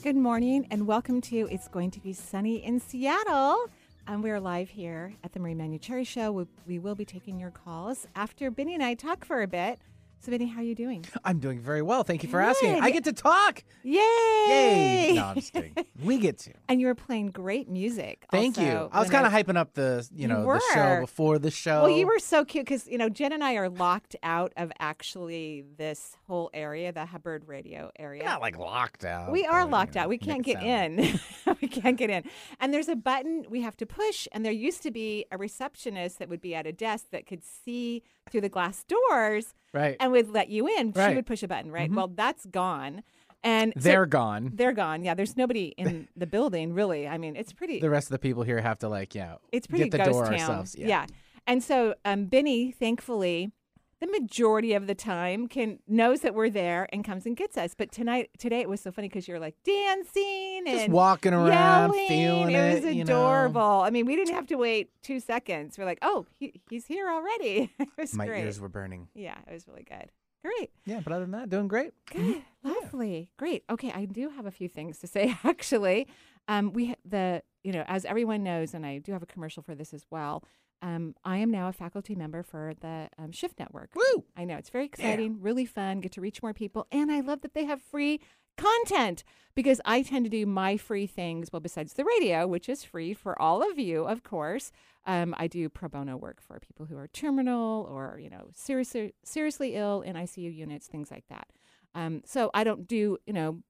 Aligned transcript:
Good 0.00 0.14
morning 0.14 0.68
and 0.70 0.86
welcome 0.86 1.20
to 1.22 1.48
It's 1.50 1.66
Going 1.66 1.90
to 1.90 2.00
Be 2.00 2.12
Sunny 2.12 2.64
in 2.64 2.78
Seattle. 2.78 3.68
And 4.06 4.22
we're 4.22 4.38
live 4.38 4.70
here 4.70 5.12
at 5.24 5.32
the 5.32 5.40
Marie 5.40 5.56
Manuchehri 5.56 6.06
Show. 6.06 6.30
We, 6.30 6.44
we 6.68 6.78
will 6.78 6.94
be 6.94 7.04
taking 7.04 7.40
your 7.40 7.50
calls 7.50 8.06
after 8.14 8.48
Benny 8.48 8.74
and 8.74 8.82
I 8.82 8.94
talk 8.94 9.24
for 9.24 9.42
a 9.42 9.48
bit. 9.48 9.80
So, 10.20 10.32
Benny, 10.32 10.46
how 10.46 10.60
are 10.60 10.64
you 10.64 10.74
doing? 10.74 11.04
I'm 11.24 11.38
doing 11.38 11.60
very 11.60 11.80
well. 11.80 12.02
Thank 12.02 12.24
you 12.24 12.28
for 12.28 12.40
Good. 12.40 12.48
asking. 12.48 12.80
I 12.80 12.90
get 12.90 13.04
to 13.04 13.12
talk. 13.12 13.62
Yay! 13.84 14.00
Yay! 14.48 15.12
No, 15.14 15.26
I'm 15.26 15.34
just 15.36 15.52
kidding. 15.52 15.76
We 16.02 16.18
get 16.18 16.38
to. 16.38 16.52
and 16.68 16.80
you 16.80 16.88
were 16.88 16.96
playing 16.96 17.28
great 17.28 17.68
music. 17.68 18.26
Thank 18.30 18.58
you. 18.58 18.88
I 18.90 18.98
was 18.98 19.10
kind 19.10 19.26
of 19.26 19.32
hyping 19.32 19.56
up 19.56 19.74
the, 19.74 20.06
you 20.12 20.22
You 20.22 20.28
know, 20.28 20.44
the 20.44 20.60
show 20.74 21.00
before 21.00 21.38
the 21.38 21.52
show. 21.52 21.82
Well, 21.82 21.96
you 21.96 22.06
were 22.06 22.18
so 22.18 22.44
cute 22.44 22.64
because 22.64 22.88
you 22.88 22.98
know 22.98 23.08
Jen 23.08 23.32
and 23.32 23.44
I 23.44 23.54
are 23.54 23.68
locked 23.68 24.16
out 24.24 24.52
of 24.56 24.72
actually 24.80 25.64
this 25.76 26.16
whole 26.26 26.50
area, 26.52 26.92
the 26.92 27.06
Hubbard 27.06 27.46
Radio 27.46 27.92
area. 27.96 28.24
not 28.24 28.40
like 28.40 28.58
locked 28.58 29.04
out. 29.04 29.30
We 29.30 29.42
but, 29.42 29.52
are 29.52 29.60
you 29.60 29.66
locked 29.70 29.94
know, 29.94 30.02
out. 30.02 30.08
We 30.08 30.18
can't 30.18 30.44
get 30.44 30.62
in. 30.62 31.20
we 31.62 31.68
can't 31.68 31.96
get 31.96 32.10
in. 32.10 32.24
And 32.58 32.74
there's 32.74 32.88
a 32.88 32.96
button 32.96 33.44
we 33.48 33.62
have 33.62 33.76
to 33.76 33.86
push. 33.86 34.26
And 34.32 34.44
there 34.44 34.52
used 34.52 34.82
to 34.82 34.90
be 34.90 35.26
a 35.30 35.38
receptionist 35.38 36.18
that 36.18 36.28
would 36.28 36.40
be 36.40 36.56
at 36.56 36.66
a 36.66 36.72
desk 36.72 37.06
that 37.12 37.24
could 37.26 37.44
see 37.44 38.02
through 38.30 38.42
the 38.42 38.48
glass 38.48 38.84
doors 38.84 39.54
Right. 39.72 39.96
and 40.00 40.12
would 40.12 40.30
let 40.30 40.48
you 40.48 40.66
in. 40.66 40.92
She 40.92 41.14
would 41.14 41.26
push 41.26 41.42
a 41.42 41.48
button, 41.48 41.70
right? 41.70 41.90
Mhm. 41.90 41.94
Well, 41.96 42.08
that's 42.08 42.46
gone. 42.46 43.02
And 43.44 43.72
They're 43.76 44.06
gone. 44.06 44.50
they're 44.54 44.72
gone. 44.72 45.04
Yeah, 45.04 45.14
there's 45.14 45.36
nobody 45.36 45.66
in 45.76 46.08
the 46.16 46.26
building 46.26 46.74
really. 46.74 47.06
I 47.06 47.18
mean, 47.18 47.36
it's 47.36 47.52
pretty. 47.52 47.78
The 47.80 47.90
rest 47.90 48.08
of 48.08 48.12
the 48.12 48.18
people 48.18 48.42
here 48.42 48.60
have 48.60 48.78
to 48.80 48.88
like, 48.88 49.14
yeah, 49.14 49.36
it's 49.52 49.66
pretty 49.66 49.88
get 49.88 50.04
the 50.04 50.10
door 50.10 50.24
town. 50.24 50.32
ourselves. 50.34 50.74
Yeah. 50.76 51.06
And 51.46 51.62
so 51.62 51.94
um, 52.04 52.26
Benny, 52.26 52.72
thankfully, 52.72 53.52
the 54.00 54.06
majority 54.06 54.74
of 54.74 54.86
the 54.86 54.94
time 54.94 55.48
can 55.48 55.80
knows 55.88 56.20
that 56.20 56.34
we're 56.34 56.50
there 56.50 56.88
and 56.92 57.04
comes 57.04 57.26
and 57.26 57.36
gets 57.36 57.56
us. 57.56 57.74
But 57.76 57.90
tonight, 57.90 58.30
today 58.38 58.60
it 58.60 58.68
was 58.68 58.80
so 58.80 58.92
funny 58.92 59.08
because 59.08 59.26
you're 59.26 59.40
like 59.40 59.56
dancing 59.64 60.62
Just 60.66 60.84
and 60.84 60.92
walking 60.92 61.32
around, 61.34 61.92
yelling. 61.94 62.08
feeling 62.08 62.54
it 62.54 62.74
was 62.76 62.84
it. 62.84 62.94
you 62.94 63.04
know. 63.04 63.20
adorable. 63.20 63.60
I 63.82 63.90
mean, 63.90 64.06
we 64.06 64.14
didn't 64.16 64.34
have 64.34 64.46
to 64.48 64.54
wait 64.56 64.90
two 65.02 65.18
seconds. 65.20 65.76
We're 65.78 65.84
like, 65.84 65.98
oh, 66.02 66.26
he, 66.38 66.60
he's 66.70 66.86
here 66.86 67.08
already. 67.10 67.72
it 67.78 67.88
was 67.98 68.14
My 68.14 68.26
great. 68.26 68.44
ears 68.44 68.60
were 68.60 68.68
burning. 68.68 69.08
Yeah, 69.14 69.36
it 69.48 69.52
was 69.52 69.66
really 69.66 69.84
good. 69.84 70.10
Great. 70.44 70.70
Yeah, 70.86 71.00
but 71.00 71.12
other 71.12 71.22
than 71.24 71.32
that, 71.32 71.48
doing 71.50 71.66
great. 71.66 71.92
Good. 72.12 72.42
Lovely. 72.62 73.28
Great. 73.36 73.64
Okay, 73.68 73.90
I 73.92 74.04
do 74.04 74.28
have 74.30 74.46
a 74.46 74.50
few 74.52 74.68
things 74.68 74.98
to 75.00 75.06
say 75.06 75.36
actually. 75.44 76.06
Um 76.46 76.72
we 76.72 76.94
the 77.04 77.42
you 77.64 77.72
know, 77.72 77.84
as 77.88 78.04
everyone 78.04 78.44
knows 78.44 78.72
and 78.74 78.86
I 78.86 78.98
do 78.98 79.12
have 79.12 79.22
a 79.22 79.26
commercial 79.26 79.62
for 79.62 79.74
this 79.74 79.92
as 79.92 80.06
well. 80.10 80.44
Um 80.82 81.14
I 81.24 81.38
am 81.38 81.50
now 81.50 81.68
a 81.68 81.72
faculty 81.72 82.14
member 82.14 82.42
for 82.42 82.74
the 82.80 83.08
um, 83.18 83.32
Shift 83.32 83.58
Network. 83.58 83.90
Woo! 83.94 84.24
I 84.36 84.44
know 84.44 84.56
it's 84.56 84.70
very 84.70 84.86
exciting, 84.86 85.40
really 85.40 85.66
fun, 85.66 86.00
get 86.00 86.12
to 86.12 86.20
reach 86.20 86.42
more 86.42 86.54
people 86.54 86.86
and 86.92 87.10
I 87.10 87.20
love 87.20 87.42
that 87.42 87.54
they 87.54 87.64
have 87.64 87.82
free 87.82 88.20
content 88.56 89.24
because 89.54 89.80
I 89.84 90.02
tend 90.02 90.24
to 90.26 90.30
do 90.30 90.44
my 90.44 90.76
free 90.76 91.06
things 91.06 91.50
well 91.52 91.60
besides 91.60 91.94
the 91.94 92.04
radio, 92.04 92.46
which 92.46 92.68
is 92.68 92.84
free 92.84 93.14
for 93.14 93.40
all 93.40 93.68
of 93.68 93.78
you, 93.78 94.04
of 94.04 94.22
course. 94.22 94.72
Um, 95.06 95.34
I 95.38 95.46
do 95.46 95.68
pro 95.68 95.88
bono 95.88 96.16
work 96.16 96.40
for 96.40 96.58
people 96.58 96.86
who 96.86 96.96
are 96.96 97.08
terminal 97.08 97.88
or 97.90 98.18
you 98.20 98.28
know 98.28 98.48
seriously 98.54 99.14
seriously 99.24 99.74
ill 99.74 100.02
in 100.02 100.16
ICU 100.16 100.54
units, 100.54 100.86
things 100.86 101.10
like 101.10 101.24
that. 101.28 101.48
Um, 101.94 102.22
so 102.24 102.50
I 102.54 102.64
don't 102.64 102.86
do, 102.86 103.18
you 103.26 103.32
know, 103.32 103.62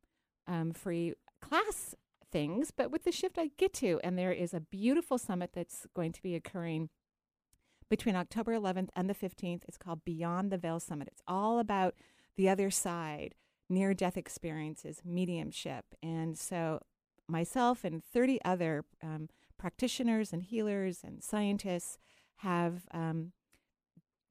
um, 0.46 0.72
free 0.72 1.14
class 1.40 1.94
things, 2.30 2.70
but 2.70 2.90
with 2.90 3.04
the 3.04 3.12
shift 3.12 3.38
I 3.38 3.50
get 3.56 3.72
to. 3.74 4.00
And 4.02 4.18
there 4.18 4.32
is 4.32 4.52
a 4.52 4.60
beautiful 4.60 5.18
summit 5.18 5.50
that's 5.54 5.86
going 5.94 6.12
to 6.12 6.22
be 6.22 6.34
occurring 6.34 6.90
between 7.88 8.16
October 8.16 8.52
11th 8.52 8.88
and 8.94 9.08
the 9.08 9.14
15th. 9.14 9.62
It's 9.66 9.78
called 9.78 10.04
Beyond 10.04 10.50
the 10.50 10.58
Veil 10.58 10.80
Summit. 10.80 11.08
It's 11.08 11.22
all 11.26 11.58
about 11.58 11.94
the 12.36 12.48
other 12.48 12.70
side, 12.70 13.34
near 13.68 13.94
death 13.94 14.16
experiences, 14.16 15.02
mediumship. 15.04 15.84
And 16.02 16.38
so 16.38 16.80
myself 17.28 17.84
and 17.84 18.02
30 18.04 18.40
other 18.44 18.84
um, 19.02 19.28
practitioners 19.58 20.32
and 20.32 20.42
healers 20.42 21.00
and 21.04 21.22
scientists 21.22 21.98
have 22.36 22.86
um, 22.92 23.32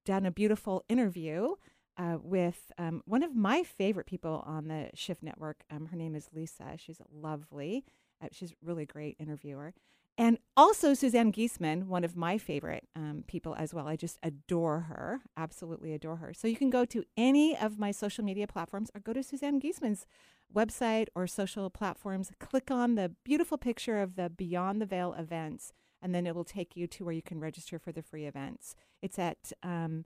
done 0.05 0.25
a 0.25 0.31
beautiful 0.31 0.83
interview 0.87 1.55
uh, 1.97 2.17
with 2.21 2.71
um, 2.77 3.01
one 3.05 3.23
of 3.23 3.35
my 3.35 3.63
favorite 3.63 4.05
people 4.05 4.43
on 4.45 4.67
the 4.67 4.89
Shift 4.93 5.23
Network. 5.23 5.63
Um, 5.69 5.87
her 5.87 5.97
name 5.97 6.15
is 6.15 6.29
Lisa. 6.31 6.75
She's 6.77 7.01
lovely. 7.11 7.83
Uh, 8.23 8.27
she's 8.31 8.51
a 8.51 8.55
really 8.63 8.85
great 8.85 9.17
interviewer. 9.19 9.73
And 10.17 10.39
also 10.55 10.95
Suzanne 10.95 11.31
Giesemann, 11.31 11.83
one 11.83 12.03
of 12.03 12.15
my 12.15 12.39
favorite 12.39 12.87
um, 12.95 13.23
people 13.27 13.55
as 13.55 13.71
well. 13.71 13.87
I 13.87 13.95
just 13.95 14.17
adore 14.23 14.81
her, 14.81 15.21
absolutely 15.37 15.93
adore 15.93 16.15
her. 16.15 16.33
So 16.33 16.47
you 16.47 16.55
can 16.55 16.71
go 16.71 16.85
to 16.85 17.03
any 17.15 17.55
of 17.55 17.77
my 17.77 17.91
social 17.91 18.23
media 18.23 18.47
platforms 18.47 18.89
or 18.95 19.01
go 19.01 19.13
to 19.13 19.21
Suzanne 19.21 19.61
Giesemann's 19.61 20.07
website 20.53 21.07
or 21.13 21.27
social 21.27 21.69
platforms. 21.69 22.31
Click 22.39 22.71
on 22.71 22.95
the 22.95 23.13
beautiful 23.23 23.59
picture 23.59 24.01
of 24.01 24.15
the 24.15 24.29
Beyond 24.29 24.81
the 24.81 24.87
Veil 24.87 25.13
events, 25.13 25.71
and 26.01 26.15
then 26.15 26.25
it 26.25 26.33
will 26.33 26.43
take 26.43 26.75
you 26.75 26.87
to 26.87 27.05
where 27.05 27.13
you 27.13 27.21
can 27.21 27.39
register 27.39 27.77
for 27.77 27.91
the 27.91 28.01
free 28.01 28.25
events. 28.25 28.75
It's 29.03 29.19
at 29.19 29.51
um, 29.61 30.05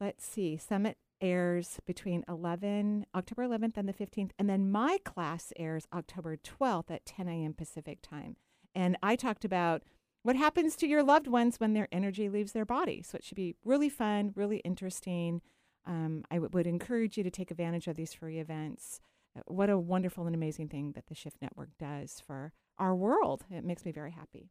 let's 0.00 0.24
see, 0.24 0.56
Summit 0.56 0.96
airs 1.20 1.80
between 1.86 2.24
11 2.28 3.06
October 3.14 3.48
11th 3.48 3.76
and 3.76 3.88
the 3.88 3.92
15th, 3.92 4.30
and 4.38 4.48
then 4.48 4.70
my 4.70 4.98
class 5.04 5.52
airs 5.56 5.86
October 5.92 6.36
12th 6.36 6.90
at 6.90 7.06
10 7.06 7.28
a.m. 7.28 7.54
Pacific 7.54 8.00
time. 8.02 8.36
And 8.74 8.96
I 9.02 9.16
talked 9.16 9.44
about 9.44 9.82
what 10.22 10.36
happens 10.36 10.74
to 10.76 10.86
your 10.86 11.02
loved 11.02 11.26
ones 11.26 11.58
when 11.58 11.74
their 11.74 11.88
energy 11.92 12.28
leaves 12.28 12.52
their 12.52 12.64
body. 12.64 13.02
So 13.02 13.16
it 13.16 13.24
should 13.24 13.36
be 13.36 13.56
really 13.64 13.88
fun, 13.88 14.32
really 14.34 14.58
interesting. 14.58 15.42
Um, 15.86 16.24
I 16.30 16.36
w- 16.36 16.50
would 16.52 16.66
encourage 16.66 17.18
you 17.18 17.24
to 17.24 17.30
take 17.30 17.50
advantage 17.50 17.86
of 17.86 17.96
these 17.96 18.14
free 18.14 18.38
events. 18.38 19.00
Uh, 19.36 19.42
What 19.46 19.68
a 19.68 19.78
wonderful 19.78 20.26
and 20.26 20.34
amazing 20.34 20.68
thing 20.68 20.92
that 20.92 21.06
the 21.08 21.14
Shift 21.14 21.42
Network 21.42 21.70
does 21.78 22.22
for 22.26 22.52
our 22.78 22.94
world. 22.96 23.44
It 23.50 23.64
makes 23.64 23.84
me 23.84 23.92
very 23.92 24.12
happy. 24.12 24.50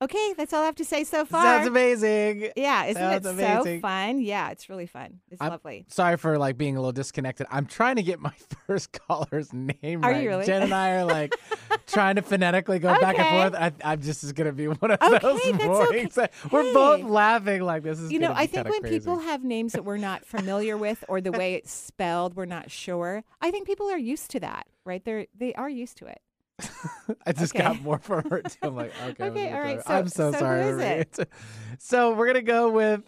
Okay, 0.00 0.32
that's 0.36 0.52
all 0.52 0.62
I 0.62 0.66
have 0.66 0.76
to 0.76 0.84
say 0.84 1.02
so 1.02 1.24
far. 1.24 1.42
Sounds 1.42 1.66
amazing. 1.66 2.50
Yeah, 2.56 2.84
isn't 2.84 3.02
Sounds 3.02 3.26
it 3.26 3.30
amazing. 3.30 3.78
so 3.78 3.80
fun? 3.80 4.20
Yeah, 4.20 4.50
it's 4.50 4.68
really 4.68 4.86
fun. 4.86 5.18
It's 5.30 5.40
I'm- 5.42 5.50
lovely. 5.50 5.86
Sorry 5.88 6.16
for 6.16 6.38
like 6.38 6.56
being 6.56 6.76
a 6.76 6.80
little 6.80 6.92
disconnected. 6.92 7.48
I'm 7.50 7.66
trying 7.66 7.96
to 7.96 8.02
get 8.04 8.20
my 8.20 8.32
first 8.68 8.92
caller's 8.92 9.52
name 9.52 10.04
Are 10.04 10.10
right. 10.12 10.22
you 10.22 10.28
really? 10.28 10.44
Jen 10.46 10.62
and 10.62 10.72
I 10.72 10.90
are 10.92 11.04
like 11.04 11.34
trying 11.88 12.14
to 12.14 12.22
phonetically 12.22 12.78
go 12.78 12.96
back 13.00 13.18
and 13.18 13.50
forth. 13.52 13.60
I, 13.60 13.72
I'm 13.92 14.00
just 14.00 14.22
is 14.22 14.32
gonna 14.32 14.52
be 14.52 14.68
one 14.68 14.90
of 14.92 15.02
Okay, 15.02 15.18
those 15.18 15.42
that's 15.42 15.64
mornings. 15.64 16.16
okay. 16.16 16.32
We're 16.52 16.72
both 16.72 17.02
laughing 17.02 17.62
like 17.62 17.82
this 17.82 17.98
is. 17.98 18.12
You 18.12 18.20
know, 18.20 18.32
I 18.34 18.46
think 18.46 18.68
when 18.68 18.80
crazy. 18.82 19.00
people 19.00 19.18
have 19.18 19.42
names 19.42 19.72
that 19.72 19.84
we're 19.84 19.96
not 19.96 20.24
familiar 20.24 20.76
with 20.76 21.04
or 21.08 21.20
the 21.20 21.32
way 21.32 21.54
it's 21.54 21.72
spelled, 21.72 22.36
we're 22.36 22.44
not 22.44 22.70
sure. 22.70 23.24
I 23.40 23.50
think 23.50 23.66
people 23.66 23.90
are 23.90 23.98
used 23.98 24.30
to 24.30 24.40
that, 24.40 24.68
right? 24.84 25.04
They're 25.04 25.26
they 25.36 25.54
are 25.54 25.68
used 25.68 25.96
to 25.98 26.06
it. 26.06 26.20
I 27.26 27.32
just 27.32 27.54
Okay. 27.54 27.62
got 27.64 27.80
more 27.82 27.98
from 27.98 28.28
her 28.30 28.42
too. 28.42 28.56
I'm 28.62 28.74
like, 28.76 28.92
okay, 29.04 29.24
I'm 29.24 29.30
Okay, 29.32 29.44
gonna 29.50 29.56
all 29.56 29.62
go. 29.62 29.68
right, 29.68 29.84
so- 29.84 29.94
I'm 29.94 30.08
so, 30.08 30.32
so 30.32 30.38
sorry. 30.38 30.60
is 30.62 30.76
Marie. 30.76 30.84
it? 30.84 31.18
So 31.80 32.12
we're 32.14 32.26
gonna 32.26 32.42
go 32.42 32.70
with 32.70 33.02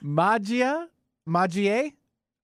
Magia. 0.00 0.88
Magie? 1.26 1.94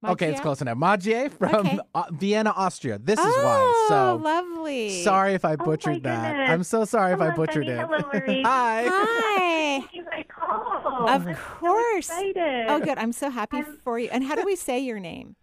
Okay, 0.05 0.31
it's 0.31 0.41
close 0.41 0.61
enough. 0.61 0.76
Magie 0.76 1.29
from 1.31 1.67
Okay. 1.67 1.79
uh, 1.94 2.05
Vienna, 2.12 2.50
Austria. 2.55 2.99
This 2.99 3.19
is 3.19 3.25
oh, 3.29 3.43
why. 3.44 3.87
So 3.88 4.17
lovely. 4.23 5.03
sorry 5.03 5.35
if 5.35 5.44
I 5.44 5.56
my 5.56 5.65
butchered 5.65 6.03
that. 6.05 6.31
goodness. 6.32 6.50
I'm 6.50 6.62
so 6.65 6.85
sorry 6.85 7.12
if 7.15 7.20
I 7.20 7.31
butchered 7.31 7.67
Benny. 7.67 7.81
it. 7.81 7.87
Hello, 7.88 7.99
Marie. 8.12 8.43
Hi. 8.43 8.85
Hi. 8.88 9.81
Thank 9.81 9.94
you 9.94 10.05
for 10.05 10.11
the 10.17 10.25
call. 10.25 11.09
Of 11.09 11.26
I'm 11.26 11.35
course. 11.37 12.06
So 12.06 12.19
excited. 12.19 12.67
Oh, 12.69 12.79
good. 12.81 12.99
I'm 12.99 13.12
so 13.12 13.31
happy 13.31 13.59
I'm- 13.59 13.79
for 13.82 13.99
you. 13.99 14.09
And 14.12 14.23
how 14.25 14.35
do 14.35 14.44
we 14.44 14.55
say 14.56 14.79
your 14.81 15.00
name? 15.00 15.35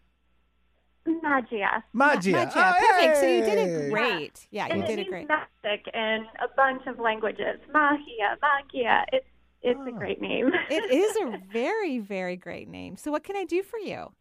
Magia. 1.06 1.84
Magia. 1.94 2.32
Magia. 2.34 2.52
Oh, 2.56 2.74
Perfect. 2.92 3.18
So 3.18 3.28
you 3.28 3.42
did 3.44 3.58
it 3.58 3.92
great. 3.92 4.48
Yeah, 4.52 4.68
and 4.70 4.78
you 4.80 4.84
it 4.84 4.88
did 4.88 5.00
it 5.00 5.02
means 5.04 5.10
great. 5.10 5.28
magic 5.28 5.88
in 5.94 6.26
a 6.42 6.48
bunch 6.56 6.86
of 6.88 7.00
languages. 7.00 7.60
Magia, 7.74 8.38
magia. 8.42 9.06
It's 9.12 9.26
it's 9.62 9.80
a 9.80 9.90
Oh. 9.90 9.98
great 9.98 10.22
name. 10.22 10.52
It 10.70 10.92
is 10.92 11.16
a 11.18 11.38
very, 11.52 12.00
very 12.00 12.36
great 12.36 12.68
name. 12.68 12.98
So 12.98 13.12
what 13.12 13.24
can 13.24 13.36
I 13.38 13.46
do 13.46 13.64
for 13.64 13.80
you? 13.80 14.12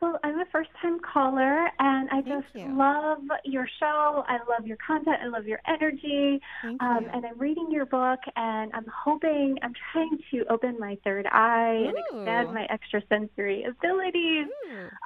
Well, 0.00 0.18
I'm 0.24 0.40
a 0.40 0.46
first 0.50 0.70
time 0.80 0.98
caller 1.00 1.68
and 1.78 2.08
I 2.10 2.22
Thank 2.22 2.44
just 2.44 2.54
you. 2.54 2.74
love 2.74 3.18
your 3.44 3.68
show. 3.78 4.24
I 4.26 4.38
love 4.48 4.66
your 4.66 4.78
content. 4.78 5.16
I 5.22 5.26
love 5.28 5.46
your 5.46 5.60
energy. 5.68 6.40
Thank 6.62 6.82
Um, 6.82 7.02
you. 7.04 7.10
and 7.12 7.26
I'm 7.26 7.38
reading 7.38 7.70
your 7.70 7.84
book 7.84 8.18
and 8.34 8.70
I'm 8.72 8.86
hoping, 9.04 9.58
I'm 9.62 9.74
trying 9.92 10.18
to 10.30 10.44
open 10.48 10.78
my 10.80 10.96
third 11.04 11.26
eye 11.30 11.84
and 11.86 11.94
Ooh. 12.14 12.18
expand 12.20 12.54
my 12.54 12.64
extrasensory 12.72 13.64
abilities. 13.64 14.46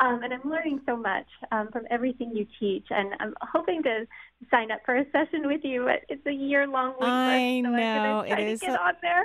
Um, 0.00 0.22
and 0.22 0.32
I'm 0.32 0.48
learning 0.48 0.80
so 0.86 0.96
much 0.96 1.26
um, 1.50 1.70
from 1.72 1.86
everything 1.90 2.30
you 2.32 2.46
teach. 2.60 2.86
And 2.90 3.14
I'm 3.18 3.34
hoping 3.40 3.82
to 3.82 4.06
sign 4.48 4.70
up 4.70 4.80
for 4.86 4.96
a 4.96 5.04
session 5.10 5.46
with 5.48 5.62
you. 5.64 5.86
But 5.86 6.04
It's 6.08 6.24
a 6.26 6.32
year 6.32 6.68
long 6.68 6.94
wait 7.00 7.08
I 7.08 7.60
so 7.64 7.70
know, 7.70 8.20
it 8.20 8.38
get 8.60 8.74
a-. 8.74 8.78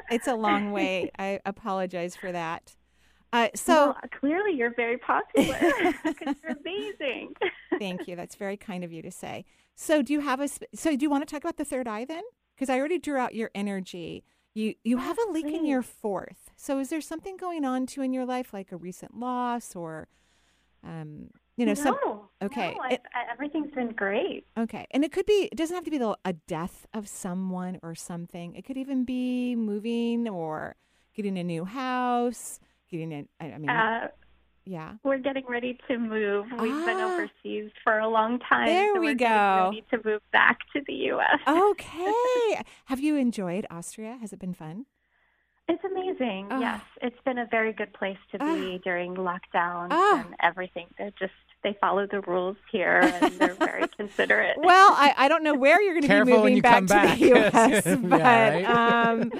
It's 0.09 0.27
a 0.27 0.33
long 0.35 0.71
wait. 0.71 1.11
I 1.19 1.39
apologize 1.45 2.15
for 2.15 2.31
that. 2.31 2.75
Uh, 3.31 3.49
so 3.55 3.73
well, 3.73 3.95
clearly 4.19 4.53
you're 4.55 4.73
very 4.73 4.97
popular 4.97 5.55
because 6.03 6.35
you're 6.43 6.57
amazing. 6.59 7.33
Thank 7.77 8.07
you. 8.07 8.15
That's 8.15 8.35
very 8.35 8.57
kind 8.57 8.83
of 8.83 8.91
you 8.91 9.01
to 9.03 9.11
say. 9.11 9.45
So, 9.75 10.01
do 10.01 10.13
you 10.13 10.21
have 10.21 10.39
a? 10.39 10.47
So, 10.75 10.95
do 10.95 11.03
you 11.03 11.09
want 11.09 11.27
to 11.27 11.31
talk 11.31 11.43
about 11.43 11.57
the 11.57 11.65
third 11.65 11.87
eye 11.87 12.05
then? 12.05 12.23
Because 12.55 12.69
I 12.69 12.79
already 12.79 12.97
drew 12.99 13.17
out 13.17 13.35
your 13.35 13.51
energy. 13.53 14.23
You 14.55 14.73
you 14.83 14.97
have 14.97 15.17
a 15.27 15.31
leak 15.31 15.45
in 15.45 15.65
your 15.65 15.81
fourth. 15.83 16.49
So, 16.57 16.79
is 16.79 16.89
there 16.89 17.01
something 17.01 17.37
going 17.37 17.63
on 17.65 17.85
too 17.85 18.01
in 18.01 18.13
your 18.13 18.25
life, 18.25 18.51
like 18.51 18.71
a 18.71 18.77
recent 18.77 19.17
loss, 19.17 19.75
or, 19.75 20.07
um, 20.83 21.29
you 21.55 21.65
know, 21.65 21.75
some? 21.75 21.95
okay, 22.41 22.75
no, 22.77 22.83
it- 22.89 23.01
everything's 23.31 23.71
been 23.73 23.91
great. 23.91 24.47
Okay, 24.57 24.87
and 24.91 25.03
it 25.05 25.11
could 25.11 25.25
be. 25.27 25.49
It 25.51 25.55
doesn't 25.55 25.75
have 25.75 25.85
to 25.85 25.91
be 25.91 25.97
the, 25.99 26.17
a 26.25 26.33
death 26.33 26.87
of 26.93 27.07
someone 27.07 27.79
or 27.83 27.93
something. 27.95 28.55
It 28.55 28.65
could 28.65 28.77
even 28.77 29.05
be 29.05 29.55
moving 29.55 30.27
or 30.27 30.75
getting 31.15 31.37
a 31.37 31.43
new 31.43 31.65
house. 31.65 32.59
Getting 32.89 33.11
in. 33.11 33.27
I 33.39 33.57
mean, 33.57 33.69
Uh, 33.69 34.07
yeah. 34.65 34.93
we're 35.03 35.19
getting 35.19 35.45
ready 35.47 35.77
to 35.87 35.97
move. 35.97 36.47
We've 36.59 36.85
been 36.85 36.97
Ah. 36.99 37.13
overseas 37.13 37.71
for 37.83 37.99
a 37.99 38.07
long 38.07 38.39
time. 38.39 38.65
There 38.67 38.95
so 38.95 38.99
we 38.99 39.13
go. 39.13 39.69
Ready 39.71 39.83
to 39.91 40.01
move 40.03 40.21
back 40.31 40.59
to 40.73 40.81
the 40.87 40.93
U.S. 41.13 41.39
Okay. 41.47 42.61
have 42.85 42.99
you 42.99 43.15
enjoyed 43.15 43.67
Austria? 43.69 44.17
Has 44.21 44.33
it 44.33 44.39
been 44.39 44.53
fun? 44.53 44.85
It's 45.67 45.83
amazing. 45.83 46.47
Ah. 46.49 46.59
Yes, 46.59 46.81
it's 47.01 47.21
been 47.25 47.37
a 47.37 47.45
very 47.45 47.73
good 47.73 47.93
place 47.93 48.17
to 48.31 48.39
be 48.39 48.79
during 48.83 49.13
lockdown 49.15 49.89
Ah. 49.91 50.25
and 50.25 50.35
everything. 50.41 50.87
They're 50.97 51.11
just 51.19 51.33
they 51.63 51.75
follow 51.81 52.07
the 52.07 52.21
rules 52.21 52.57
here 52.71 52.99
and 53.01 53.33
they're 53.33 53.53
very 53.55 53.87
considerate. 53.97 54.55
Well, 54.57 54.91
I, 54.93 55.13
I 55.17 55.27
don't 55.27 55.43
know 55.43 55.53
where 55.55 55.81
you're 55.81 55.93
going 55.99 56.07
to 56.07 56.25
be 56.25 56.31
moving 56.31 56.43
when 56.43 56.55
you 56.55 56.61
back 56.61 56.87
come 56.87 56.87
to 56.87 57.15
the 57.19 57.27
U.S., 57.27 57.85
Yeah, 57.85 57.95
but 57.95 58.21
right? 58.21 58.63
um, 58.65 59.31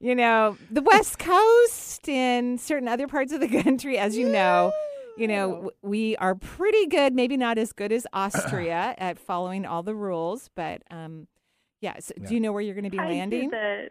you 0.00 0.14
know 0.14 0.56
the 0.70 0.80
West 0.82 1.18
Coast 1.18 2.08
and 2.08 2.60
certain 2.60 2.88
other 2.88 3.06
parts 3.06 3.32
of 3.32 3.40
the 3.40 3.48
country, 3.62 3.98
as 3.98 4.16
you 4.16 4.28
know, 4.28 4.72
you 5.16 5.28
know 5.28 5.70
we 5.82 6.16
are 6.16 6.34
pretty 6.34 6.86
good. 6.86 7.12
Maybe 7.14 7.36
not 7.36 7.58
as 7.58 7.72
good 7.72 7.92
as 7.92 8.06
Austria 8.12 8.94
at 8.98 9.18
following 9.18 9.66
all 9.66 9.82
the 9.82 9.94
rules, 9.94 10.48
but 10.54 10.82
um, 10.90 11.26
yeah. 11.80 11.98
So 12.00 12.14
Yeah. 12.16 12.28
Do 12.28 12.34
you 12.34 12.40
know 12.40 12.52
where 12.52 12.62
you're 12.62 12.74
going 12.74 12.84
to 12.84 12.90
be 12.90 12.98
I 12.98 13.06
do 13.06 13.12
landing? 13.18 13.50
the- 13.50 13.90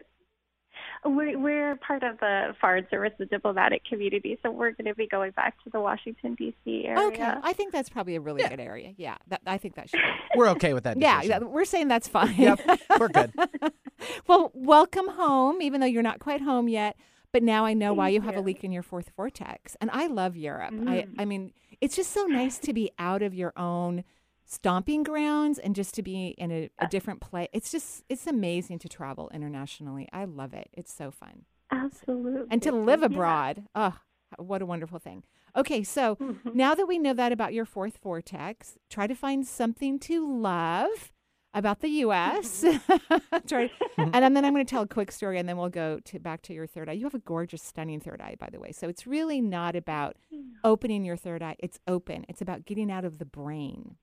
we're, 1.04 1.38
we're 1.38 1.76
part 1.76 2.02
of 2.02 2.18
the 2.18 2.54
Foreign 2.60 2.86
Service, 2.90 3.12
the 3.18 3.26
diplomatic 3.26 3.84
community, 3.84 4.38
so 4.42 4.50
we're 4.50 4.72
going 4.72 4.86
to 4.86 4.94
be 4.94 5.06
going 5.06 5.30
back 5.32 5.62
to 5.64 5.70
the 5.70 5.80
Washington 5.80 6.34
D.C. 6.34 6.84
area. 6.86 7.06
Okay, 7.08 7.32
I 7.42 7.52
think 7.52 7.72
that's 7.72 7.88
probably 7.88 8.16
a 8.16 8.20
really 8.20 8.42
good 8.42 8.60
area. 8.60 8.94
Yeah, 8.96 9.16
that, 9.28 9.42
I 9.46 9.58
think 9.58 9.74
that 9.76 9.90
should. 9.90 9.98
Be. 9.98 10.38
We're 10.38 10.48
okay 10.50 10.74
with 10.74 10.84
that. 10.84 10.98
Yeah, 11.00 11.20
decision. 11.20 11.42
yeah, 11.42 11.48
we're 11.48 11.64
saying 11.64 11.88
that's 11.88 12.08
fine. 12.08 12.34
Yep, 12.36 12.60
we're 12.98 13.08
good. 13.08 13.32
well, 14.26 14.50
welcome 14.54 15.08
home, 15.08 15.62
even 15.62 15.80
though 15.80 15.86
you're 15.86 16.02
not 16.02 16.18
quite 16.20 16.40
home 16.40 16.68
yet. 16.68 16.96
But 17.30 17.42
now 17.42 17.66
I 17.66 17.74
know 17.74 17.92
why 17.92 18.06
Thank 18.06 18.14
you 18.14 18.20
have 18.22 18.36
a 18.36 18.40
leak 18.40 18.64
in 18.64 18.72
your 18.72 18.82
fourth 18.82 19.10
vortex. 19.14 19.76
And 19.82 19.90
I 19.90 20.06
love 20.06 20.34
Europe. 20.36 20.72
I, 20.72 21.02
Mm. 21.02 21.14
I 21.18 21.24
mean, 21.26 21.52
it's 21.80 21.94
just 21.94 22.10
so 22.10 22.24
nice 22.24 22.58
to 22.60 22.72
be 22.72 22.90
out 22.98 23.22
of 23.22 23.34
your 23.34 23.52
own 23.56 24.02
stomping 24.50 25.02
grounds 25.02 25.58
and 25.58 25.74
just 25.74 25.94
to 25.94 26.02
be 26.02 26.28
in 26.38 26.50
a, 26.50 26.70
a 26.78 26.86
different 26.86 27.20
place. 27.20 27.48
It's 27.52 27.70
just, 27.70 28.02
it's 28.08 28.26
amazing 28.26 28.78
to 28.80 28.88
travel 28.88 29.30
internationally. 29.32 30.08
I 30.12 30.24
love 30.24 30.54
it. 30.54 30.68
It's 30.72 30.92
so 30.92 31.10
fun. 31.10 31.44
Absolutely. 31.70 32.48
And 32.50 32.62
to 32.62 32.72
live 32.72 33.00
Yeah. 33.00 33.06
abroad. 33.06 33.64
Oh, 33.74 33.96
what 34.38 34.62
a 34.62 34.66
wonderful 34.66 34.98
thing. 34.98 35.22
Okay, 35.54 35.82
so 35.84 36.16
Mhm. 36.16 36.54
now 36.54 36.74
that 36.74 36.86
we 36.86 36.98
know 36.98 37.12
that 37.14 37.30
about 37.30 37.52
your 37.52 37.64
fourth 37.66 37.98
vortex, 38.02 38.78
try 38.88 39.06
to 39.06 39.14
find 39.14 39.46
something 39.46 39.98
to 40.00 40.26
love 40.40 41.12
about 41.54 41.80
the 41.80 41.88
U.S. 41.88 42.62
try, 43.46 43.70
and 43.98 44.36
then 44.36 44.44
I'm 44.44 44.52
going 44.54 44.64
to 44.64 44.70
tell 44.70 44.82
a 44.82 44.86
quick 44.88 45.10
story, 45.10 45.38
and 45.38 45.48
then 45.48 45.56
we'll 45.56 45.68
go 45.70 45.98
to 46.04 46.18
back 46.18 46.42
to 46.42 46.54
your 46.54 46.66
third 46.66 46.88
eye. 46.88 46.92
You 46.92 47.04
have 47.04 47.14
a 47.14 47.18
gorgeous, 47.20 47.62
stunning 47.62 48.00
third 48.00 48.20
eye, 48.20 48.36
by 48.38 48.48
the 48.50 48.60
way. 48.60 48.72
So 48.72 48.88
it's 48.88 49.06
really 49.06 49.40
not 49.40 49.74
about 49.76 50.16
opening 50.64 51.04
your 51.04 51.16
third 51.16 51.42
eye. 51.42 51.56
It's 51.58 51.80
open. 51.86 52.24
It's 52.28 52.42
about 52.42 52.64
getting 52.66 52.90
out 52.90 53.04
of 53.06 53.18
the 53.18 53.24
brain, 53.24 53.96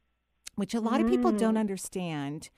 which 0.55 0.73
a 0.73 0.79
lot 0.79 1.01
of 1.01 1.07
people 1.07 1.31
don't 1.31 1.55
Mm. 1.55 1.59
understand 1.59 2.49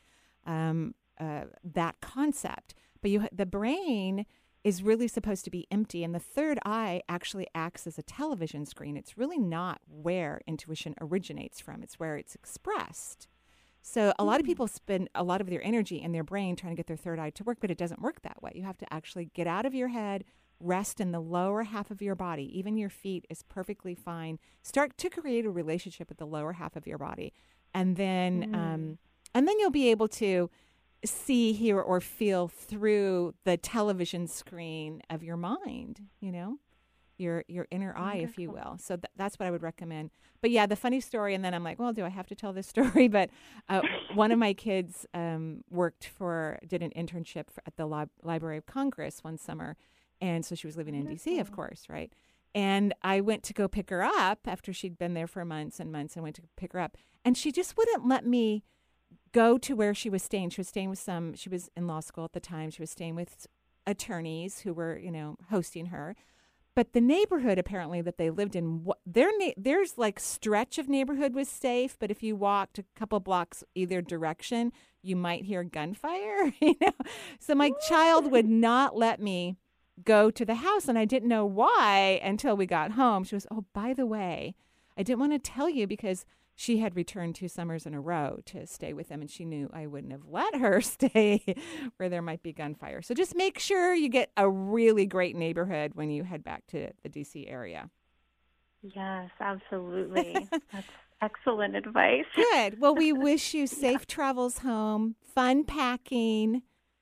um, 0.45 0.95
uh, 1.19 1.45
that 1.63 1.99
concept. 2.01 2.73
But 3.01 3.11
you, 3.11 3.27
the 3.31 3.45
brain 3.45 4.25
is 4.63 4.83
really 4.83 5.07
supposed 5.07 5.43
to 5.45 5.51
be 5.51 5.67
empty, 5.71 6.03
and 6.03 6.13
the 6.15 6.19
third 6.19 6.59
eye 6.65 7.01
actually 7.07 7.47
acts 7.53 7.85
as 7.87 7.97
a 7.97 8.03
television 8.03 8.65
screen. 8.65 8.97
It's 8.97 9.17
really 9.17 9.37
not 9.37 9.81
where 9.87 10.41
intuition 10.47 10.95
originates 10.99 11.59
from. 11.59 11.83
It's 11.83 11.99
where 11.99 12.17
it's 12.17 12.35
expressed. 12.35 13.27
So 13.81 14.13
a 14.19 14.25
lot 14.25 14.39
of 14.41 14.45
people 14.45 14.67
spend 14.67 15.09
a 15.15 15.23
lot 15.23 15.39
of 15.39 15.49
their 15.49 15.63
energy 15.63 16.01
in 16.01 16.11
their 16.11 16.23
brain 16.23 16.55
trying 16.57 16.73
to 16.73 16.77
get 16.77 16.87
their 16.87 16.97
third 16.97 17.19
eye 17.19 17.29
to 17.31 17.43
work, 17.45 17.59
but 17.61 17.71
it 17.71 17.77
doesn't 17.77 18.01
work 18.01 18.21
that 18.23 18.41
way. 18.43 18.51
You 18.55 18.63
have 18.63 18.77
to 18.79 18.93
actually 18.93 19.25
get 19.33 19.47
out 19.47 19.65
of 19.65 19.73
your 19.73 19.87
head, 19.89 20.25
rest 20.59 20.99
in 20.99 21.11
the 21.11 21.21
lower 21.21 21.63
half 21.63 21.89
of 21.89 22.01
your 22.01 22.15
body. 22.15 22.57
Even 22.57 22.77
your 22.77 22.89
feet 22.89 23.25
is 23.29 23.43
perfectly 23.43 23.95
fine. 23.95 24.39
Start 24.63 24.97
to 24.97 25.09
create 25.09 25.45
a 25.45 25.49
relationship 25.51 26.09
with 26.09 26.17
the 26.17 26.25
lower 26.25 26.53
half 26.53 26.75
of 26.75 26.85
your 26.85 26.97
body, 26.97 27.31
and 27.77 27.95
then 27.95 28.49
um, 28.53 28.97
and 29.33 29.47
then 29.47 29.59
you'll 29.59 29.69
be 29.71 29.89
able 29.89 30.07
to 30.07 30.49
see, 31.05 31.53
hear, 31.53 31.79
or 31.79 32.01
feel 32.01 32.47
through 32.47 33.35
the 33.43 33.55
television 33.55 34.27
screen 34.27 35.01
of 35.09 35.23
your 35.23 35.37
mind. 35.37 36.01
You 36.19 36.31
know 36.31 36.57
your 37.17 37.43
your 37.47 37.67
inner 37.71 37.95
eye, 37.97 38.17
if 38.17 38.37
you 38.37 38.51
will. 38.51 38.77
So 38.79 38.95
th- 38.95 39.11
that's 39.15 39.39
what 39.39 39.47
I 39.47 39.51
would 39.51 39.63
recommend. 39.63 40.11
But 40.41 40.51
yeah, 40.51 40.65
the 40.65 40.75
funny 40.75 40.99
story, 40.99 41.33
and 41.33 41.43
then 41.43 41.53
I'm 41.53 41.63
like, 41.63 41.79
well, 41.79 41.93
do 41.93 42.05
I 42.05 42.09
have 42.09 42.27
to 42.27 42.35
tell 42.35 42.53
this 42.53 42.67
story? 42.75 43.07
But 43.07 43.29
uh, 43.69 43.81
one 44.13 44.31
of 44.31 44.39
my 44.39 44.53
kids 44.53 45.05
um, 45.13 45.63
worked 45.69 46.05
for, 46.07 46.59
did 46.67 46.83
an 46.83 46.91
internship 46.95 47.49
for, 47.49 47.63
at 47.65 47.75
the 47.75 47.85
Lib- 47.85 48.09
Library 48.23 48.57
of 48.57 48.65
Congress 48.65 49.23
one 49.23 49.37
summer, 49.37 49.75
and 50.21 50.45
so 50.45 50.55
she 50.55 50.67
was 50.67 50.77
living 50.77 50.95
in 50.95 51.05
D.C., 51.05 51.39
of 51.39 51.51
course, 51.51 51.85
right? 51.89 52.11
And 52.57 52.95
I 53.03 53.21
went 53.21 53.43
to 53.43 53.53
go 53.53 53.67
pick 53.67 53.91
her 53.91 54.03
up 54.03 54.39
after 54.47 54.73
she'd 54.73 54.97
been 54.97 55.13
there 55.13 55.27
for 55.27 55.45
months 55.45 55.79
and 55.79 55.91
months. 55.91 56.15
and 56.15 56.23
went 56.23 56.37
to 56.37 56.41
pick 56.55 56.73
her 56.73 56.79
up, 56.79 56.97
and 57.23 57.37
she 57.37 57.51
just 57.51 57.77
wouldn't 57.77 58.07
let 58.07 58.25
me 58.25 58.63
go 59.31 59.59
to 59.59 59.75
where 59.75 59.93
she 59.93 60.09
was 60.09 60.23
staying. 60.23 60.49
She 60.49 60.61
was 60.61 60.67
staying 60.67 60.89
with 60.89 60.97
some. 60.97 61.35
She 61.35 61.49
was 61.49 61.69
in 61.77 61.85
law 61.85 61.99
school 61.99 62.25
at 62.25 62.33
the 62.33 62.39
time. 62.39 62.71
She 62.71 62.81
was 62.81 62.89
staying 62.89 63.13
with 63.13 63.45
attorneys 63.85 64.61
who 64.61 64.73
were, 64.73 64.97
you 64.97 65.11
know, 65.11 65.37
hosting 65.49 65.87
her 65.87 66.15
but 66.77 66.93
the 66.93 67.01
neighborhood 67.01 67.57
apparently 67.57 68.01
that 68.01 68.19
they 68.19 68.29
lived 68.29 68.55
in 68.55 68.85
their 69.03 69.31
na- 69.39 69.53
there's 69.57 69.97
like 69.97 70.19
stretch 70.19 70.77
of 70.77 70.87
neighborhood 70.87 71.33
was 71.33 71.49
safe 71.49 71.97
but 71.99 72.11
if 72.11 72.21
you 72.21 72.35
walked 72.35 72.77
a 72.77 72.85
couple 72.95 73.19
blocks 73.19 73.63
either 73.73 73.99
direction 73.99 74.71
you 75.01 75.15
might 75.15 75.45
hear 75.45 75.63
gunfire 75.63 76.53
you 76.61 76.75
know 76.79 76.91
so 77.39 77.55
my 77.55 77.71
child 77.89 78.31
would 78.31 78.47
not 78.47 78.95
let 78.95 79.19
me 79.19 79.57
go 80.03 80.29
to 80.29 80.45
the 80.45 80.55
house 80.55 80.87
and 80.87 80.97
i 80.97 81.05
didn't 81.05 81.29
know 81.29 81.45
why 81.45 82.19
until 82.23 82.55
we 82.55 82.65
got 82.65 82.91
home 82.91 83.23
she 83.23 83.35
was 83.35 83.47
oh 83.51 83.65
by 83.73 83.93
the 83.93 84.05
way 84.05 84.53
i 84.97 85.03
didn't 85.03 85.19
want 85.19 85.31
to 85.33 85.39
tell 85.39 85.69
you 85.69 85.87
because 85.87 86.25
she 86.59 86.79
had 86.79 86.95
returned 86.95 87.35
two 87.35 87.47
summers 87.47 87.85
in 87.85 87.93
a 87.93 88.01
row 88.01 88.39
to 88.45 88.65
stay 88.65 88.91
with 88.93 89.09
them 89.09 89.21
and 89.21 89.29
she 89.29 89.43
knew 89.45 89.69
i 89.73 89.85
wouldn't 89.87 90.11
have 90.11 90.25
let 90.29 90.55
her 90.55 90.81
stay 90.95 91.55
where 91.97 92.09
there 92.09 92.21
might 92.21 92.43
be 92.43 92.53
gunfire 92.53 93.01
so 93.01 93.13
just 93.13 93.35
make 93.35 93.57
sure 93.59 93.93
you 93.93 94.09
get 94.09 94.31
a 94.37 94.49
really 94.49 95.05
great 95.05 95.35
neighborhood 95.35 95.91
when 95.95 96.09
you 96.09 96.23
head 96.23 96.43
back 96.43 96.65
to 96.67 96.89
the 97.03 97.09
dc 97.09 97.49
area 97.51 97.89
Yes, 98.83 99.31
absolutely. 99.41 100.47
That's 100.71 100.87
excellent 101.19 101.75
advice. 101.75 102.25
good 102.35 102.79
well 102.79 102.93
we 102.93 103.11
wish 103.27 103.55
you 103.55 103.65
safe 103.65 104.05
travels 104.05 104.59
home 104.59 105.15
fun 105.33 105.63
packing 105.63 106.61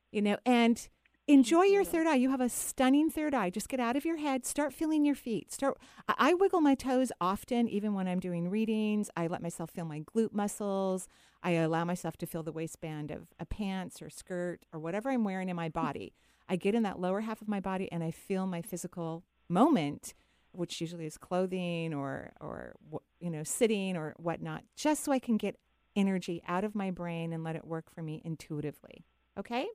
you 0.09 0.21
know 0.21 0.37
and 0.45 0.87
enjoy 1.27 1.63
your 1.63 1.83
third 1.83 2.07
eye. 2.07 2.15
You 2.15 2.29
have 2.29 2.41
a 2.41 2.49
stunning 2.49 3.09
third 3.09 3.33
eye. 3.33 3.49
Just 3.49 3.69
get 3.69 3.79
out 3.79 3.95
of 3.95 4.05
your 4.05 4.17
head. 4.17 4.45
Start 4.45 4.73
feeling 4.73 5.05
your 5.05 5.15
feet. 5.15 5.51
Start 5.51 5.77
I, 6.07 6.15
I 6.17 6.33
wiggle 6.33 6.61
my 6.61 6.75
toes 6.75 7.11
often 7.19 7.67
even 7.67 7.93
when 7.93 8.07
i'm 8.07 8.19
doing 8.19 8.49
readings. 8.49 9.09
I 9.15 9.27
let 9.27 9.41
myself 9.41 9.71
feel 9.71 9.85
my 9.85 10.01
glute 10.01 10.33
muscles. 10.33 11.07
I 11.41 11.51
allow 11.51 11.85
myself 11.85 12.17
to 12.17 12.25
feel 12.25 12.43
the 12.43 12.51
waistband 12.51 13.11
of 13.11 13.27
a 13.39 13.45
pants 13.45 14.01
or 14.01 14.09
skirt 14.09 14.65
or 14.73 14.79
whatever 14.79 15.09
i'm 15.09 15.23
wearing 15.23 15.49
in 15.49 15.55
my 15.55 15.69
body. 15.83 16.13
I 16.47 16.57
get 16.57 16.75
in 16.75 16.83
that 16.83 16.99
lower 16.99 17.21
half 17.21 17.41
of 17.41 17.47
my 17.47 17.59
body 17.59 17.91
and 17.91 18.03
i 18.03 18.11
feel 18.11 18.45
my 18.45 18.61
physical 18.61 19.23
moment 19.49 20.13
which 20.51 20.79
usually 20.79 21.05
is 21.05 21.17
clothing 21.17 21.93
or 21.93 22.31
or 22.39 22.75
you 23.19 23.29
know 23.29 23.43
sitting 23.43 23.97
or 23.97 24.13
whatnot 24.17 24.63
just 24.75 25.03
so 25.03 25.11
i 25.11 25.19
can 25.19 25.37
get 25.37 25.57
energy 25.95 26.41
out 26.47 26.63
of 26.63 26.75
my 26.75 26.91
brain 26.91 27.31
and 27.31 27.43
let 27.43 27.55
it 27.55 27.65
work 27.65 27.89
for 27.89 28.01
me 28.01 28.21
intuitively. 28.25 29.05
Okay 29.39 29.67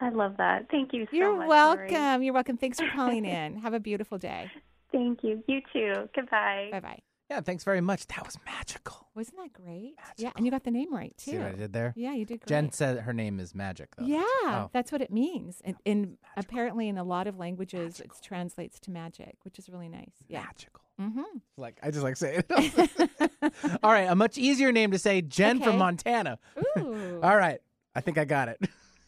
I 0.00 0.10
love 0.10 0.36
that. 0.38 0.66
Thank 0.70 0.92
you 0.92 1.04
so 1.10 1.16
you're 1.16 1.36
much. 1.36 1.48
welcome 1.48 1.94
Lori. 1.94 2.24
you're 2.24 2.34
welcome 2.34 2.56
thanks 2.56 2.78
for 2.80 2.88
calling 2.94 3.24
in 3.24 3.56
have 3.56 3.74
a 3.74 3.80
beautiful 3.80 4.18
day 4.18 4.50
Thank 4.92 5.22
you. 5.22 5.42
You 5.46 5.60
too. 5.72 6.08
Goodbye. 6.14 6.68
bye 6.72 6.80
bye 6.80 6.98
Yeah, 7.28 7.42
thanks 7.42 7.62
very 7.62 7.82
much. 7.82 8.06
That 8.06 8.24
was 8.24 8.38
magical. 8.46 9.06
Wasn't 9.14 9.36
that 9.36 9.52
great? 9.52 9.94
Yeah, 10.16 10.30
and 10.36 10.46
you 10.46 10.50
got 10.50 10.64
the 10.64 10.70
name 10.70 10.94
right 10.94 11.12
too. 11.18 11.32
See 11.32 11.36
what 11.38 11.48
I 11.48 11.52
did 11.52 11.72
there? 11.74 11.92
Yeah, 11.94 12.14
you 12.14 12.24
did 12.24 12.40
great. 12.40 12.48
Jen 12.48 12.72
said 12.72 13.00
her 13.00 13.12
name 13.12 13.38
is 13.38 13.54
Magic, 13.54 13.94
though. 13.96 14.06
Yeah, 14.06 14.22
Oh. 14.24 14.70
that's 14.72 14.90
what 14.90 15.02
it 15.02 15.10
means. 15.12 15.60
And, 15.62 15.76
and 15.84 16.16
apparently, 16.38 16.88
in 16.88 16.96
a 16.96 17.04
lot 17.04 17.26
of 17.26 17.36
languages, 17.38 18.00
it 18.00 18.12
translates 18.22 18.78
to 18.80 18.90
magic, 18.90 19.36
which 19.42 19.58
is 19.58 19.68
really 19.68 19.88
nice. 19.90 20.12
Yeah. 20.28 20.42
Magical. 20.44 20.84
Mm-hmm. 21.00 21.38
Like 21.58 21.78
I 21.82 21.90
just 21.90 22.02
like 22.02 22.16
saying 22.16 22.44
it. 22.48 23.10
All 23.82 23.92
right, 23.92 24.08
a 24.08 24.14
much 24.14 24.38
easier 24.38 24.72
name 24.72 24.92
to 24.92 24.98
say, 24.98 25.20
Jen 25.20 25.60
from 25.62 25.76
Montana. 25.78 26.38
Ooh. 26.78 27.20
All 27.22 27.36
right, 27.36 27.60
I 27.94 28.00
think 28.00 28.16
I 28.16 28.24
got 28.24 28.48
it. 28.48 28.58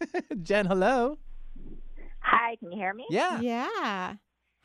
Jen, 0.42 0.66
hello. 0.66 1.19
Hi, 2.21 2.57
can 2.57 2.73
you 2.73 2.78
hear 2.78 2.95
me? 2.95 3.07
Yeah. 3.11 3.40
Yeah. 3.40 4.14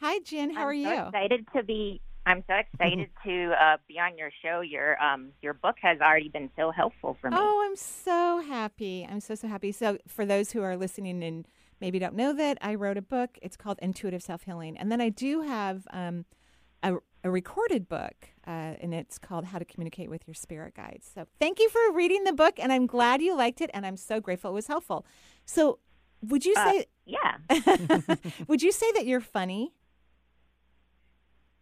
Hi, 0.01 0.19
Jen. 0.19 0.51
How 0.51 0.61
I'm 0.61 0.67
are 0.67 0.73
so 0.73 0.77
you? 0.77 1.07
excited 1.07 1.47
to 1.55 1.63
be. 1.63 2.01
I'm 2.25 2.43
so 2.47 2.55
excited 2.73 3.09
to 3.25 3.51
uh, 3.61 3.77
be 3.87 3.99
on 3.99 4.17
your 4.17 4.31
show. 4.43 4.61
Your 4.61 5.01
um 5.01 5.31
your 5.41 5.53
book 5.53 5.75
has 5.81 5.99
already 6.01 6.29
been 6.29 6.49
so 6.55 6.71
helpful 6.71 7.17
for 7.21 7.29
me. 7.29 7.37
Oh, 7.39 7.65
I'm 7.65 7.75
so 7.75 8.39
happy. 8.39 9.07
I'm 9.09 9.19
so, 9.19 9.35
so 9.35 9.47
happy. 9.47 9.71
So, 9.71 9.97
for 10.07 10.25
those 10.25 10.51
who 10.51 10.61
are 10.63 10.75
listening 10.75 11.23
and 11.23 11.47
maybe 11.79 11.99
don't 11.99 12.15
know 12.15 12.33
that, 12.33 12.57
I 12.61 12.75
wrote 12.75 12.97
a 12.97 13.01
book. 13.01 13.37
It's 13.41 13.57
called 13.57 13.79
Intuitive 13.81 14.23
Self 14.23 14.43
Healing. 14.43 14.77
And 14.77 14.91
then 14.91 15.01
I 15.01 15.09
do 15.09 15.41
have 15.41 15.87
um, 15.91 16.25
a, 16.89 16.95
a 17.23 17.31
recorded 17.31 17.87
book, 17.89 18.29
uh, 18.47 18.75
and 18.81 18.93
it's 18.93 19.17
called 19.17 19.45
How 19.45 19.59
to 19.59 19.65
Communicate 19.65 20.09
with 20.09 20.27
Your 20.27 20.33
Spirit 20.33 20.75
Guides. 20.75 21.09
So, 21.13 21.25
thank 21.39 21.59
you 21.59 21.69
for 21.69 21.91
reading 21.93 22.23
the 22.23 22.33
book, 22.33 22.55
and 22.59 22.71
I'm 22.71 22.85
glad 22.87 23.21
you 23.21 23.35
liked 23.35 23.61
it, 23.61 23.69
and 23.73 23.85
I'm 23.85 23.97
so 23.97 24.19
grateful 24.19 24.51
it 24.51 24.53
was 24.53 24.67
helpful. 24.67 25.05
So, 25.45 25.79
would 26.21 26.45
you 26.45 26.53
Uh, 26.57 26.71
say, 26.71 26.85
Yeah. 27.05 28.15
would 28.47 28.61
you 28.61 28.71
say 28.71 28.91
that 28.93 29.05
you're 29.05 29.19
funny? 29.21 29.73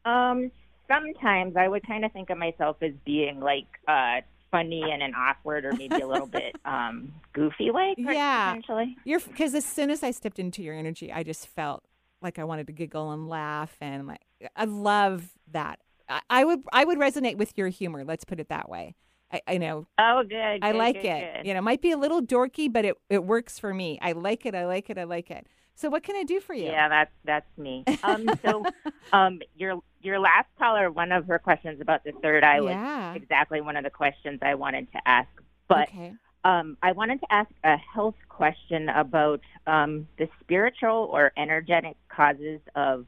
Um. 0.05 0.51
Sometimes 0.89 1.55
I 1.55 1.69
would 1.69 1.87
kind 1.87 2.03
of 2.03 2.11
think 2.11 2.29
of 2.29 2.37
myself 2.37 2.75
as 2.81 2.91
being 3.05 3.39
like 3.39 3.65
uh 3.87 4.19
funny 4.51 4.81
in 4.81 5.01
an 5.01 5.13
awkward 5.15 5.63
or 5.65 5.71
maybe 5.71 5.95
a 5.95 6.05
little 6.05 6.27
bit 6.27 6.55
um 6.65 7.13
goofy 7.31 7.71
way. 7.71 7.95
per- 7.95 8.11
Yeah. 8.11 8.49
Potentially. 8.49 8.97
You're 9.05 9.21
because 9.21 9.55
as 9.55 9.65
soon 9.65 9.89
as 9.89 10.03
I 10.03 10.11
stepped 10.11 10.39
into 10.39 10.61
your 10.61 10.75
energy, 10.75 11.11
I 11.11 11.23
just 11.23 11.47
felt 11.47 11.85
like 12.23 12.39
I 12.39 12.43
wanted 12.43 12.67
to 12.67 12.73
giggle 12.73 13.11
and 13.11 13.27
laugh, 13.27 13.75
and 13.81 14.07
like 14.07 14.21
I 14.55 14.65
love 14.65 15.29
that. 15.51 15.79
I, 16.09 16.21
I 16.29 16.45
would 16.45 16.63
I 16.71 16.85
would 16.85 16.97
resonate 16.97 17.37
with 17.37 17.57
your 17.57 17.69
humor. 17.69 18.03
Let's 18.03 18.25
put 18.25 18.39
it 18.39 18.49
that 18.49 18.69
way. 18.69 18.95
I, 19.31 19.41
I 19.47 19.57
know 19.57 19.87
Oh, 19.97 20.23
good. 20.27 20.59
I 20.61 20.71
good, 20.71 20.77
like 20.77 20.95
good, 20.95 21.05
it. 21.05 21.33
good. 21.37 21.47
You 21.47 21.53
know, 21.53 21.59
it 21.59 21.63
might 21.63 21.81
be 21.81 21.91
a 21.91 21.97
little 21.97 22.21
dorky, 22.21 22.71
but 22.71 22.85
it 22.85 22.95
it 23.09 23.23
works 23.23 23.59
for 23.59 23.73
me. 23.73 23.99
I 24.01 24.11
like 24.13 24.45
it. 24.45 24.55
I 24.55 24.65
like 24.65 24.89
it. 24.89 24.97
I 24.97 25.03
like 25.05 25.31
it. 25.31 25.47
So 25.75 25.89
what 25.89 26.03
can 26.03 26.15
I 26.15 26.23
do 26.23 26.39
for 26.39 26.53
you? 26.53 26.65
Yeah, 26.65 26.87
that's 26.87 27.11
that's 27.25 27.57
me. 27.57 27.83
Um. 28.03 28.29
So, 28.43 28.63
um, 29.11 29.41
your 29.55 29.81
your 30.01 30.19
last 30.19 30.47
caller, 30.59 30.91
one 30.91 31.11
of 31.11 31.25
her 31.27 31.39
questions 31.39 31.81
about 31.81 32.03
the 32.03 32.11
third 32.21 32.43
eye 32.43 32.61
was 32.61 32.71
yeah. 32.71 33.13
exactly 33.13 33.61
one 33.61 33.75
of 33.77 33.83
the 33.83 33.89
questions 33.89 34.39
I 34.41 34.55
wanted 34.55 34.91
to 34.91 35.07
ask. 35.07 35.29
But 35.67 35.89
okay. 35.89 36.13
Um, 36.43 36.77
I 36.81 36.91
wanted 36.91 37.19
to 37.21 37.33
ask 37.33 37.49
a 37.63 37.77
health 37.77 38.15
question 38.29 38.89
about 38.89 39.41
um, 39.67 40.07
the 40.17 40.27
spiritual 40.41 41.09
or 41.11 41.31
energetic 41.37 41.95
causes 42.09 42.59
of 42.75 43.05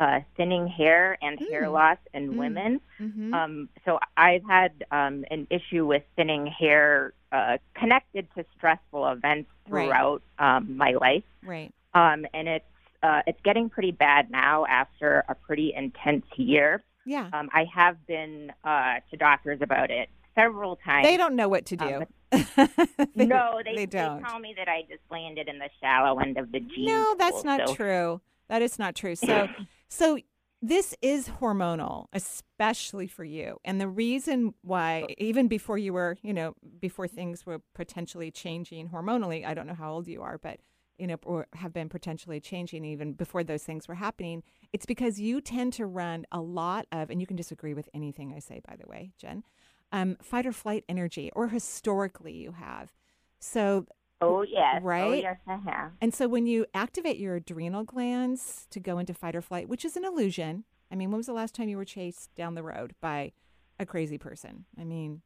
uh, 0.00 0.20
thinning 0.36 0.68
hair 0.68 1.18
and 1.22 1.40
hair 1.50 1.62
Mm. 1.64 1.72
loss 1.72 1.98
in 2.14 2.30
Mm. 2.32 2.36
women. 2.36 2.80
hmm 2.98 3.34
Um, 3.34 3.68
so 3.84 3.98
I've 4.16 4.44
had 4.44 4.84
um, 4.92 5.24
an 5.30 5.46
issue 5.50 5.84
with 5.86 6.04
thinning 6.16 6.46
hair 6.46 7.12
uh, 7.32 7.58
connected 7.74 8.26
to 8.36 8.44
stressful 8.56 9.06
events 9.08 9.50
Right. 9.68 9.84
throughout 9.86 10.22
um, 10.38 10.76
my 10.76 10.92
life, 10.92 11.24
right. 11.42 11.70
um, 11.94 12.26
and 12.32 12.48
it's 12.48 12.64
uh, 13.02 13.22
it's 13.26 13.40
getting 13.42 13.68
pretty 13.68 13.92
bad 13.92 14.30
now 14.30 14.64
after 14.66 15.24
a 15.28 15.34
pretty 15.34 15.72
intense 15.74 16.26
year. 16.36 16.82
Yeah. 17.04 17.28
Um, 17.32 17.48
I 17.52 17.64
have 17.64 18.04
been 18.06 18.52
uh, 18.64 19.00
to 19.10 19.16
doctors 19.16 19.60
about 19.62 19.90
it 19.90 20.08
several 20.38 20.76
times. 20.76 21.06
They 21.06 21.16
don't 21.16 21.36
know 21.36 21.48
what 21.48 21.66
to 21.66 21.76
do. 21.76 21.84
Um, 21.96 22.04
They- 23.14 23.26
no, 23.26 23.60
they, 23.64 23.74
they 23.74 23.86
don't. 23.86 24.22
They 24.22 24.28
tell 24.28 24.38
me 24.38 24.54
that 24.56 24.68
I 24.68 24.82
just 24.82 25.02
landed 25.10 25.48
in 25.48 25.58
the 25.58 25.70
shallow 25.80 26.18
end 26.18 26.36
of 26.36 26.52
the 26.52 26.60
gene 26.60 26.86
No, 26.86 27.14
that's 27.18 27.36
pool, 27.36 27.44
not 27.44 27.68
so- 27.68 27.74
true. 27.74 28.20
That 28.48 28.62
is 28.62 28.78
not 28.78 28.94
true. 28.94 29.14
So, 29.14 29.48
so 29.88 30.18
this 30.62 30.94
is 31.02 31.28
hormonal, 31.40 32.06
especially 32.12 33.06
for 33.06 33.24
you. 33.24 33.58
And 33.64 33.80
the 33.80 33.88
reason 33.88 34.54
why, 34.62 35.06
even 35.18 35.48
before 35.48 35.78
you 35.78 35.92
were, 35.92 36.16
you 36.22 36.32
know, 36.32 36.54
before 36.80 37.08
things 37.08 37.46
were 37.46 37.60
potentially 37.74 38.30
changing 38.30 38.88
hormonally, 38.88 39.46
I 39.46 39.54
don't 39.54 39.66
know 39.66 39.74
how 39.74 39.92
old 39.92 40.08
you 40.08 40.22
are, 40.22 40.38
but 40.38 40.60
you 40.98 41.06
know, 41.06 41.16
or 41.24 41.46
have 41.52 41.72
been 41.72 41.88
potentially 41.88 42.40
changing 42.40 42.84
even 42.84 43.12
before 43.12 43.44
those 43.44 43.62
things 43.62 43.86
were 43.86 43.94
happening. 43.94 44.42
It's 44.72 44.84
because 44.84 45.20
you 45.20 45.40
tend 45.40 45.72
to 45.74 45.86
run 45.86 46.26
a 46.32 46.40
lot 46.40 46.86
of, 46.90 47.08
and 47.08 47.20
you 47.20 47.26
can 47.26 47.36
disagree 47.36 47.72
with 47.72 47.88
anything 47.94 48.34
I 48.34 48.40
say, 48.40 48.60
by 48.66 48.74
the 48.74 48.88
way, 48.88 49.12
Jen, 49.16 49.44
um, 49.92 50.16
fight 50.22 50.46
or 50.46 50.52
flight 50.52 50.84
energy, 50.88 51.30
or 51.34 51.48
historically 51.48 52.32
you 52.32 52.52
have. 52.52 52.92
So 53.40 53.86
Oh 54.20 54.42
yes, 54.42 54.80
Oh 54.80 54.84
Right? 54.84 55.22
yes, 55.22 55.36
I 55.46 55.56
have. 55.70 55.92
and 56.00 56.12
so 56.12 56.26
when 56.28 56.46
you 56.46 56.66
activate 56.74 57.18
your 57.18 57.36
adrenal 57.36 57.84
glands 57.84 58.66
to 58.70 58.80
go 58.80 58.98
into 58.98 59.14
fight 59.14 59.36
or 59.36 59.42
flight, 59.42 59.68
which 59.68 59.84
is 59.84 59.96
an 59.96 60.04
illusion. 60.04 60.64
I 60.90 60.94
mean, 60.96 61.10
when 61.10 61.18
was 61.18 61.26
the 61.26 61.34
last 61.34 61.54
time 61.54 61.68
you 61.68 61.76
were 61.76 61.84
chased 61.84 62.34
down 62.34 62.54
the 62.54 62.62
road 62.62 62.94
by 63.00 63.32
a 63.78 63.84
crazy 63.84 64.16
person? 64.16 64.64
I 64.80 64.84
mean, 64.84 65.20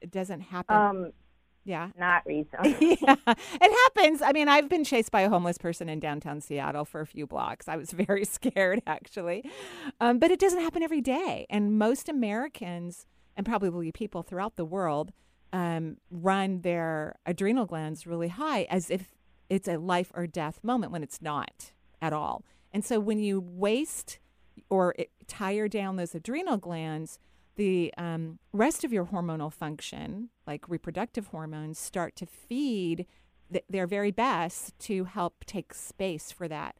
it 0.00 0.10
doesn't 0.12 0.40
happen. 0.40 0.76
Um, 0.76 1.12
yeah. 1.64 1.90
not 1.98 2.22
recently. 2.24 2.96
yeah, 3.02 3.16
it 3.26 3.92
happens. 3.96 4.22
I 4.22 4.30
mean, 4.32 4.48
I've 4.48 4.68
been 4.68 4.84
chased 4.84 5.10
by 5.10 5.22
a 5.22 5.28
homeless 5.28 5.58
person 5.58 5.88
in 5.88 5.98
downtown 5.98 6.40
Seattle 6.40 6.84
for 6.84 7.00
a 7.00 7.06
few 7.06 7.26
blocks. 7.26 7.66
I 7.68 7.76
was 7.76 7.90
very 8.06 8.24
scared, 8.24 8.82
actually. 8.86 9.44
Um, 10.00 10.18
but 10.20 10.30
it 10.30 10.38
doesn't 10.38 10.60
happen 10.60 10.82
every 10.82 11.00
day. 11.00 11.44
And 11.50 11.76
most 11.76 12.08
Americans, 12.08 13.04
and 13.40 13.46
probably 13.46 13.90
people 13.90 14.22
throughout 14.22 14.56
the 14.56 14.66
world, 14.66 15.12
um, 15.50 15.96
run 16.10 16.60
their 16.60 17.16
adrenal 17.24 17.64
glands 17.64 18.06
really 18.06 18.28
high 18.28 18.64
as 18.64 18.90
if 18.90 19.14
it's 19.48 19.66
a 19.66 19.78
life 19.78 20.12
or 20.14 20.26
death 20.26 20.60
moment 20.62 20.92
when 20.92 21.02
it's 21.02 21.22
not 21.22 21.72
at 22.02 22.12
all. 22.12 22.44
And 22.70 22.84
so 22.84 23.00
when 23.00 23.18
you 23.18 23.40
waste 23.40 24.18
or 24.68 24.94
tire 25.26 25.68
down 25.68 25.96
those 25.96 26.14
adrenal 26.14 26.58
glands, 26.58 27.18
the 27.56 27.94
um, 27.96 28.40
rest 28.52 28.84
of 28.84 28.92
your 28.92 29.06
hormonal 29.06 29.50
function, 29.50 30.28
like 30.46 30.68
reproductive 30.68 31.28
hormones, 31.28 31.78
start 31.78 32.16
to 32.16 32.26
feed 32.26 33.06
th- 33.50 33.64
their 33.70 33.86
very 33.86 34.10
best 34.10 34.78
to 34.80 35.04
help 35.04 35.46
take 35.46 35.72
space 35.72 36.30
for 36.30 36.46
that 36.46 36.76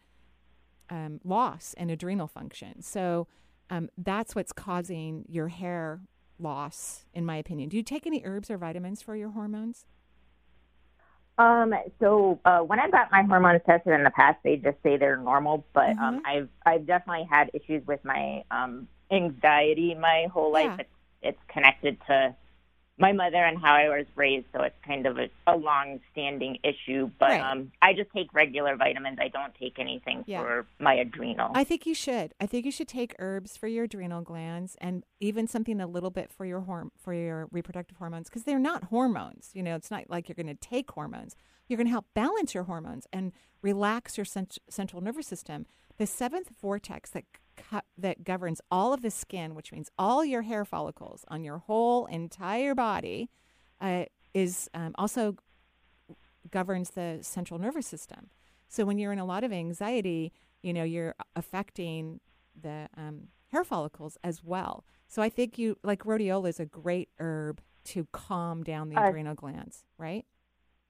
um, 0.90 1.20
loss 1.24 1.74
in 1.78 1.88
adrenal 1.88 2.28
function. 2.28 2.82
So 2.82 3.28
um, 3.70 3.88
that's 3.96 4.34
what's 4.34 4.52
causing 4.52 5.24
your 5.26 5.48
hair 5.48 6.02
loss, 6.42 7.04
in 7.14 7.24
my 7.26 7.36
opinion. 7.36 7.68
Do 7.68 7.76
you 7.76 7.82
take 7.82 8.06
any 8.06 8.22
herbs 8.24 8.50
or 8.50 8.58
vitamins 8.58 9.02
for 9.02 9.16
your 9.16 9.30
hormones? 9.30 9.86
Um, 11.38 11.72
so 11.98 12.38
uh, 12.44 12.58
when 12.60 12.78
I 12.78 12.90
got 12.90 13.10
my 13.10 13.22
hormones 13.22 13.62
tested 13.64 13.94
in 13.94 14.04
the 14.04 14.10
past, 14.10 14.38
they 14.44 14.56
just 14.56 14.76
say 14.82 14.98
they're 14.98 15.16
normal, 15.16 15.64
but 15.72 15.96
um, 15.98 16.20
Mhm. 16.20 16.26
I've 16.26 16.48
I've 16.66 16.86
definitely 16.86 17.24
had 17.30 17.50
issues 17.54 17.86
with 17.86 18.04
my 18.04 18.44
um, 18.50 18.88
anxiety 19.10 19.94
my 19.94 20.26
whole 20.32 20.52
life. 20.52 20.66
Yeah. 20.66 20.76
It's 20.80 20.90
it's 21.22 21.42
connected 21.48 21.98
to 22.08 22.34
my 23.00 23.12
mother 23.12 23.38
and 23.42 23.58
how 23.58 23.72
I 23.74 23.88
was 23.88 24.06
raised, 24.14 24.46
so 24.52 24.62
it's 24.62 24.76
kind 24.86 25.06
of 25.06 25.18
a, 25.18 25.28
a 25.46 25.56
long-standing 25.56 26.58
issue. 26.62 27.10
But 27.18 27.30
Right. 27.30 27.40
um, 27.40 27.72
I 27.80 27.94
just 27.94 28.10
take 28.14 28.32
regular 28.34 28.76
vitamins. 28.76 29.18
I 29.20 29.28
don't 29.28 29.54
take 29.54 29.78
anything 29.78 30.22
Yeah. 30.26 30.40
for 30.42 30.66
my 30.78 30.94
adrenal. 30.94 31.50
I 31.54 31.64
think 31.64 31.86
you 31.86 31.94
should. 31.94 32.34
I 32.40 32.46
think 32.46 32.66
you 32.66 32.70
should 32.70 32.88
take 32.88 33.14
herbs 33.18 33.56
for 33.56 33.66
your 33.68 33.84
adrenal 33.84 34.20
glands 34.22 34.76
and 34.80 35.04
even 35.18 35.46
something 35.46 35.80
a 35.80 35.86
little 35.86 36.10
bit 36.10 36.30
for 36.30 36.44
your 36.44 36.60
horm- 36.60 36.90
for 36.96 37.14
your 37.14 37.48
reproductive 37.50 37.96
hormones 37.96 38.28
because 38.28 38.44
they're 38.44 38.58
not 38.58 38.84
hormones. 38.84 39.50
You 39.54 39.62
know, 39.62 39.74
it's 39.76 39.90
not 39.90 40.10
like 40.10 40.28
you're 40.28 40.36
going 40.36 40.46
to 40.46 40.54
take 40.54 40.90
hormones. 40.90 41.34
You're 41.68 41.78
going 41.78 41.86
to 41.86 41.92
help 41.92 42.06
balance 42.14 42.52
your 42.54 42.64
hormones 42.64 43.06
and 43.12 43.32
relax 43.62 44.18
your 44.18 44.24
cent- 44.26 44.58
central 44.68 45.00
nervous 45.02 45.26
system. 45.26 45.66
The 46.00 46.06
seventh 46.06 46.48
vortex 46.62 47.10
that 47.10 47.24
co- 47.58 47.82
that 47.98 48.24
governs 48.24 48.62
all 48.70 48.94
of 48.94 49.02
the 49.02 49.10
skin, 49.10 49.54
which 49.54 49.70
means 49.70 49.90
all 49.98 50.24
your 50.24 50.40
hair 50.40 50.64
follicles 50.64 51.26
on 51.28 51.44
your 51.44 51.58
whole 51.58 52.06
entire 52.06 52.74
body, 52.74 53.28
uh, 53.82 54.06
is 54.32 54.70
um, 54.72 54.94
also 54.94 55.36
governs 56.50 56.92
the 56.92 57.18
central 57.20 57.60
nervous 57.60 57.86
system. 57.86 58.30
So 58.66 58.86
when 58.86 58.96
you're 58.96 59.12
in 59.12 59.18
a 59.18 59.26
lot 59.26 59.44
of 59.44 59.52
anxiety, 59.52 60.32
you 60.62 60.72
know, 60.72 60.84
you're 60.84 61.14
affecting 61.36 62.20
the 62.58 62.88
um, 62.96 63.28
hair 63.48 63.62
follicles 63.62 64.16
as 64.24 64.42
well. 64.42 64.86
So 65.06 65.20
I 65.20 65.28
think 65.28 65.58
you 65.58 65.76
like 65.82 66.04
rhodiola 66.04 66.48
is 66.48 66.60
a 66.60 66.64
great 66.64 67.10
herb 67.18 67.60
to 67.84 68.06
calm 68.12 68.62
down 68.62 68.88
the 68.88 68.96
Uh, 68.96 69.08
adrenal 69.08 69.34
glands, 69.34 69.84
right? 69.98 70.24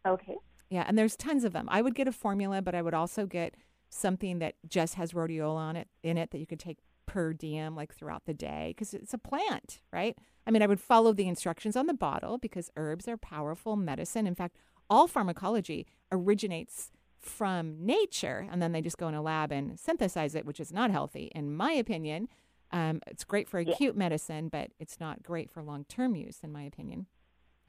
okay. 0.07 0.37
Yeah, 0.69 0.85
and 0.87 0.97
there's 0.97 1.17
tons 1.17 1.43
of 1.43 1.53
them. 1.53 1.67
I 1.69 1.83
would 1.83 1.97
get 1.97 2.07
a 2.07 2.13
formula, 2.13 2.63
but 2.63 2.77
I 2.77 2.83
would 2.83 2.95
also 2.95 3.27
get 3.27 3.57
something 3.91 4.39
that 4.39 4.55
just 4.69 4.95
has 4.95 5.13
rhodiola 5.13 5.57
on 5.57 5.77
it 5.77 5.89
in 6.03 6.17
it 6.17 6.31
that 6.31 6.39
you 6.39 6.47
could 6.47 6.61
take 6.61 6.79
per 7.07 7.33
diem 7.33 7.75
like 7.75 7.93
throughout 7.93 8.25
the 8.25 8.33
day 8.35 8.67
because 8.69 8.95
it's 8.95 9.13
a 9.13 9.19
plant, 9.19 9.81
right? 9.93 10.17
I 10.47 10.51
mean, 10.51 10.63
I 10.63 10.67
would 10.67 10.81
follow 10.81 11.13
the 11.13 11.27
instructions 11.29 11.77
on 11.77 11.87
the 11.87 11.95
bottle 11.95 12.39
because 12.39 12.71
herbs 12.77 13.09
are 13.09 13.17
powerful 13.17 13.77
medicine. 13.77 14.27
In 14.27 14.35
fact, 14.35 14.57
all 14.89 15.07
pharmacology 15.09 15.87
originates 16.13 16.91
from 17.19 17.85
nature 17.85 18.49
and 18.51 18.63
then 18.63 18.73
they 18.73 18.81
just 18.81 18.97
go 18.97 19.09
in 19.09 19.15
a 19.15 19.23
lab 19.23 19.53
and 19.53 19.79
synthesize 19.79 20.35
it, 20.35 20.47
which 20.47 20.61
is 20.61 20.73
not 20.73 20.91
healthy 20.91 21.31
in 21.35 21.55
my 21.55 21.73
opinion. 21.73 22.29
Um, 22.73 23.01
it's 23.09 23.25
great 23.25 23.49
for 23.49 23.61
Yeah. 23.61 23.73
acute 23.73 23.97
medicine, 23.97 24.49
but 24.49 24.71
it's 24.79 25.01
not 25.01 25.23
great 25.25 25.51
for 25.51 25.63
long 25.63 25.85
term 25.85 26.15
use, 26.15 26.39
in 26.45 26.53
my 26.53 26.63
opinion. 26.63 27.07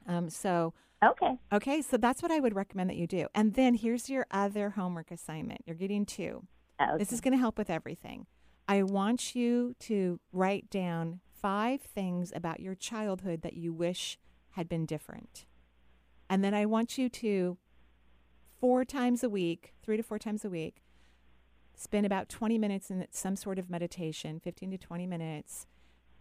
Um, 0.06 0.28
so, 0.30 0.74
Okay. 1.02 1.36
okay, 1.52 1.82
so 1.82 1.96
that's 1.96 2.22
what 2.22 2.30
I 2.30 2.38
would 2.38 2.54
recommend 2.54 2.88
that 2.90 2.96
you 2.96 3.06
do. 3.06 3.26
And 3.34 3.54
then 3.54 3.74
here's 3.74 4.08
your 4.08 4.26
other 4.30 4.70
homework 4.70 5.10
assignment. 5.10 5.62
You're 5.66 5.76
getting 5.76 6.06
two. 6.06 6.46
okay. 6.80 6.96
This 6.98 7.12
is 7.12 7.20
going 7.20 7.32
to 7.32 7.38
help 7.38 7.58
with 7.58 7.70
everything. 7.70 8.26
I 8.68 8.82
want 8.84 9.34
you 9.34 9.74
to 9.80 10.20
write 10.32 10.70
down 10.70 11.20
five 11.40 11.80
things 11.80 12.32
about 12.34 12.60
your 12.60 12.74
childhood 12.76 13.42
that 13.42 13.54
you 13.54 13.72
wish 13.72 14.16
had 14.50 14.68
been 14.68 14.86
different. 14.86 15.44
And 16.30 16.44
then 16.44 16.54
I 16.54 16.66
want 16.66 16.96
you 16.96 17.08
to, 17.08 17.58
four 18.60 18.84
times 18.84 19.24
a 19.24 19.28
week, 19.28 19.74
three 19.82 19.96
to 19.96 20.02
four 20.04 20.18
times 20.20 20.44
a 20.44 20.50
week, 20.50 20.82
spend 21.74 22.06
about 22.06 22.28
20 22.28 22.58
minutes 22.58 22.90
in 22.90 23.04
some 23.10 23.34
sort 23.34 23.58
of 23.58 23.68
meditation, 23.68 24.38
15 24.38 24.70
to 24.70 24.78
20 24.78 25.06
minutes, 25.06 25.66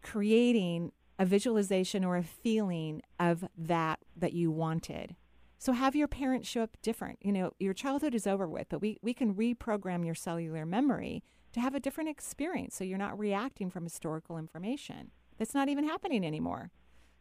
creating 0.02 0.92
a 1.20 1.26
visualization 1.26 2.04
or 2.04 2.18
a 2.18 2.24
feeling 2.24 3.02
of 3.20 3.46
that 3.58 4.00
that 4.16 4.34
you 4.34 4.52
wanted. 4.52 5.16
So 5.60 5.74
have 5.74 5.96
your 5.96 6.08
parents 6.08 6.48
show 6.48 6.64
up 6.64 6.78
different. 6.82 7.20
You 7.22 7.32
know, 7.32 7.52
your 7.60 7.74
childhood 7.74 8.16
is 8.16 8.26
over 8.26 8.48
with, 8.48 8.68
but 8.70 8.82
we, 8.82 8.98
we 9.04 9.14
can 9.14 9.36
reprogram 9.36 10.04
your 10.04 10.16
cellular 10.16 10.66
memory 10.66 11.24
to 11.54 11.60
have 11.60 11.76
a 11.76 11.80
different 11.80 12.10
experience 12.10 12.76
so 12.76 12.84
you're 12.84 12.98
not 12.98 13.20
reacting 13.20 13.70
from 13.70 13.84
historical 13.84 14.38
information 14.38 15.12
that's 15.38 15.54
not 15.54 15.70
even 15.70 15.84
happening 15.84 16.26
anymore. 16.26 16.72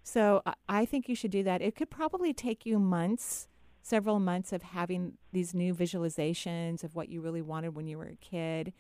So 0.02 0.42
I- 0.68 0.86
think 0.86 1.08
you 1.08 1.14
should 1.14 1.30
do 1.30 1.42
that. 1.42 1.62
It 1.62 1.76
could 1.76 1.90
probably 1.90 2.32
take 2.32 2.66
you 2.66 2.78
months, 2.78 3.48
several 3.82 4.18
months 4.18 4.52
of 4.52 4.62
having 4.62 5.18
these 5.32 5.54
new 5.54 5.74
visualizations 5.74 6.82
of 6.82 6.94
what 6.94 7.08
you 7.08 7.20
really 7.20 7.42
wanted 7.42 7.76
when 7.76 7.86
you 7.86 7.98
were 7.98 8.08
a 8.08 8.16
kid 8.16 8.72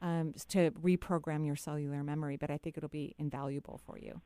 um, 0.00 0.32
to 0.48 0.70
reprogram 0.70 1.44
your 1.44 1.56
cellular 1.56 2.02
memory, 2.02 2.36
but 2.36 2.50
I 2.50 2.56
think 2.56 2.76
it'll 2.76 2.88
be 2.88 3.14
invaluable 3.18 3.80
for 3.84 3.98
you. 3.98 4.20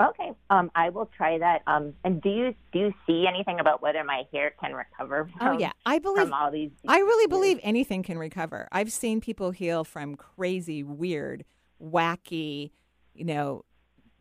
Okay. 0.00 0.32
Um, 0.48 0.70
I 0.76 0.90
will 0.90 1.10
try 1.16 1.38
that. 1.38 1.62
Um, 1.66 1.92
and 2.04 2.22
do 2.22 2.28
you 2.28 2.54
do 2.72 2.78
you 2.78 2.94
see 3.06 3.26
anything 3.26 3.58
about 3.58 3.82
whether 3.82 4.04
my 4.04 4.22
hair 4.32 4.52
can 4.60 4.72
recover 4.72 5.28
from, 5.36 5.48
Oh, 5.48 5.58
yeah. 5.58 5.72
I 5.84 5.98
believe 5.98 6.24
from 6.24 6.32
all 6.32 6.50
these? 6.52 6.70
I 6.86 6.98
really 6.98 7.26
believe 7.26 7.58
anything 7.62 8.04
can 8.04 8.16
recover. 8.16 8.68
I've 8.70 8.92
seen 8.92 9.20
people 9.20 9.50
heal 9.50 9.82
from 9.82 10.14
crazy, 10.14 10.84
weird, 10.84 11.44
wacky, 11.82 12.70
you 13.14 13.24
know, 13.24 13.64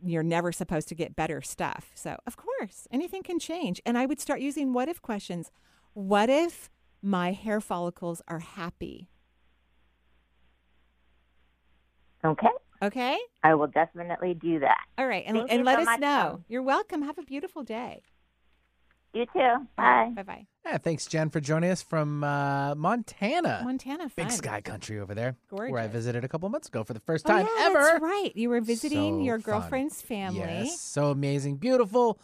you're 0.04 0.24
never 0.24 0.52
supposed 0.52 0.88
to 0.90 0.96
get 0.96 1.16
better 1.16 1.42
stuff. 1.42 1.92
So, 1.94 2.18
of 2.26 2.38
course, 2.38 2.88
anything 2.92 3.22
can 3.22 3.40
change. 3.40 3.80
And 3.86 3.98
I 3.98 4.06
would 4.08 4.20
start 4.20 4.40
using 4.40 4.74
what 4.74 4.90
if 4.90 5.02
questions. 5.02 5.52
What 5.94 6.30
if 6.30 6.70
my 7.04 7.34
hair 7.34 7.62
follicles 7.62 8.22
are 8.28 8.40
happy? 8.40 9.10
Okay. 12.26 12.48
Okay? 12.82 13.18
I 13.44 13.56
will 13.56 13.68
definitely 13.68 14.34
do 14.34 14.60
that. 14.60 14.86
All 14.98 15.08
right. 15.08 15.24
And, 15.26 15.38
and 15.50 15.66
let 15.66 15.76
so 15.76 15.80
us 15.82 15.86
much, 15.86 16.00
know. 16.00 16.08
Tom. 16.32 16.46
You're 16.48 16.62
welcome. 16.64 17.02
Have 17.02 17.18
a 17.18 17.24
beautiful 17.24 17.64
day. 17.64 18.02
You 19.14 19.26
too. 19.34 19.68
Bye. 19.76 20.12
Bye 20.16 20.24
bye. 20.24 20.46
Yeah, 20.66 20.78
thanks, 20.78 21.08
Jen, 21.08 21.30
for 21.30 21.40
joining 21.40 21.72
us 21.72 21.82
from 21.82 22.24
uh, 22.24 22.76
Montana. 22.76 23.62
Montana, 23.64 24.10
fun. 24.10 24.26
Big 24.26 24.32
sky 24.32 24.62
country 24.62 25.00
over 25.00 25.16
there. 25.16 25.38
Where 25.50 25.78
I 25.80 25.88
visited 25.88 26.24
a 26.24 26.28
couple 26.28 26.48
months 26.50 26.68
ago 26.68 26.84
for 26.84 26.94
the 26.94 27.00
first 27.00 27.26
Oh, 27.26 27.30
time 27.32 27.48
yeah, 27.48 27.66
ever. 27.68 27.82
That's 27.82 28.02
right. 28.02 28.32
You 28.36 28.50
were 28.50 28.62
visiting 28.62 29.20
So 29.22 29.24
your 29.24 29.40
fun. 29.40 29.54
girlfriend's 29.62 30.02
family. 30.02 30.40
Yes, 30.40 30.80
so 30.82 31.10
amazing, 31.10 31.56
beautiful. 31.56 32.20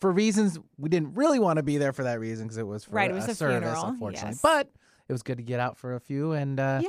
For 0.00 0.10
reasons 0.10 0.58
we 0.76 0.88
didn't 0.88 1.14
really 1.14 1.38
want 1.38 1.58
to 1.58 1.62
be 1.62 1.78
there 1.78 1.92
for 1.92 2.02
that 2.02 2.18
reason 2.20 2.46
because 2.46 2.58
it 2.58 2.66
was 2.66 2.84
for 2.84 2.92
Right, 2.96 3.10
it 3.10 3.12
a, 3.12 3.16
was 3.16 3.28
a 3.28 3.34
service, 3.34 3.62
funeral, 3.68 3.84
unfortunately. 3.86 4.30
yes. 4.30 4.40
But 4.42 4.70
it 5.08 5.12
was 5.12 5.22
good 5.22 5.38
to 5.38 5.42
get 5.42 5.60
out 5.60 5.76
for 5.76 5.94
a 5.94 6.00
few, 6.00 6.32
and 6.32 6.58
uh, 6.60 6.80
Yeah. 6.82 6.88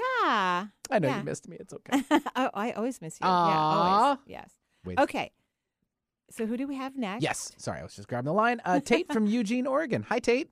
I 0.92 1.00
know 1.00 1.08
yeah. 1.08 1.18
you 1.20 1.24
missed 1.24 1.48
me. 1.48 1.58
It's 1.60 1.74
okay. 1.90 2.02
oh, 2.36 2.50
I 2.54 2.72
always 2.72 3.02
miss 3.02 3.20
you. 3.22 3.28
Aw. 3.28 3.50
Yeah, 3.50 3.60
always. 4.06 4.20
Yes. 4.28 4.52
Wait. 4.86 5.00
Okay. 5.00 5.32
So 6.32 6.46
who 6.46 6.58
do 6.58 6.68
we 6.68 6.76
have 6.76 6.96
next? 6.96 7.24
Yes, 7.24 7.52
sorry, 7.58 7.80
I 7.80 7.84
was 7.84 7.96
just 7.96 8.08
grabbing 8.08 8.26
the 8.26 8.34
line. 8.34 8.62
Uh, 8.64 8.80
Tate 8.80 9.12
from 9.12 9.26
Eugene, 9.38 9.66
Oregon. 9.66 10.04
Hi, 10.10 10.20
Tate. 10.20 10.50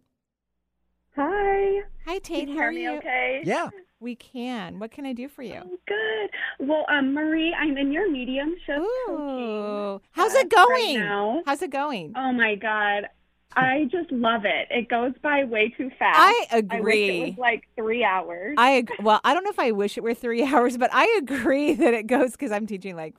Hi. 1.15 1.81
Hi, 2.05 2.19
Tate. 2.19 2.39
Can 2.45 2.47
you 2.49 2.53
How 2.55 2.59
hear 2.61 2.69
are 2.69 2.71
me 2.71 2.83
you? 2.83 2.91
okay? 2.97 3.41
Yeah. 3.43 3.69
We 3.99 4.15
can. 4.15 4.77
What 4.77 4.91
can 4.91 5.05
I 5.07 5.13
do 5.13 5.27
for 5.27 5.41
you? 5.41 5.59
Oh, 5.63 5.77
good. 5.87 6.67
Well, 6.67 6.85
um, 6.89 7.13
Marie, 7.15 7.53
I'm 7.59 7.75
in 7.77 7.91
your 7.91 8.09
mediumship 8.11 8.77
coaching. 9.07 9.15
Ooh. 9.15 10.01
How's 10.11 10.31
class 10.33 10.43
it 10.43 10.49
going? 10.51 10.69
Right 10.69 11.05
now. 11.05 11.41
How's 11.47 11.61
it 11.63 11.71
going? 11.71 12.13
Oh 12.15 12.31
my 12.31 12.53
God. 12.55 13.07
I 13.55 13.85
just 13.91 14.11
love 14.11 14.45
it. 14.45 14.67
It 14.69 14.89
goes 14.89 15.13
by 15.21 15.43
way 15.43 15.69
too 15.69 15.89
fast. 15.97 16.19
I 16.19 16.47
I 16.51 16.57
agree. 16.57 17.09
it 17.09 17.29
was 17.29 17.37
like 17.37 17.63
three 17.75 18.03
hours. 18.03 18.55
I 18.57 18.85
well, 19.01 19.19
I 19.23 19.33
don't 19.33 19.43
know 19.43 19.49
if 19.49 19.59
I 19.59 19.71
wish 19.71 19.97
it 19.97 20.03
were 20.03 20.13
three 20.13 20.43
hours, 20.45 20.77
but 20.77 20.89
I 20.93 21.05
agree 21.17 21.73
that 21.75 21.93
it 21.93 22.07
goes 22.07 22.31
because 22.31 22.51
I'm 22.51 22.67
teaching 22.67 22.95
like 22.95 23.15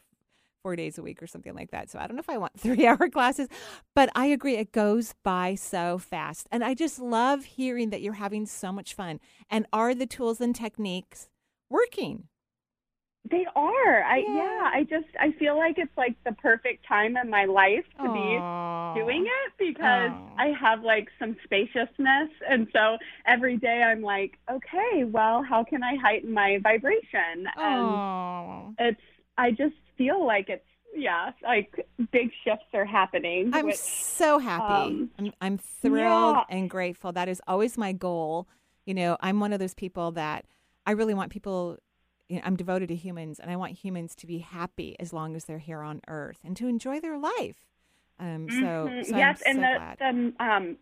four 0.63 0.77
days 0.77 0.99
a 0.99 1.03
week 1.03 1.23
or 1.23 1.27
something 1.27 1.55
like 1.55 1.71
that. 1.71 1.91
So 1.91 1.99
I 1.99 2.07
don't 2.07 2.17
know 2.17 2.21
if 2.21 2.31
I 2.31 2.39
want 2.39 2.53
three 2.61 2.87
hour 2.87 3.09
classes, 3.09 3.49
but 3.95 4.11
I 4.15 4.27
agree 4.27 4.57
it 4.57 4.73
goes 4.73 5.15
by 5.25 5.55
so 5.55 5.99
fast. 5.99 6.47
And 6.53 6.63
I 6.63 6.75
just 6.75 6.99
love 6.99 7.45
hearing 7.45 7.91
that 7.91 8.03
you're 8.03 8.15
having 8.15 8.47
so 8.47 8.71
much 8.73 8.95
fun. 8.95 9.21
And 9.51 9.67
are 9.73 9.95
the 9.95 10.07
tools 10.07 10.41
and 10.41 10.55
techniques 10.55 11.29
working? 11.71 12.25
They 13.31 13.47
are. 13.55 14.03
I 14.03 14.19
Yeah. 14.19 14.35
yeah. 14.35 14.71
I 14.73 14.85
just 14.85 15.07
I 15.21 15.33
feel 15.39 15.57
like 15.57 15.79
it's 15.79 15.97
like 15.97 16.17
the 16.25 16.33
perfect 16.33 16.87
time 16.87 17.17
in 17.17 17.29
my 17.31 17.45
life 17.45 17.85
to 17.99 18.05
Aw. 18.09 18.95
be 18.95 19.01
doing 19.01 19.27
it 19.27 19.53
because 19.59 20.11
Aw. 20.11 20.35
I 20.39 20.53
have 20.59 20.83
like 20.83 21.09
some 21.19 21.37
spaciousness 21.45 22.31
and 22.49 22.69
so 22.73 22.97
every 23.27 23.57
day 23.57 23.83
I'm 23.83 24.03
like, 24.03 24.39
okay, 24.51 25.05
well, 25.05 25.43
how 25.43 25.65
can 25.65 25.83
I 25.83 25.97
heighten 25.97 26.33
my 26.33 26.59
vibration? 26.63 27.47
And 27.57 27.85
Aw. 27.85 28.71
it's 28.79 29.01
I 29.37 29.51
just 29.51 29.75
feel 29.97 30.25
like 30.25 30.49
it's 30.49 30.65
yeah, 30.95 31.33
like 31.43 31.87
big 32.13 32.31
shifts 32.45 32.65
are 32.73 32.85
happening. 32.85 33.51
I'm 33.53 33.67
which, 33.67 33.77
so 33.77 34.39
happy. 34.39 34.63
um, 34.63 35.11
I'm, 35.19 35.33
I'm 35.41 35.59
thrilled 35.59 36.37
yeah. 36.37 36.57
and 36.57 36.69
grateful. 36.69 37.13
That 37.13 37.29
is 37.29 37.43
always 37.47 37.77
my 37.77 37.93
goal. 37.93 38.49
You 38.87 38.95
know, 38.95 39.17
I'm 39.21 39.39
one 39.39 39.53
of 39.53 39.61
those 39.61 39.75
people 39.75 40.13
that 40.13 40.47
I 40.87 40.93
really 40.93 41.15
want 41.15 41.31
people. 41.31 41.77
You 42.29 42.37
know, 42.37 42.43
I'm 42.45 42.57
devoted 42.57 42.89
to 42.89 42.95
humans, 42.95 43.41
and 43.41 43.51
I 43.51 43.57
want 43.57 43.73
humans 43.73 44.15
to 44.17 44.27
be 44.27 44.39
happy 44.39 44.97
as 45.01 45.13
long 45.13 45.35
as 45.35 45.45
they're 45.47 45.59
here 45.59 45.81
on 45.81 46.01
Earth 46.09 46.41
and 46.45 46.57
to 46.59 46.69
enjoy 46.69 47.01
their 47.01 47.19
life. 47.19 47.57
Um, 48.21 48.49
so, 48.51 48.57
Mhm. 48.59 49.07
so 49.07 49.17
yes, 49.17 49.43
I'm 49.47 49.47
and 49.47 49.57
so 49.57 49.63
the 49.63 50.35
the 50.39 50.45
um 50.45 50.77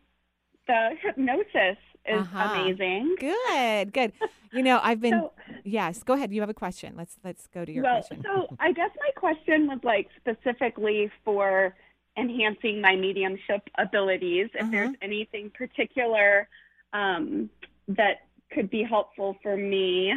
the 0.66 0.90
hypnosis 1.00 1.78
is 2.06 2.26
Uh-huh. 2.26 2.44
amazing. 2.44 3.16
Good, 3.18 3.92
good. 3.92 4.12
You 4.52 4.62
know, 4.62 4.80
I've 4.82 5.00
been. 5.00 5.20
So, 5.20 5.32
yes, 5.64 6.02
go 6.02 6.14
ahead. 6.14 6.32
You 6.32 6.40
have 6.40 6.50
a 6.50 6.54
question. 6.54 6.94
Let's 6.96 7.16
let's 7.22 7.46
go 7.46 7.64
to 7.64 7.70
your 7.72 7.84
well, 7.84 8.00
question. 8.00 8.22
so 8.24 8.56
I 8.58 8.72
guess 8.72 8.90
my 8.98 9.10
question 9.16 9.66
was 9.68 9.78
like 9.84 10.08
specifically 10.16 11.10
for 11.24 11.76
enhancing 12.16 12.80
my 12.80 12.96
mediumship 12.96 13.62
abilities. 13.78 14.48
If 14.54 14.62
Uh-huh. 14.62 14.70
there's 14.72 14.96
anything 15.02 15.50
particular 15.50 16.48
um, 16.92 17.50
that 17.88 18.22
could 18.50 18.70
be 18.70 18.82
helpful 18.82 19.36
for 19.42 19.56
me, 19.56 20.12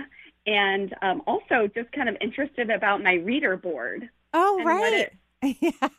and 0.49 0.95
um, 1.03 1.21
also 1.27 1.69
just 1.75 1.91
kind 1.91 2.09
of 2.09 2.17
interested 2.21 2.71
about 2.71 3.03
my 3.03 3.13
reader 3.13 3.55
board. 3.55 4.09
Oh, 4.33 4.61
right. 4.63 5.11
yeah. 5.43 5.89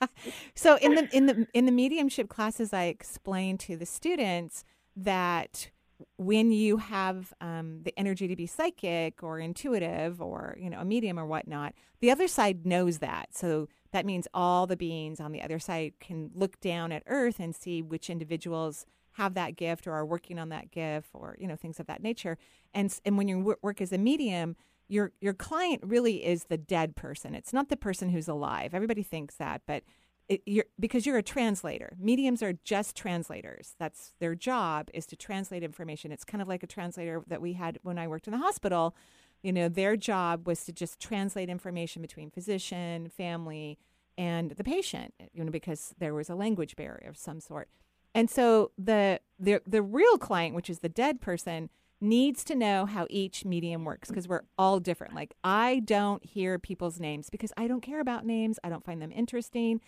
So 0.55 0.77
in 0.77 0.97
the 0.97 1.09
in 1.17 1.27
the 1.27 1.47
in 1.55 1.67
the 1.67 1.73
mediumship 1.73 2.29
classes, 2.29 2.73
I 2.73 2.85
explain 2.85 3.59
to 3.59 3.77
the 3.77 3.87
students 3.87 4.65
that 4.97 5.71
when 6.17 6.51
you 6.51 6.79
have 6.79 7.33
um, 7.41 7.83
the 7.85 7.97
energy 7.99 8.27
to 8.27 8.35
be 8.35 8.47
psychic 8.47 9.23
or 9.23 9.39
intuitive 9.39 10.21
or 10.21 10.57
you 10.61 10.69
know 10.69 10.81
a 10.81 10.85
medium 10.85 11.19
or 11.19 11.27
whatnot, 11.27 11.75
the 12.01 12.11
other 12.11 12.27
side 12.27 12.67
knows 12.67 12.99
that. 12.99 13.29
So 13.33 13.69
that 13.93 14.05
means 14.05 14.27
all 14.35 14.67
the 14.67 14.77
beings 14.77 15.21
on 15.21 15.31
the 15.31 15.43
other 15.43 15.61
side 15.61 15.93
can 16.01 16.31
look 16.35 16.61
down 16.61 16.91
at 16.91 17.05
Earth 17.07 17.39
and 17.39 17.55
see 17.55 17.83
which 17.83 18.11
individuals 18.11 18.85
have 19.21 19.35
that 19.35 19.57
gift 19.57 19.87
or 19.87 19.93
are 19.93 20.07
working 20.07 20.39
on 20.39 20.49
that 20.49 20.71
gift 20.71 21.11
or 21.13 21.37
you 21.39 21.47
know 21.47 21.57
things 21.57 21.79
of 21.79 21.87
that 21.87 22.03
nature. 22.03 22.39
And 22.73 22.93
and 23.05 23.19
when 23.19 23.29
you 23.29 23.57
work 23.63 23.81
as 23.81 23.93
a 23.93 23.99
medium, 23.99 24.57
your 24.89 25.13
your 25.21 25.35
client 25.35 25.83
really 25.85 26.25
is 26.25 26.45
the 26.45 26.57
dead 26.57 26.97
person. 26.97 27.35
It's 27.35 27.53
not 27.53 27.69
the 27.69 27.77
person 27.77 28.09
who's 28.11 28.29
alive. 28.29 28.75
Everybody 28.75 29.03
thinks 29.03 29.37
that, 29.37 29.63
but 29.67 29.83
it, 30.29 30.43
you're 30.47 30.65
because 30.79 31.05
you're 31.07 31.19
a 31.19 31.23
translator. 31.23 31.97
Mediums 31.99 32.43
are 32.43 32.55
just 32.65 32.97
translators. 32.97 33.75
That's 33.79 34.15
their 34.21 34.35
job 34.35 34.89
is 34.95 35.05
to 35.07 35.17
translate 35.17 35.63
information. 35.63 36.13
It's 36.13 36.25
kind 36.25 36.41
of 36.41 36.49
like 36.49 36.63
a 36.63 36.69
translator 36.69 37.23
that 37.27 37.43
we 37.43 37.53
had 37.55 37.79
when 37.83 37.99
I 37.99 38.09
worked 38.09 38.27
in 38.27 38.33
the 38.33 38.39
hospital. 38.39 38.95
You 39.43 39.53
know, 39.53 39.69
their 39.69 39.97
job 39.97 40.47
was 40.47 40.65
to 40.65 40.73
just 40.73 41.01
translate 41.01 41.49
information 41.49 42.01
between 42.01 42.31
physician, 42.31 43.09
family, 43.09 43.79
and 44.17 44.53
the 44.53 44.65
patient. 44.65 45.13
You 45.33 45.45
know, 45.45 45.51
because 45.51 45.95
there 45.99 46.15
was 46.15 46.31
a 46.31 46.35
language 46.35 46.77
barrier 46.77 47.09
of 47.09 47.19
some 47.19 47.41
sort. 47.41 47.69
And 48.15 48.31
so 48.31 48.73
the 48.79 49.21
the 49.39 49.63
the 49.67 49.83
real 49.83 50.19
client, 50.19 50.55
which 50.55 50.71
is 50.71 50.81
the 50.81 50.89
dead 50.89 51.21
person, 51.21 51.71
needs 52.01 52.43
to 52.45 52.55
know 52.55 52.87
how 52.87 53.07
each 53.11 53.45
medium 53.45 53.85
works 53.85 54.09
because 54.09 54.27
we're 54.27 54.45
all 54.57 54.81
different. 54.81 55.15
Like 55.15 55.35
I 55.45 55.83
don't 55.85 56.25
hear 56.25 56.59
people's 56.59 56.99
names 56.99 57.31
because 57.31 57.53
I 57.57 57.69
don't 57.69 57.83
care 57.83 58.01
about 58.01 58.25
names. 58.25 58.59
I 58.65 58.69
don't 58.69 58.85
find 58.85 59.01
them 59.01 59.13
interesting. 59.13 59.81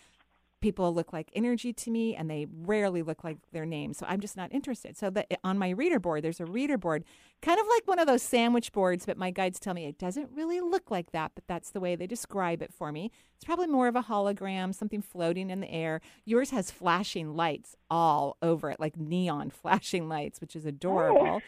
People 0.63 0.93
look 0.93 1.11
like 1.11 1.29
energy 1.35 1.73
to 1.73 1.91
me 1.91 2.15
and 2.15 2.29
they 2.29 2.47
rarely 2.61 3.03
look 3.03 3.23
like 3.23 3.37
their 3.51 3.65
name. 3.65 3.93
So 3.93 4.05
I'm 4.07 4.21
just 4.21 4.37
not 4.37 4.51
interested. 4.53 4.97
So 4.97 5.09
that 5.09 5.27
on 5.43 5.59
my 5.59 5.69
reader 5.71 5.99
board, 5.99 6.23
there's 6.23 6.39
a 6.39 6.45
reader 6.45 6.77
board, 6.77 7.03
kind 7.41 7.59
of 7.59 7.67
like 7.69 7.85
one 7.85 7.99
of 7.99 8.07
those 8.07 8.23
sandwich 8.23 8.71
boards, 8.71 9.05
but 9.05 9.17
my 9.17 9.29
guides 9.29 9.59
tell 9.59 9.73
me 9.73 9.85
it 9.85 9.99
doesn't 9.99 10.29
really 10.33 10.61
look 10.61 10.89
like 10.89 11.11
that, 11.11 11.33
but 11.35 11.43
that's 11.47 11.71
the 11.71 11.81
way 11.81 11.97
they 11.97 12.07
describe 12.07 12.61
it 12.61 12.73
for 12.73 12.93
me. 12.93 13.11
It's 13.35 13.43
probably 13.43 13.67
more 13.67 13.89
of 13.89 13.97
a 13.97 14.03
hologram, 14.03 14.73
something 14.73 15.01
floating 15.01 15.49
in 15.49 15.59
the 15.59 15.69
air. 15.69 15.99
Yours 16.23 16.51
has 16.51 16.71
flashing 16.71 17.35
lights 17.35 17.75
all 17.91 18.37
over 18.41 18.71
it, 18.71 18.79
like 18.79 18.97
neon 18.97 19.49
flashing 19.61 20.07
lights, 20.07 20.39
which 20.39 20.55
is 20.55 20.65
adorable. 20.65 21.27
Oh. 21.27 21.41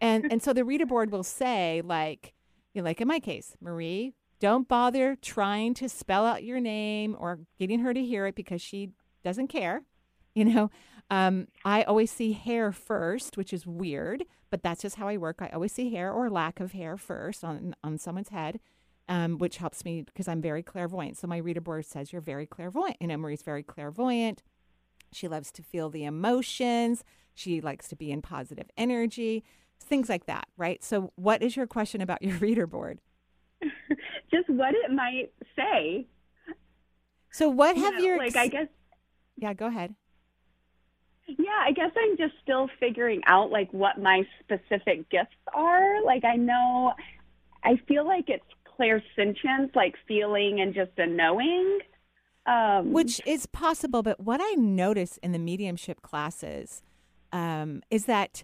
And 0.00 0.32
and 0.32 0.40
so 0.40 0.52
the 0.52 0.64
reader 0.72 0.86
board 0.86 1.10
will 1.10 1.24
say 1.24 1.82
like, 1.84 2.32
you 2.74 2.80
know, 2.80 2.86
like 2.86 3.00
in 3.00 3.08
my 3.08 3.18
case, 3.18 3.56
Marie 3.60 4.14
don't 4.42 4.66
bother 4.66 5.16
trying 5.22 5.72
to 5.72 5.88
spell 5.88 6.26
out 6.26 6.42
your 6.42 6.58
name 6.58 7.16
or 7.16 7.38
getting 7.60 7.78
her 7.78 7.94
to 7.94 8.04
hear 8.04 8.26
it 8.26 8.34
because 8.34 8.60
she 8.60 8.90
doesn't 9.24 9.48
care. 9.48 9.82
You 10.34 10.46
know, 10.46 10.70
um, 11.10 11.48
I 11.62 11.82
always 11.82 12.10
see 12.10 12.32
hair 12.32 12.72
first, 12.72 13.36
which 13.36 13.52
is 13.52 13.66
weird, 13.66 14.24
but 14.48 14.62
that's 14.62 14.80
just 14.80 14.96
how 14.96 15.06
I 15.06 15.18
work. 15.18 15.42
I 15.42 15.48
always 15.48 15.72
see 15.72 15.92
hair 15.92 16.10
or 16.10 16.30
lack 16.30 16.58
of 16.58 16.72
hair 16.72 16.96
first 16.96 17.44
on 17.44 17.74
on 17.84 17.98
someone's 17.98 18.30
head, 18.30 18.58
um, 19.10 19.36
which 19.36 19.58
helps 19.58 19.84
me 19.84 20.00
because 20.00 20.28
I'm 20.28 20.40
very 20.40 20.62
clairvoyant. 20.62 21.18
So 21.18 21.26
my 21.26 21.36
reader 21.36 21.60
board 21.60 21.84
says 21.84 22.14
you're 22.14 22.22
very 22.22 22.46
clairvoyant. 22.46 22.96
Know, 23.02 23.18
Marie's 23.18 23.42
very 23.42 23.62
clairvoyant. 23.62 24.42
She 25.12 25.28
loves 25.28 25.52
to 25.52 25.62
feel 25.62 25.90
the 25.90 26.04
emotions. 26.04 27.04
She 27.34 27.60
likes 27.60 27.88
to 27.88 27.96
be 27.96 28.10
in 28.10 28.22
positive 28.22 28.70
energy, 28.78 29.44
things 29.78 30.08
like 30.08 30.24
that, 30.24 30.48
right? 30.56 30.82
So, 30.82 31.12
what 31.16 31.42
is 31.42 31.58
your 31.58 31.66
question 31.66 32.00
about 32.00 32.22
your 32.22 32.36
reader 32.38 32.66
board? 32.66 33.00
just 34.32 34.48
what 34.48 34.74
it 34.74 34.90
might 34.90 35.32
say. 35.56 36.06
So 37.30 37.48
what 37.48 37.76
have 37.76 37.94
you 37.94 38.06
your 38.06 38.18
like? 38.18 38.36
I 38.36 38.48
guess. 38.48 38.68
Yeah, 39.36 39.54
go 39.54 39.66
ahead. 39.66 39.94
Yeah, 41.26 41.60
I 41.64 41.72
guess 41.72 41.90
I'm 41.96 42.16
just 42.16 42.34
still 42.42 42.68
figuring 42.78 43.22
out 43.26 43.50
like 43.50 43.72
what 43.72 44.00
my 44.00 44.26
specific 44.40 45.08
gifts 45.08 45.36
are. 45.54 46.02
Like 46.04 46.24
I 46.24 46.36
know, 46.36 46.92
I 47.64 47.80
feel 47.88 48.06
like 48.06 48.28
it's 48.28 48.44
clairsentience, 48.78 49.74
like 49.74 49.94
feeling 50.06 50.60
and 50.60 50.74
just 50.74 50.90
a 50.98 51.06
knowing. 51.06 51.78
Um, 52.44 52.92
Which 52.92 53.20
is 53.24 53.46
possible, 53.46 54.02
but 54.02 54.18
what 54.18 54.40
I 54.42 54.54
notice 54.54 55.16
in 55.18 55.32
the 55.32 55.38
mediumship 55.38 56.02
classes 56.02 56.82
um, 57.32 57.82
is 57.88 58.06
that 58.06 58.42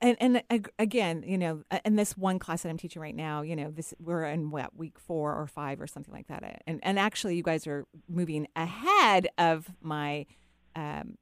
and 0.00 0.16
and 0.20 0.42
again, 0.78 1.22
you 1.26 1.38
know, 1.38 1.62
in 1.84 1.96
this 1.96 2.16
one 2.16 2.38
class 2.38 2.62
that 2.62 2.68
I'm 2.68 2.76
teaching 2.76 3.00
right 3.00 3.14
now, 3.14 3.42
you 3.42 3.54
know, 3.54 3.70
this 3.70 3.94
we're 4.00 4.24
in 4.24 4.50
what 4.50 4.76
week 4.76 4.98
four 4.98 5.34
or 5.34 5.46
five 5.46 5.80
or 5.80 5.86
something 5.86 6.12
like 6.12 6.26
that, 6.28 6.62
and 6.66 6.80
and 6.82 6.98
actually, 6.98 7.36
you 7.36 7.42
guys 7.42 7.66
are 7.66 7.86
moving 8.08 8.48
ahead 8.56 9.28
of 9.38 9.70
my 9.80 10.26
um, 10.74 11.16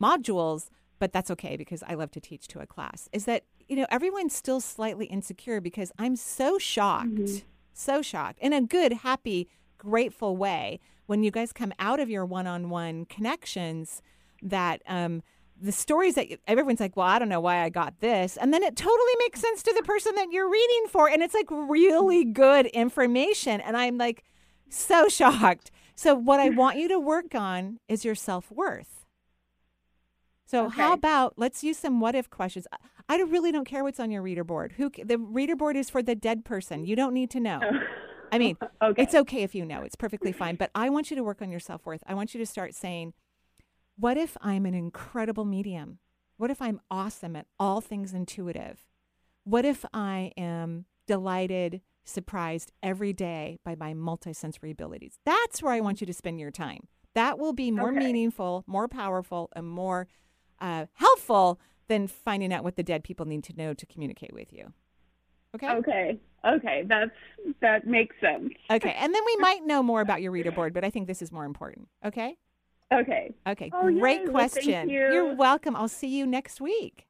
modules, 0.00 0.68
but 0.98 1.12
that's 1.12 1.30
okay 1.30 1.56
because 1.56 1.82
I 1.86 1.94
love 1.94 2.10
to 2.12 2.20
teach 2.20 2.46
to 2.48 2.60
a 2.60 2.66
class. 2.66 3.08
Is 3.12 3.24
that 3.24 3.44
you 3.68 3.76
know 3.76 3.86
everyone's 3.90 4.34
still 4.34 4.60
slightly 4.60 5.06
insecure 5.06 5.60
because 5.60 5.90
I'm 5.98 6.16
so 6.16 6.58
shocked, 6.58 7.08
mm-hmm. 7.08 7.46
so 7.72 8.02
shocked 8.02 8.38
in 8.40 8.52
a 8.52 8.60
good, 8.60 8.92
happy, 8.92 9.48
grateful 9.78 10.36
way 10.36 10.78
when 11.06 11.22
you 11.22 11.30
guys 11.30 11.52
come 11.52 11.72
out 11.78 12.00
of 12.00 12.10
your 12.10 12.26
one-on-one 12.26 13.06
connections 13.06 14.02
that. 14.42 14.82
Um, 14.86 15.22
the 15.60 15.72
stories 15.72 16.14
that 16.14 16.28
everyone's 16.46 16.80
like, 16.80 16.96
well, 16.96 17.06
I 17.06 17.18
don't 17.18 17.28
know 17.28 17.40
why 17.40 17.62
I 17.62 17.68
got 17.68 18.00
this. 18.00 18.36
And 18.36 18.52
then 18.52 18.62
it 18.62 18.76
totally 18.76 19.12
makes 19.18 19.40
sense 19.40 19.62
to 19.64 19.74
the 19.76 19.82
person 19.82 20.14
that 20.14 20.28
you're 20.30 20.50
reading 20.50 20.84
for. 20.88 21.08
And 21.08 21.22
it's 21.22 21.34
like 21.34 21.50
really 21.50 22.24
good 22.24 22.66
information. 22.66 23.60
And 23.60 23.76
I'm 23.76 23.98
like 23.98 24.24
so 24.68 25.08
shocked. 25.08 25.70
So, 25.94 26.14
what 26.14 26.40
I 26.40 26.48
want 26.48 26.78
you 26.78 26.88
to 26.88 26.98
work 26.98 27.34
on 27.34 27.78
is 27.88 28.04
your 28.04 28.14
self 28.14 28.50
worth. 28.50 29.04
So, 30.46 30.66
okay. 30.66 30.76
how 30.76 30.92
about 30.94 31.34
let's 31.36 31.62
use 31.62 31.78
some 31.78 32.00
what 32.00 32.14
if 32.14 32.30
questions? 32.30 32.66
I 33.08 33.16
really 33.22 33.52
don't 33.52 33.66
care 33.66 33.84
what's 33.84 34.00
on 34.00 34.10
your 34.10 34.22
reader 34.22 34.44
board. 34.44 34.72
Who 34.78 34.90
the 35.04 35.18
reader 35.18 35.56
board 35.56 35.76
is 35.76 35.90
for 35.90 36.02
the 36.02 36.14
dead 36.14 36.44
person. 36.44 36.86
You 36.86 36.96
don't 36.96 37.12
need 37.12 37.30
to 37.30 37.40
know. 37.40 37.60
Oh, 37.62 37.80
I 38.32 38.38
mean, 38.38 38.56
okay. 38.82 39.02
it's 39.02 39.14
okay 39.14 39.42
if 39.42 39.54
you 39.54 39.64
know. 39.64 39.82
It's 39.82 39.96
perfectly 39.96 40.32
fine. 40.32 40.56
But 40.56 40.70
I 40.74 40.88
want 40.88 41.10
you 41.10 41.16
to 41.16 41.22
work 41.22 41.42
on 41.42 41.50
your 41.50 41.60
self 41.60 41.84
worth. 41.84 42.02
I 42.06 42.14
want 42.14 42.34
you 42.34 42.38
to 42.38 42.46
start 42.46 42.74
saying, 42.74 43.12
what 44.00 44.16
if 44.16 44.36
I'm 44.40 44.64
an 44.64 44.74
incredible 44.74 45.44
medium? 45.44 45.98
What 46.38 46.50
if 46.50 46.62
I'm 46.62 46.80
awesome 46.90 47.36
at 47.36 47.46
all 47.58 47.82
things 47.82 48.14
intuitive? 48.14 48.86
What 49.44 49.66
if 49.66 49.84
I 49.92 50.32
am 50.38 50.86
delighted, 51.06 51.82
surprised 52.02 52.72
every 52.82 53.12
day 53.12 53.58
by 53.62 53.74
my 53.74 53.92
multisensory 53.92 54.70
abilities? 54.70 55.18
That's 55.26 55.62
where 55.62 55.74
I 55.74 55.80
want 55.80 56.00
you 56.00 56.06
to 56.06 56.14
spend 56.14 56.40
your 56.40 56.50
time. 56.50 56.88
That 57.14 57.38
will 57.38 57.52
be 57.52 57.70
more 57.70 57.90
okay. 57.90 57.98
meaningful, 57.98 58.64
more 58.66 58.88
powerful, 58.88 59.50
and 59.54 59.66
more 59.66 60.08
uh, 60.60 60.86
helpful 60.94 61.60
than 61.88 62.06
finding 62.06 62.54
out 62.54 62.64
what 62.64 62.76
the 62.76 62.82
dead 62.82 63.04
people 63.04 63.26
need 63.26 63.44
to 63.44 63.56
know 63.56 63.74
to 63.74 63.84
communicate 63.84 64.32
with 64.32 64.50
you. 64.50 64.72
Okay. 65.54 65.68
Okay. 65.68 66.20
Okay. 66.46 66.84
That's 66.86 67.10
that 67.60 67.86
makes 67.86 68.16
sense. 68.20 68.50
Okay. 68.70 68.94
And 68.96 69.12
then 69.12 69.22
we 69.26 69.36
might 69.40 69.66
know 69.66 69.82
more 69.82 70.00
about 70.00 70.22
your 70.22 70.32
reader 70.32 70.52
board, 70.52 70.72
but 70.72 70.84
I 70.84 70.90
think 70.90 71.06
this 71.06 71.20
is 71.20 71.30
more 71.30 71.44
important. 71.44 71.88
Okay. 72.02 72.36
Okay. 72.92 73.32
Okay. 73.46 73.70
Oh, 73.72 73.90
Great 73.90 74.22
yay. 74.22 74.26
question. 74.26 74.72
Well, 74.72 74.88
you. 74.88 75.12
You're 75.12 75.34
welcome. 75.34 75.76
I'll 75.76 75.88
see 75.88 76.08
you 76.08 76.26
next 76.26 76.60
week. 76.60 77.06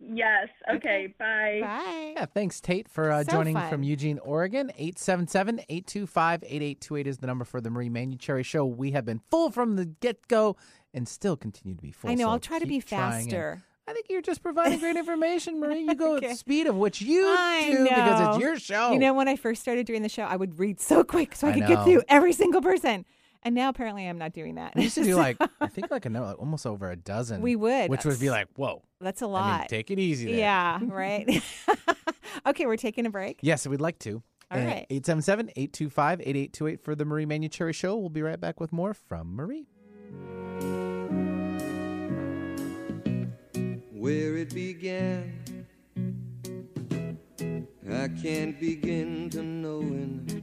Yes. 0.00 0.48
Okay. 0.68 0.76
okay. 0.76 1.14
Bye. 1.18 1.60
Bye. 1.62 2.12
Yeah. 2.16 2.26
Thanks, 2.26 2.60
Tate, 2.60 2.88
for 2.88 3.10
uh, 3.10 3.22
so 3.22 3.32
joining 3.32 3.54
fun. 3.54 3.70
from 3.70 3.82
Eugene, 3.82 4.18
Oregon. 4.20 4.70
877 4.76 5.60
825 5.68 6.42
8828 6.44 7.06
is 7.06 7.18
the 7.18 7.26
number 7.26 7.44
for 7.44 7.60
the 7.60 7.70
Marie 7.70 7.90
Manuchehri 7.90 8.44
Show. 8.44 8.64
We 8.64 8.92
have 8.92 9.04
been 9.04 9.20
full 9.30 9.50
from 9.50 9.76
the 9.76 9.84
get 9.84 10.26
go 10.28 10.56
and 10.94 11.06
still 11.06 11.36
continue 11.36 11.76
to 11.76 11.82
be 11.82 11.92
full. 11.92 12.10
I 12.10 12.14
know. 12.14 12.24
So 12.24 12.30
I'll 12.30 12.40
try 12.40 12.58
to 12.58 12.66
be 12.66 12.80
faster. 12.80 13.62
I 13.86 13.92
think 13.92 14.06
you're 14.08 14.22
just 14.22 14.42
providing 14.42 14.78
great 14.78 14.96
information, 14.96 15.60
Marie. 15.60 15.80
You 15.80 15.94
go 15.94 16.16
okay. 16.16 16.26
at 16.26 16.32
the 16.32 16.36
speed 16.36 16.66
of 16.66 16.76
which 16.76 17.02
you 17.02 17.26
I 17.26 17.68
do 17.70 17.78
know. 17.78 17.84
because 17.84 18.36
it's 18.36 18.42
your 18.42 18.58
show. 18.58 18.92
You 18.92 18.98
know, 19.00 19.12
when 19.14 19.28
I 19.28 19.36
first 19.36 19.60
started 19.60 19.86
doing 19.86 20.02
the 20.02 20.08
show, 20.08 20.22
I 20.22 20.36
would 20.36 20.58
read 20.58 20.80
so 20.80 21.04
quick 21.04 21.34
so 21.34 21.46
I, 21.46 21.50
I 21.50 21.52
could 21.54 21.62
know. 21.62 21.68
get 21.68 21.84
through 21.84 22.02
every 22.08 22.32
single 22.32 22.62
person. 22.62 23.04
And 23.42 23.54
now 23.54 23.70
apparently 23.70 24.06
I'm 24.06 24.18
not 24.18 24.32
doing 24.32 24.56
that. 24.56 24.74
We 24.76 24.82
used 24.84 24.96
to 24.96 25.04
do 25.04 25.16
like 25.16 25.38
I 25.60 25.66
think 25.66 25.90
like 25.90 26.06
a 26.06 26.10
like 26.10 26.38
almost 26.38 26.66
over 26.66 26.90
a 26.90 26.96
dozen. 26.96 27.40
We 27.40 27.56
would, 27.56 27.90
which 27.90 28.04
would 28.04 28.20
be 28.20 28.30
like, 28.30 28.48
whoa, 28.56 28.82
that's 29.00 29.22
a 29.22 29.26
lot. 29.26 29.60
mean, 29.60 29.68
take 29.68 29.90
it 29.90 29.98
easy. 29.98 30.26
There. 30.26 30.40
Yeah, 30.40 30.80
right. 30.82 31.42
okay, 32.46 32.66
we're 32.66 32.76
taking 32.76 33.06
a 33.06 33.10
break. 33.10 33.38
Yes, 33.42 33.66
we'd 33.66 33.80
like 33.80 33.98
to. 34.00 34.22
All 34.50 34.58
uh, 34.58 34.64
right. 34.64 34.86
877 34.90 35.50
825 35.56 36.20
8828 36.20 36.84
for 36.84 36.94
the 36.94 37.04
Marie 37.04 37.26
Manuchehri 37.26 37.74
Show. 37.74 37.96
We'll 37.96 38.08
be 38.10 38.22
right 38.22 38.40
back 38.40 38.60
with 38.60 38.72
more 38.72 38.94
from 38.94 39.34
Marie. 39.34 39.66
Where 43.92 44.36
it 44.36 44.54
began, 44.54 45.66
I 47.88 48.08
can't 48.22 48.58
begin 48.58 49.30
to 49.30 49.42
knowing, 49.42 50.39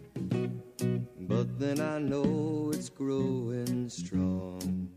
but 1.27 1.59
then 1.59 1.81
I 1.81 1.99
know 1.99 2.71
it's 2.73 2.89
growing 2.89 3.89
strong. 3.89 4.89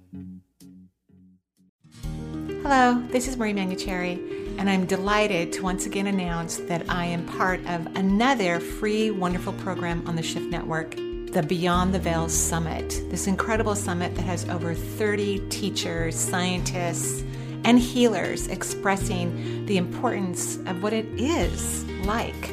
Hello, 2.63 3.03
this 3.09 3.27
is 3.27 3.37
Marie 3.37 3.53
Manuchehri, 3.53 4.57
and 4.59 4.71
I'm 4.71 4.87
delighted 4.87 5.53
to 5.55 5.63
once 5.65 5.87
again 5.87 6.07
announce 6.07 6.59
that 6.59 6.89
I 6.89 7.05
am 7.07 7.27
part 7.27 7.61
of 7.67 7.87
another 7.97 8.61
free, 8.61 9.11
wonderful 9.11 9.55
program 9.55 10.07
on 10.07 10.15
the 10.15 10.23
Shift 10.23 10.47
Network, 10.47 10.95
the 10.95 11.45
Beyond 11.47 11.93
the 11.93 11.99
Veil 11.99 12.29
Summit. 12.29 12.89
This 13.11 13.27
incredible 13.27 13.75
summit 13.75 14.15
that 14.15 14.23
has 14.23 14.49
over 14.49 14.73
30 14.73 15.49
teachers, 15.49 16.15
scientists, 16.15 17.25
and 17.65 17.79
healers 17.79 18.47
expressing 18.47 19.67
the 19.67 19.79
importance 19.79 20.57
of 20.67 20.81
what 20.83 20.93
it 20.93 21.07
is 21.21 21.85
like 22.05 22.51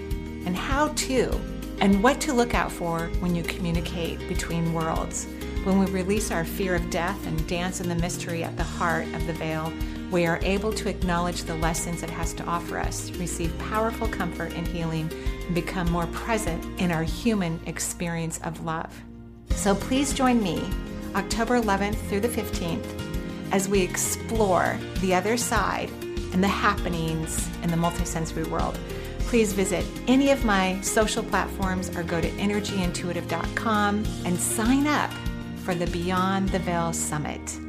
and 0.47 0.57
how 0.57 0.87
to, 0.89 1.39
and 1.79 2.01
what 2.01 2.19
to 2.21 2.33
look 2.33 2.53
out 2.53 2.71
for 2.71 3.07
when 3.19 3.35
you 3.35 3.43
communicate 3.43 4.19
between 4.27 4.73
worlds. 4.73 5.25
When 5.63 5.79
we 5.79 5.85
release 5.87 6.31
our 6.31 6.45
fear 6.45 6.75
of 6.75 6.89
death 6.89 7.27
and 7.27 7.47
dance 7.47 7.81
in 7.81 7.89
the 7.89 7.95
mystery 7.95 8.43
at 8.43 8.55
the 8.57 8.63
heart 8.63 9.07
of 9.13 9.27
the 9.27 9.33
veil, 9.33 9.71
we 10.11 10.25
are 10.25 10.39
able 10.41 10.71
to 10.73 10.89
acknowledge 10.89 11.43
the 11.43 11.55
lessons 11.55 12.01
it 12.01 12.09
has 12.09 12.33
to 12.35 12.45
offer 12.45 12.79
us, 12.79 13.11
receive 13.11 13.57
powerful 13.59 14.07
comfort 14.07 14.53
and 14.53 14.65
healing, 14.65 15.11
and 15.45 15.53
become 15.53 15.91
more 15.91 16.07
present 16.07 16.63
in 16.79 16.91
our 16.91 17.03
human 17.03 17.59
experience 17.65 18.39
of 18.43 18.63
love. 18.63 18.93
So 19.49 19.75
please 19.75 20.13
join 20.13 20.41
me 20.41 20.63
October 21.15 21.59
11th 21.59 21.97
through 22.07 22.21
the 22.21 22.29
15th 22.29 22.85
as 23.51 23.67
we 23.67 23.81
explore 23.81 24.79
the 25.01 25.13
other 25.13 25.35
side 25.35 25.89
and 26.31 26.43
the 26.43 26.47
happenings 26.47 27.49
in 27.63 27.69
the 27.69 27.77
multisensory 27.77 28.47
world. 28.47 28.77
Please 29.27 29.51
visit 29.51 29.85
any 30.07 30.31
of 30.31 30.45
my 30.45 30.79
social 30.79 31.21
platforms 31.21 31.89
or 31.97 32.03
go 32.03 32.21
to 32.21 32.29
energyintuitive.com 32.29 34.05
and 34.23 34.39
sign 34.39 34.87
up 34.87 35.11
for 35.65 35.75
the 35.75 35.85
Beyond 35.87 36.47
the 36.47 36.59
Veil 36.59 36.93
Summit. 36.93 37.59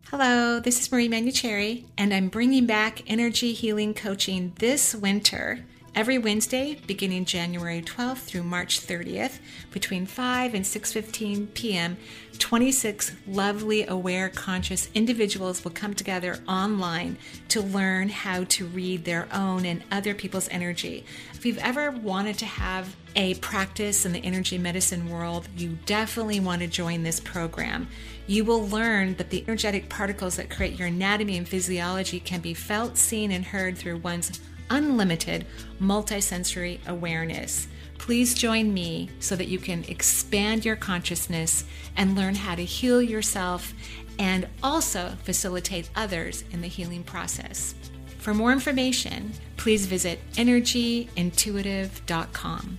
Hello, 0.10 0.60
this 0.60 0.82
is 0.82 0.92
Marie 0.92 1.10
Manuchehri, 1.10 1.86
and 1.98 2.14
I'm 2.14 2.28
bringing 2.28 2.66
back 2.66 3.04
energy 3.08 3.54
healing 3.54 3.94
coaching 3.94 4.52
this 4.60 4.94
winter. 4.94 5.64
Every 5.98 6.20
Wednesday, 6.20 6.78
beginning 6.86 7.26
January 7.26 7.82
12th 7.82 8.20
through 8.20 8.44
March 8.44 8.82
30th, 8.82 9.40
between 9.72 10.06
5 10.06 10.54
and 10.54 10.64
6:15 10.64 11.56
p.m., 11.56 11.98
26 12.38 13.14
lovely, 13.26 13.84
aware, 13.88 14.30
conscious 14.30 14.90
individuals 14.94 15.64
will 15.64 15.72
come 15.72 15.96
together 15.96 16.38
online 16.48 17.18
to 17.48 17.62
learn 17.62 18.10
how 18.10 18.44
to 18.44 18.68
read 18.68 19.06
their 19.06 19.28
own 19.34 19.66
and 19.66 19.82
other 19.92 20.14
people's 20.14 20.48
energy. 20.50 21.04
If 21.34 21.48
you've 21.48 21.58
ever 21.58 21.90
wanted 21.90 22.38
to 22.38 22.46
have 22.46 22.96
a 23.16 23.34
practice 23.34 24.06
in 24.06 24.14
the 24.14 24.24
energy 24.24 24.60
medicine 24.60 25.10
world, 25.10 25.48
you 25.58 25.80
definitely 25.88 26.40
want 26.40 26.62
to 26.62 26.68
join 26.68 27.02
this 27.02 27.20
program. 27.20 27.88
You 28.28 28.46
will 28.46 28.68
learn 28.68 29.16
that 29.16 29.32
the 29.32 29.44
energetic 29.48 29.90
particles 29.90 30.36
that 30.36 30.52
create 30.52 30.78
your 30.78 30.90
anatomy 30.90 31.38
and 31.38 31.48
physiology 31.48 32.20
can 32.20 32.42
be 32.42 32.54
felt, 32.54 33.00
seen, 33.00 33.32
and 33.32 33.46
heard 33.46 33.80
through 33.80 33.98
one's 33.98 34.40
unlimited 34.70 35.46
multisensory 35.82 36.86
awareness. 36.88 37.68
Please 37.98 38.34
join 38.34 38.74
me 38.74 39.10
so 39.20 39.36
that 39.36 39.48
you 39.48 39.60
can 39.60 39.84
expand 39.86 40.66
your 40.66 40.76
consciousness 40.76 41.64
and 41.96 42.16
learn 42.16 42.36
how 42.36 42.56
to 42.56 42.64
heal 42.64 43.02
yourself 43.02 43.74
and 44.20 44.48
also 44.64 45.14
facilitate 45.24 45.90
others 45.96 46.44
in 46.52 46.62
the 46.62 46.68
healing 46.68 47.04
process. 47.04 47.76
For 48.18 48.34
more 48.34 48.52
information, 48.52 49.32
please 49.56 49.86
visit 49.86 50.20
energyintuitive.com. 50.34 52.78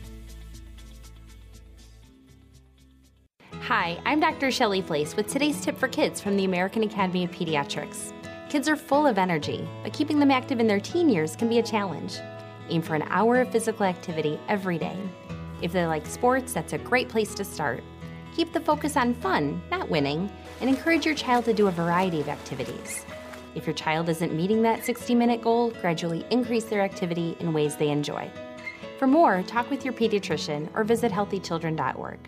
Hi, 3.62 4.00
I'm 4.06 4.18
Dr. 4.18 4.50
Shelley 4.50 4.82
Flais 4.82 5.14
with 5.14 5.28
today's 5.28 5.60
tip 5.60 5.76
for 5.76 5.88
kids 5.88 6.20
from 6.20 6.36
the 6.36 6.44
American 6.44 6.82
Academy 6.84 7.24
of 7.24 7.30
Pediatrics. 7.30 8.12
Kids 8.48 8.66
are 8.66 8.76
full 8.76 9.06
of 9.06 9.18
energy, 9.18 9.68
but 9.82 9.92
keeping 9.92 10.18
them 10.18 10.30
active 10.30 10.58
in 10.58 10.66
their 10.66 10.80
teen 10.80 11.10
years 11.10 11.36
can 11.36 11.50
be 11.50 11.58
a 11.58 11.62
challenge. 11.62 12.16
Aim 12.70 12.80
for 12.80 12.94
an 12.94 13.02
hour 13.08 13.42
of 13.42 13.52
physical 13.52 13.84
activity 13.84 14.40
every 14.48 14.78
day. 14.78 14.96
If 15.60 15.72
they 15.72 15.86
like 15.86 16.06
sports, 16.06 16.54
that's 16.54 16.72
a 16.72 16.78
great 16.78 17.10
place 17.10 17.34
to 17.34 17.44
start. 17.44 17.84
Keep 18.34 18.54
the 18.54 18.60
focus 18.60 18.96
on 18.96 19.12
fun, 19.12 19.60
not 19.70 19.90
winning, 19.90 20.30
and 20.62 20.70
encourage 20.70 21.04
your 21.04 21.14
child 21.14 21.44
to 21.44 21.52
do 21.52 21.66
a 21.66 21.70
variety 21.70 22.22
of 22.22 22.28
activities. 22.30 23.04
If 23.54 23.66
your 23.66 23.74
child 23.74 24.08
isn't 24.08 24.32
meeting 24.32 24.62
that 24.62 24.82
60 24.82 25.14
minute 25.14 25.42
goal, 25.42 25.72
gradually 25.82 26.24
increase 26.30 26.64
their 26.64 26.80
activity 26.80 27.36
in 27.40 27.52
ways 27.52 27.76
they 27.76 27.90
enjoy. 27.90 28.30
For 28.98 29.06
more, 29.06 29.42
talk 29.42 29.68
with 29.68 29.84
your 29.84 29.92
pediatrician 29.92 30.70
or 30.74 30.84
visit 30.84 31.12
healthychildren.org. 31.12 32.18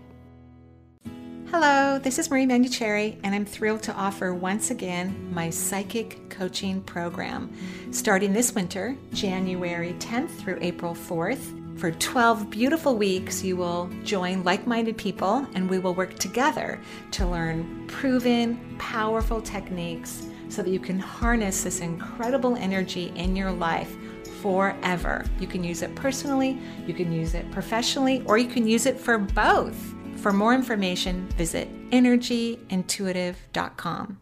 Hello, 1.53 1.99
this 1.99 2.21
is 2.21 2.31
Marie 2.31 2.47
Manuchehri, 2.47 3.19
and 3.25 3.35
I'm 3.35 3.45
thrilled 3.45 3.83
to 3.83 3.93
offer 3.95 4.33
once 4.33 4.71
again 4.71 5.35
my 5.35 5.51
psychic 5.51 6.31
coaching 6.31 6.81
program. 6.81 7.53
Starting 7.91 8.33
this 8.33 8.55
winter, 8.55 8.97
January 9.13 9.95
10th 9.95 10.31
through 10.31 10.59
April 10.61 10.95
4th, 10.95 11.77
for 11.77 11.91
12 11.91 12.51
beautiful 12.51 12.95
weeks, 12.95 13.43
you 13.43 13.57
will 13.57 13.91
join 14.05 14.45
like 14.45 14.69
minded 14.69 14.97
people 14.97 15.45
and 15.55 15.69
we 15.69 15.81
will 15.81 15.93
work 15.93 16.15
together 16.21 16.81
to 17.11 17.27
learn 17.27 17.85
proven, 17.89 18.77
powerful 18.79 19.43
techniques 19.43 20.29
so 20.49 20.63
that 20.63 20.71
you 20.71 20.79
can 20.79 21.01
harness 21.01 21.65
this 21.65 21.81
incredible 21.81 22.55
energy 22.55 23.13
in 23.17 23.35
your 23.35 23.51
life 23.51 23.93
forever. 24.41 25.25
You 25.41 25.49
can 25.49 25.65
use 25.65 25.83
it 25.83 25.97
personally, 25.97 26.57
you 26.87 26.95
can 26.95 27.13
use 27.13 27.35
it 27.35 27.51
professionally, 27.51 28.23
or 28.27 28.39
you 28.39 28.49
can 28.49 28.69
use 28.69 28.87
it 28.87 28.97
for 28.97 29.19
both. 29.19 29.95
For 30.21 30.33
more 30.35 30.55
information, 30.55 31.27
visit 31.29 31.69
energyintuitive.com. 31.91 34.21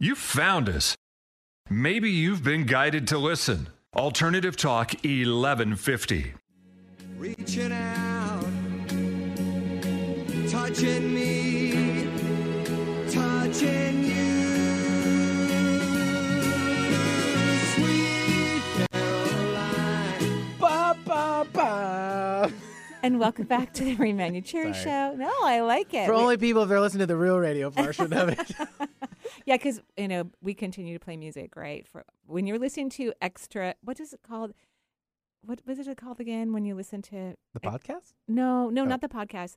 You 0.00 0.14
found 0.14 0.70
us. 0.70 0.94
Maybe 1.68 2.10
you've 2.10 2.42
been 2.42 2.64
guided 2.64 3.06
to 3.08 3.18
listen. 3.18 3.68
Alternative 3.94 4.56
Talk 4.56 4.94
1150. 5.04 6.32
Reaching 7.18 7.72
out, 7.72 8.46
touching 10.48 11.14
me, 11.14 12.08
touching 13.10 14.04
you. 14.04 14.33
And 23.04 23.20
welcome 23.20 23.44
back 23.44 23.74
to 23.74 23.84
the 23.84 23.94
Sorry. 24.46 24.72
Show. 24.72 25.14
No, 25.14 25.30
I 25.42 25.60
like 25.60 25.92
it. 25.92 26.06
For 26.06 26.14
We- 26.14 26.18
only 26.18 26.36
people 26.38 26.62
if 26.62 26.70
they're 26.70 26.80
listening 26.80 27.00
to 27.00 27.06
the 27.06 27.18
real 27.18 27.36
radio 27.38 27.70
portion 27.70 28.10
of 28.14 28.30
it. 28.30 28.50
yeah, 29.44 29.56
because 29.56 29.82
you 29.98 30.08
know 30.08 30.30
we 30.40 30.54
continue 30.54 30.94
to 30.98 31.04
play 31.04 31.18
music, 31.18 31.54
right? 31.54 31.86
For 31.86 32.04
when 32.26 32.46
you're 32.46 32.58
listening 32.58 32.88
to 32.90 33.12
extra, 33.20 33.74
what 33.82 34.00
is 34.00 34.14
it 34.14 34.20
called? 34.26 34.54
What 35.44 35.60
was 35.66 35.78
it 35.86 35.98
called 35.98 36.18
again? 36.18 36.54
When 36.54 36.64
you 36.64 36.74
listen 36.74 37.02
to 37.02 37.34
The 37.52 37.60
podcast? 37.60 38.14
no, 38.26 38.70
no, 38.70 38.82
Oh. 38.82 38.86
not 38.86 39.02
the 39.02 39.08
podcast. 39.10 39.56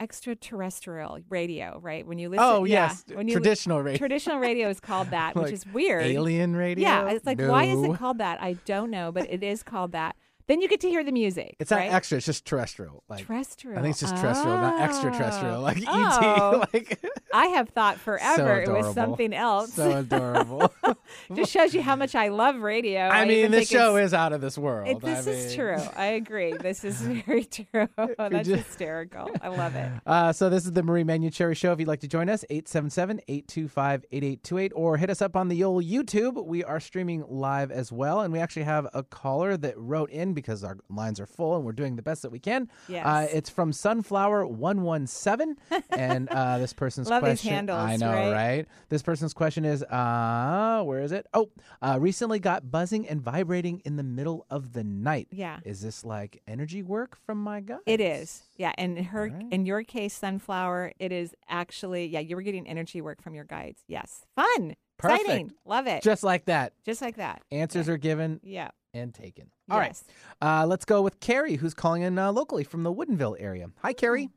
Extraterrestrial 0.00 1.18
radio, 1.28 1.80
right? 1.82 2.06
When 2.06 2.18
you 2.18 2.28
oh, 2.28 2.30
listen, 2.30 2.44
Oh, 2.46 2.64
yeah, 2.64 2.86
yes. 2.88 3.04
when 3.12 3.28
you 3.28 3.34
Traditional 3.34 3.82
radio. 3.82 3.98
Traditional 3.98 4.38
radio 4.38 4.70
is 4.70 4.80
called 4.80 5.10
that, 5.10 5.34
which 5.36 5.52
is 5.52 5.66
weird. 5.66 6.04
Alien 6.06 6.56
radio? 6.56 6.88
Yeah, 6.88 7.10
it's 7.10 7.26
like 7.26 7.38
why 7.38 7.64
is 7.64 7.82
it 7.82 7.96
called 7.98 8.16
that? 8.16 8.40
I 8.40 8.54
don't 8.64 8.90
know, 8.90 9.12
but 9.12 9.28
it 9.28 9.42
is 9.42 9.62
called 9.62 9.92
that. 9.92 10.16
Then 10.48 10.60
you 10.60 10.68
get 10.68 10.80
to 10.80 10.88
hear 10.88 11.04
the 11.04 11.12
music. 11.12 11.54
It's 11.60 11.70
not 11.70 11.76
right? 11.76 11.92
extra, 11.92 12.16
it's 12.16 12.26
just 12.26 12.44
terrestrial. 12.46 13.04
Like 13.08 13.26
terrestrial. 13.26 13.78
I 13.78 13.82
think 13.82 13.92
it's 13.92 14.00
just 14.00 14.16
terrestrial, 14.16 14.56
not 14.56 14.80
extraterrestrial. 14.82 15.56
Oh. 15.56 15.60
Like 15.60 15.78
Oh. 15.86 16.62
ET. 16.62 16.72
Like 16.74 17.04
I 17.32 17.46
have 17.48 17.68
thought 17.68 17.98
forever 17.98 18.62
it 18.62 18.70
was 18.70 18.94
something 18.94 19.32
else. 19.34 19.74
so 19.74 19.98
adorable. 19.98 20.72
Just 21.34 21.52
shows 21.52 21.74
you 21.74 21.82
how 21.82 21.96
much 21.96 22.14
I 22.14 22.28
love 22.28 22.56
radio. 22.56 23.00
I 23.00 23.24
mean, 23.24 23.38
even 23.38 23.50
this 23.50 23.68
show 23.68 23.96
is 23.96 24.12
out 24.14 24.32
of 24.32 24.40
this 24.40 24.56
world. 24.58 24.88
It, 24.88 25.00
this 25.00 25.26
I 25.26 25.30
is 25.30 25.54
true. 25.54 25.76
I 25.96 26.06
agree. 26.06 26.52
This 26.54 26.84
is 26.84 27.00
very 27.00 27.44
true. 27.44 27.88
That's 28.18 28.48
just- 28.48 28.66
hysterical. 28.66 29.30
I 29.42 29.48
love 29.48 29.74
it. 29.74 29.90
Uh, 30.06 30.32
so 30.32 30.48
this 30.50 30.64
is 30.64 30.72
the 30.72 30.82
Marie 30.82 31.04
Manuchehri 31.04 31.56
Show. 31.56 31.72
If 31.72 31.80
you'd 31.80 31.88
like 31.88 32.00
to 32.00 32.08
join 32.08 32.28
us, 32.30 32.44
877-825-8828 32.50 34.72
or 34.74 34.96
hit 34.96 35.10
us 35.10 35.20
up 35.22 35.36
on 35.36 35.48
the 35.48 35.64
old 35.64 35.84
YouTube. 35.84 36.44
We 36.44 36.64
are 36.64 36.80
streaming 36.80 37.24
live 37.28 37.70
as 37.70 37.92
well. 37.92 38.20
And 38.20 38.32
we 38.32 38.38
actually 38.38 38.64
have 38.64 38.86
a 38.94 39.02
caller 39.02 39.56
that 39.56 39.74
wrote 39.76 40.10
in 40.10 40.34
because 40.38 40.64
our 40.64 40.78
lines 40.88 41.20
are 41.20 41.26
full 41.26 41.56
and 41.56 41.64
we're 41.64 41.72
doing 41.72 41.96
the 41.96 42.02
best 42.02 42.22
that 42.22 42.30
we 42.30 42.38
can. 42.38 42.68
Yes. 42.88 43.04
Uh, 43.06 43.26
it's 43.32 43.50
from 43.50 43.72
Sunflower117. 43.72 45.56
and 45.90 46.28
uh, 46.28 46.58
this 46.58 46.72
person's 46.72 47.08
Love 47.10 47.22
these 47.24 47.40
question. 47.40 47.50
handles, 47.52 47.78
I 47.78 47.96
know, 47.96 48.10
right? 48.12 48.32
right? 48.32 48.66
This 48.88 49.02
person's 49.02 49.34
question 49.34 49.64
is, 49.64 49.82
uh, 49.84 50.82
where 50.84 51.00
is 51.00 51.12
it? 51.12 51.26
Oh, 51.34 51.50
uh, 51.82 51.98
recently 52.00 52.38
got 52.38 52.70
buzzing 52.70 53.08
and 53.08 53.20
vibrating 53.20 53.80
in 53.84 53.96
the 53.96 54.02
middle 54.02 54.46
of 54.50 54.72
the 54.72 54.84
night. 54.84 55.28
Yeah. 55.30 55.60
Is 55.64 55.80
this 55.80 56.04
like 56.04 56.42
energy 56.46 56.82
work 56.82 57.16
from 57.26 57.42
my 57.42 57.60
guy? 57.60 57.78
It 57.86 58.00
is. 58.00 58.42
Yeah. 58.56 58.72
And 58.78 58.98
in 58.98 59.04
her 59.04 59.28
Alright. 59.28 59.46
in 59.52 59.66
your 59.66 59.82
case, 59.82 60.14
sunflower, 60.14 60.92
it 60.98 61.12
is 61.12 61.34
actually 61.48 62.06
yeah, 62.06 62.20
you 62.20 62.36
were 62.36 62.42
getting 62.42 62.66
energy 62.68 63.00
work 63.00 63.22
from 63.22 63.34
your 63.34 63.44
guides. 63.44 63.82
Yes. 63.86 64.24
Fun. 64.34 64.74
Perfect. 64.98 65.20
Exciting. 65.22 65.52
Love 65.64 65.86
it. 65.86 66.02
Just 66.02 66.24
like 66.24 66.46
that. 66.46 66.72
Just 66.84 67.00
like 67.00 67.16
that. 67.16 67.42
Answers 67.52 67.88
are 67.88 67.96
given 67.96 68.40
Yeah. 68.42 68.70
And 68.98 69.14
taken. 69.14 69.50
All 69.70 69.78
right. 69.78 69.88
Yes. 69.88 70.04
Uh, 70.42 70.66
let's 70.66 70.84
go 70.84 71.02
with 71.02 71.20
Carrie, 71.20 71.56
who's 71.56 71.74
calling 71.74 72.02
in 72.02 72.18
uh, 72.18 72.32
locally 72.32 72.64
from 72.64 72.82
the 72.82 72.92
Woodinville 72.92 73.36
area. 73.38 73.70
Hi, 73.82 73.92
Carrie. 73.92 74.28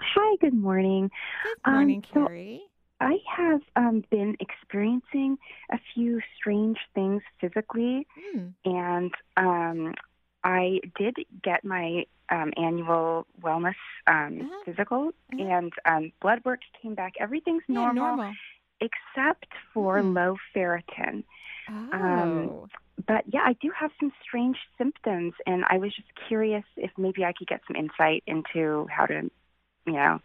Hi, 0.00 0.36
good 0.40 0.54
morning. 0.54 1.10
Good 1.42 1.72
morning, 1.72 1.98
Um, 1.98 2.04
so 2.14 2.26
Carrie. 2.26 2.62
I 3.00 3.16
have 3.36 3.60
um, 3.76 4.04
been 4.10 4.36
experiencing 4.40 5.38
a 5.70 5.78
few 5.94 6.20
strange 6.38 6.78
things 6.94 7.22
physically, 7.40 8.06
Hmm. 8.32 8.46
and 8.64 9.12
um, 9.36 9.94
I 10.44 10.80
did 10.98 11.16
get 11.42 11.64
my 11.64 12.04
um, 12.30 12.52
annual 12.56 13.26
wellness 13.40 13.74
um, 14.06 14.40
Uh-huh. 14.42 14.62
physical, 14.64 15.08
Uh-huh. 15.32 15.42
and 15.42 15.72
um, 15.84 16.12
blood 16.20 16.40
work 16.44 16.60
came 16.82 16.94
back. 16.94 17.14
Everything's 17.20 17.62
Yeah, 17.68 17.74
normal, 17.92 18.16
normal. 18.16 18.32
except 18.80 19.46
for 19.72 20.00
Hmm. 20.02 20.14
low 20.14 20.36
ferritin. 20.54 21.24
Oh. 21.68 21.88
um, 21.92 22.68
But 23.06 23.24
yeah, 23.32 23.40
I 23.44 23.52
do 23.60 23.70
have 23.78 23.90
some 24.00 24.12
strange 24.22 24.56
symptoms, 24.78 25.34
and 25.46 25.64
I 25.68 25.78
was 25.78 25.94
just 25.94 26.08
curious 26.28 26.64
if 26.76 26.90
maybe 26.96 27.24
I 27.24 27.32
could 27.32 27.46
get 27.48 27.60
some 27.66 27.76
insight 27.76 28.22
into 28.26 28.86
how 28.90 29.06
to, 29.06 29.30
you 29.86 29.92
know, 29.92 30.20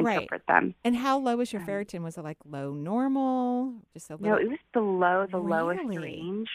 Right. 0.00 0.14
interpret 0.22 0.46
them. 0.46 0.74
and 0.84 0.94
how 0.96 1.18
low 1.18 1.36
was 1.36 1.52
your 1.52 1.60
um, 1.62 1.66
ferritin? 1.68 2.02
Was 2.02 2.16
it 2.18 2.22
like 2.22 2.38
low 2.44 2.72
normal? 2.72 3.74
Just 3.92 4.10
a 4.10 4.16
little 4.16 4.36
No, 4.36 4.40
it 4.42 4.48
was 4.48 4.58
below 4.72 5.26
the 5.28 5.38
lowest 5.38 5.80
Really? 5.84 5.98
range, 5.98 6.48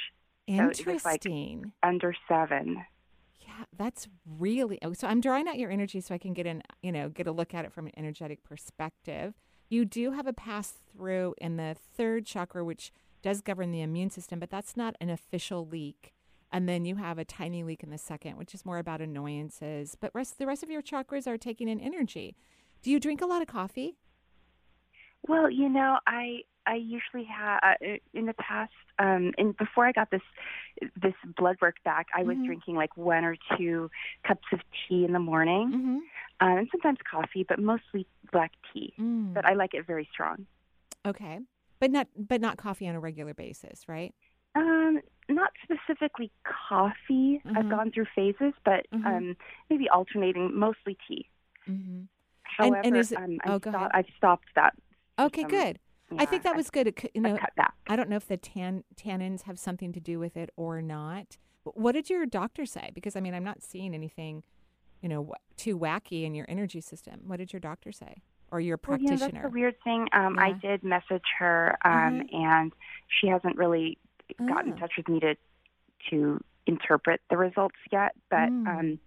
so 0.48 0.54
it 0.56 0.86
was 0.86 1.04
like- 1.06 1.26
interesting. 1.26 1.74
under 1.84 2.14
seven. 2.28 2.76
Yeah, 3.42 3.48
Yeah, 3.60 3.66
that's 3.78 4.08
really 4.26 4.80
oh, 4.82 4.94
so. 4.94 5.08
I'm 5.08 5.20
drawing 5.20 5.48
out 5.50 5.58
your 5.60 5.70
energy 5.72 6.00
so 6.00 6.16
I 6.16 6.18
can 6.18 6.34
get 6.34 6.46
an 6.48 6.62
you 6.82 6.92
know 6.94 7.10
get 7.10 7.28
a 7.28 7.32
look 7.34 7.54
at 7.54 7.66
it 7.66 7.74
from 7.74 7.88
an 7.88 7.94
energetic 7.98 8.44
perspective. 8.44 9.34
You 9.70 9.84
do 9.86 10.12
have 10.12 10.26
a 10.28 10.34
pass 10.34 10.72
through 10.94 11.36
in 11.40 11.58
the 11.58 11.76
third 11.76 12.26
chakra, 12.26 12.64
which 12.64 12.92
does 13.24 13.42
govern 13.42 13.72
the 13.72 13.82
immune 13.82 14.12
system, 14.12 14.40
but 14.40 14.52
that's 14.52 14.78
not 14.78 14.96
an 15.02 15.10
official 15.10 15.66
leak. 15.66 16.14
And 16.52 16.70
then 16.70 16.86
you 16.86 16.98
have 16.98 17.18
a 17.18 17.26
tiny 17.26 17.64
leak 17.64 17.82
in 17.82 17.90
the 17.90 17.98
second, 17.98 18.38
which 18.38 18.54
is 18.54 18.64
more 18.64 18.78
about 18.78 19.02
annoyances. 19.02 19.98
But 20.00 20.12
rest 20.14 20.38
the 20.38 20.46
rest 20.46 20.62
of 20.62 20.70
your 20.70 20.84
chakras 20.84 21.26
are 21.26 21.38
taking 21.40 21.68
in 21.68 21.80
energy. 21.80 22.36
Do 22.84 22.92
you 22.92 23.00
drink 23.00 23.22
a 23.22 23.26
lot 23.26 23.42
of 23.42 23.48
coffee? 23.48 23.96
Well, 25.28 25.50
you 25.50 25.70
know, 25.70 25.98
I 26.06 26.42
I 26.66 26.76
usually 26.76 27.24
have 27.26 27.60
uh, 27.64 27.74
in 28.14 28.26
the 28.26 28.34
past, 28.36 28.72
um, 29.00 29.32
and 29.38 29.56
before 29.58 29.86
I 29.86 29.92
got 29.94 30.12
this 30.12 30.22
this 31.02 31.14
blood 31.38 31.58
work 31.62 31.76
back, 31.84 32.08
I 32.16 32.24
was 32.24 32.38
Mhm. 32.38 32.46
drinking 32.46 32.76
like 32.76 32.96
one 32.98 33.24
or 33.26 33.36
two 33.58 33.90
cups 34.28 34.48
of 34.52 34.60
tea 34.88 35.06
in 35.06 35.14
the 35.14 35.20
morning, 35.20 35.72
Mm-hmm. 35.74 35.98
um, 36.42 36.58
and 36.60 36.70
sometimes 36.72 37.00
coffee, 37.10 37.44
but 37.44 37.58
mostly 37.60 38.06
black 38.32 38.52
tea. 38.72 38.94
Mm. 39.00 39.34
But 39.34 39.46
I 39.46 39.54
like 39.54 39.74
it 39.74 39.86
very 39.88 40.08
strong. 40.12 40.46
Okay, 41.06 41.40
but 41.84 41.92
not 41.92 42.08
but 42.16 42.40
not 42.40 42.56
coffee 42.56 42.88
on 42.88 42.96
a 42.96 43.00
regular 43.02 43.34
basis, 43.34 43.90
right? 43.90 44.16
Um, 44.56 45.02
not 45.28 45.52
specifically 45.64 46.32
coffee. 46.46 47.42
Mhm. 47.46 47.58
I've 47.58 47.70
gone 47.70 47.92
through 47.92 48.06
phases, 48.16 48.54
but 48.64 48.86
Mhm. 48.94 49.06
um, 49.06 49.38
maybe 49.70 49.90
alternating, 49.90 50.58
mostly 50.58 50.98
tea. 51.06 51.28
Mm-hmm. 51.68 52.04
However, 52.44 52.82
and 52.86 52.96
is 52.96 53.12
it- 53.12 53.18
um, 53.18 53.38
oh, 53.46 53.60
go. 53.60 53.90
I've 53.94 54.08
stopped 54.16 54.48
that. 54.56 54.74
Okay, 55.20 55.44
Um, 55.44 55.50
good. 55.50 55.80
I 56.18 56.26
think 56.26 56.44
that 56.44 56.56
was 56.56 56.70
good. 56.70 56.88
It, 56.88 57.12
you 57.14 57.20
know. 57.22 57.38
I 57.88 57.96
don't 57.98 58.08
know 58.08 58.16
if 58.16 58.28
the 58.30 58.38
tan 58.38 58.86
tannins 58.96 59.42
have 59.42 59.60
something 59.60 59.92
to 59.92 60.00
do 60.00 60.20
with 60.20 60.38
it 60.38 60.52
or 60.56 60.82
not. 60.82 61.38
What 61.64 61.94
did 61.94 62.10
your 62.10 62.26
doctor 62.26 62.66
say? 62.66 62.92
Because 62.94 63.18
I 63.18 63.20
mean, 63.20 63.34
I'm 63.34 63.44
not 63.44 63.62
seeing 63.62 63.94
anything, 63.94 64.44
you 65.02 65.10
know, 65.10 65.34
too 65.58 65.78
wacky 65.78 66.24
in 66.24 66.34
your 66.34 66.46
energy 66.48 66.80
system. 66.80 67.24
What 67.28 67.38
did 67.40 67.52
your 67.52 67.60
doctor 67.60 67.92
say, 67.92 68.22
or 68.54 68.60
your 68.62 68.78
Well, 68.88 68.98
practitioner? 69.00 69.32
that's 69.32 69.44
the 69.46 69.50
weird 69.50 69.76
thing. 69.84 70.08
Um, 70.14 70.38
I 70.38 70.52
did 70.54 70.84
message 70.84 71.26
her, 71.40 71.76
um, 71.84 72.22
Mhm. 72.22 72.34
and 72.34 72.74
she 73.08 73.28
hasn't 73.28 73.58
really 73.58 73.98
gotten 74.48 74.68
in 74.68 74.74
Ah. 74.74 74.78
touch 74.78 74.94
with 74.96 75.10
me 75.10 75.20
to 75.22 75.36
to 76.10 76.40
interpret 76.68 77.22
the 77.30 77.38
results 77.38 77.78
yet. 77.92 78.14
But 78.30 78.50
Mm. 78.50 78.68
um, 78.68 79.00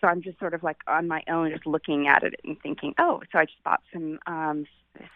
so 0.00 0.06
I'm 0.08 0.22
just 0.22 0.38
sort 0.38 0.54
of 0.54 0.62
like 0.62 0.78
on 0.86 1.06
my 1.08 1.22
own, 1.28 1.50
just 1.50 1.66
looking 1.66 2.06
at 2.08 2.22
it 2.22 2.34
and 2.44 2.60
thinking, 2.62 2.94
oh, 2.98 3.22
so 3.32 3.38
I 3.40 3.44
just 3.44 3.62
bought 3.64 3.82
some 3.92 4.18
um, 4.26 4.66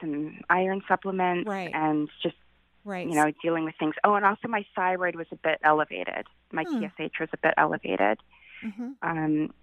some 0.00 0.40
iron 0.50 0.82
supplements 0.88 1.48
Right. 1.48 1.72
and 1.74 2.10
just 2.22 2.36
right. 2.84 3.06
you 3.08 3.14
know 3.14 3.30
dealing 3.42 3.64
with 3.64 3.76
things. 3.76 3.94
Oh, 4.04 4.14
and 4.14 4.24
also 4.26 4.48
my 4.48 4.66
thyroid 4.74 5.14
was 5.16 5.28
a 5.32 5.36
bit 5.36 5.58
elevated. 5.62 6.26
My 6.52 6.64
Hmm. 6.64 6.78
TSH 6.84 7.18
was 7.20 7.30
a 7.32 7.38
bit 7.38 7.54
elevated. 7.56 8.20
Mhm. 8.62 8.96
Um, 9.02 9.54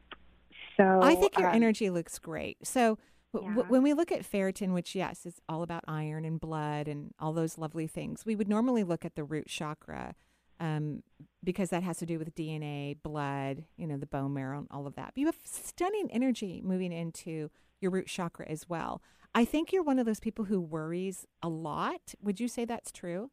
so 0.78 1.02
I 1.04 1.16
think 1.16 1.38
your 1.38 1.50
um, 1.50 1.56
energy 1.56 1.90
looks 1.90 2.18
great. 2.20 2.66
So 2.66 2.98
Yeah. 3.34 3.64
when 3.68 3.82
we 3.82 3.94
look 3.94 4.12
at 4.12 4.30
ferritin, 4.30 4.74
which 4.74 4.94
yes, 4.96 5.26
is 5.26 5.42
all 5.48 5.64
about 5.64 5.84
iron 5.88 6.26
and 6.26 6.40
blood 6.40 6.88
and 6.88 7.14
all 7.20 7.34
those 7.34 7.58
lovely 7.58 7.88
things, 7.88 8.26
we 8.26 8.36
would 8.36 8.50
normally 8.50 8.84
look 8.84 9.06
at 9.06 9.16
the 9.16 9.24
root 9.24 9.48
chakra 9.48 10.16
um, 10.60 11.02
because 11.44 11.70
that 11.70 11.84
has 11.84 11.98
to 11.98 12.06
do 12.06 12.20
with 12.20 12.36
DNA, 12.36 12.98
blood, 13.02 13.64
you 13.78 13.88
know, 13.88 13.98
the 13.98 14.06
bone 14.06 14.34
marrow, 14.34 14.60
and 14.60 14.68
all 14.70 14.86
of 14.86 14.96
that. 14.96 15.12
But 15.16 15.18
you 15.18 15.26
have 15.26 15.40
stunning 15.44 16.10
energy 16.12 16.62
moving 16.64 16.92
into 16.92 17.50
your 17.80 17.92
root 17.92 18.08
chakra 18.08 18.46
as 18.48 18.70
well. 18.70 19.02
I 19.34 19.46
think 19.46 19.72
you're 19.72 19.84
one 19.84 19.98
of 19.98 20.06
those 20.06 20.20
people 20.20 20.46
who 20.46 20.60
worries 20.60 21.26
a 21.42 21.50
lot. 21.50 22.14
Would 22.22 22.40
you 22.40 22.48
say 22.48 22.66
that's 22.66 22.92
true? 22.92 23.32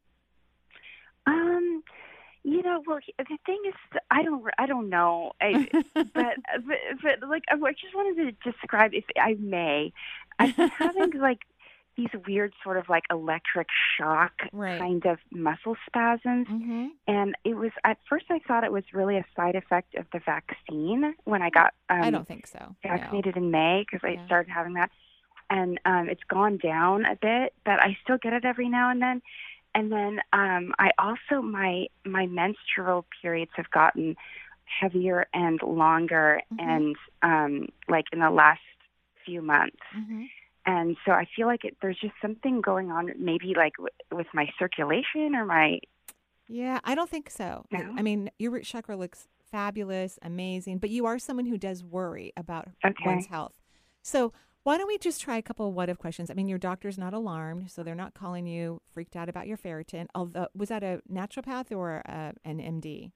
Um, 1.26 1.82
you 2.52 2.62
know, 2.62 2.82
well, 2.86 2.98
the 3.18 3.38
thing 3.46 3.60
is, 3.66 3.74
I 4.10 4.22
don't, 4.22 4.42
I 4.58 4.66
don't 4.66 4.88
know, 4.88 5.32
I, 5.40 5.68
but, 5.94 6.34
but, 6.44 6.76
but 7.02 7.28
like, 7.28 7.44
I 7.50 7.56
just 7.72 7.94
wanted 7.94 8.16
to 8.42 8.50
describe, 8.52 8.92
if 8.94 9.04
I 9.20 9.34
may, 9.38 9.92
I've 10.38 10.56
been 10.56 10.70
having 10.70 11.10
like 11.20 11.40
these 11.96 12.08
weird 12.26 12.52
sort 12.62 12.76
of 12.78 12.88
like 12.88 13.02
electric 13.10 13.66
shock 13.96 14.32
Right. 14.52 14.78
kind 14.78 15.04
of 15.04 15.18
muscle 15.32 15.76
spasms, 15.86 16.46
Mm-hmm. 16.48 16.86
and 17.08 17.34
it 17.44 17.54
was 17.56 17.72
at 17.84 17.98
first 18.08 18.26
I 18.30 18.38
thought 18.46 18.62
it 18.64 18.72
was 18.72 18.84
really 18.92 19.16
a 19.16 19.24
side 19.34 19.56
effect 19.56 19.94
of 19.96 20.06
the 20.12 20.20
vaccine 20.24 21.14
when 21.24 21.42
I 21.42 21.50
got 21.50 21.74
um, 21.90 22.02
I 22.02 22.10
don't 22.10 22.26
think 22.26 22.46
so. 22.46 22.60
no. 22.84 22.90
vaccinated 22.90 23.36
in 23.36 23.50
May 23.50 23.84
because 23.84 24.06
I 24.08 24.12
Yeah. 24.12 24.26
started 24.26 24.50
having 24.50 24.74
that, 24.74 24.90
and 25.50 25.80
um, 25.84 26.08
it's 26.08 26.22
gone 26.28 26.58
down 26.58 27.04
a 27.04 27.16
bit, 27.16 27.52
but 27.64 27.80
I 27.82 27.96
still 28.04 28.18
get 28.18 28.32
it 28.32 28.44
every 28.44 28.68
now 28.68 28.90
and 28.90 29.02
then. 29.02 29.20
And 29.74 29.92
then 29.92 30.20
um, 30.32 30.72
I 30.78 30.90
also 30.98 31.42
my 31.42 31.86
my 32.04 32.26
menstrual 32.26 33.06
periods 33.22 33.52
have 33.56 33.70
gotten 33.70 34.16
heavier 34.80 35.26
and 35.32 35.60
longer, 35.62 36.42
Mhm. 36.52 36.58
and 36.60 36.96
um, 37.22 37.68
like 37.88 38.06
in 38.12 38.18
the 38.20 38.30
last 38.30 38.60
few 39.24 39.40
months. 39.42 39.76
Mhm. 39.96 40.28
And 40.66 40.96
so 41.06 41.12
I 41.12 41.26
feel 41.34 41.46
like 41.46 41.64
it, 41.64 41.76
there's 41.80 41.98
just 41.98 42.14
something 42.20 42.60
going 42.60 42.90
on, 42.90 43.12
maybe 43.18 43.54
like 43.56 43.74
w- 43.76 43.88
with 44.12 44.26
my 44.34 44.50
circulation 44.58 45.34
or 45.34 45.44
my 45.46 45.80
Yeah, 46.50 46.80
I 46.84 46.94
don't 46.94 47.10
think 47.10 47.28
so. 47.30 47.64
I- 47.72 47.82
No? 47.82 47.94
I 47.98 48.02
mean, 48.02 48.30
your 48.38 48.50
root 48.52 48.64
chakra 48.64 48.96
looks 48.96 49.28
fabulous, 49.50 50.18
amazing, 50.22 50.78
but 50.78 50.90
you 50.90 51.04
are 51.06 51.18
someone 51.18 51.46
who 51.46 51.58
does 51.58 51.84
worry 51.84 52.32
about 52.36 52.68
Okay. 52.84 53.04
one's 53.04 53.26
health. 53.26 53.58
So 54.02 54.32
why 54.64 54.76
don't 54.76 54.86
we 54.88 54.98
just 54.98 55.20
try 55.20 55.36
a 55.36 55.42
couple 55.42 55.68
of 55.68 55.74
what 55.74 55.88
if 55.88 55.98
questions? 55.98 56.30
I 56.30 56.34
mean, 56.34 56.48
your 56.48 56.58
doctor's 56.58 56.98
not 56.98 57.14
alarmed, 57.14 57.70
so 57.70 57.82
they're 57.82 57.94
not 57.94 58.14
calling 58.14 58.46
you 58.46 58.80
freaked 58.92 59.16
out 59.16 59.28
about 59.28 59.46
your 59.46 59.56
ferritin. 59.56 60.06
Although, 60.14 60.48
was 60.54 60.68
that 60.68 60.82
a 60.82 61.00
naturopath 61.10 61.72
or 61.74 62.02
uh, 62.08 62.32
an 62.44 62.58
MD? 62.58 63.12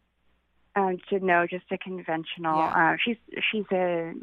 um, 0.74 0.96
to 1.10 1.20
know 1.20 1.46
just 1.46 1.66
a 1.70 1.76
conventional. 1.76 2.56
Yeah. 2.56 2.92
Uh, 2.92 2.96
she's 3.04 3.18
she's 3.50 3.64
a 3.72 4.14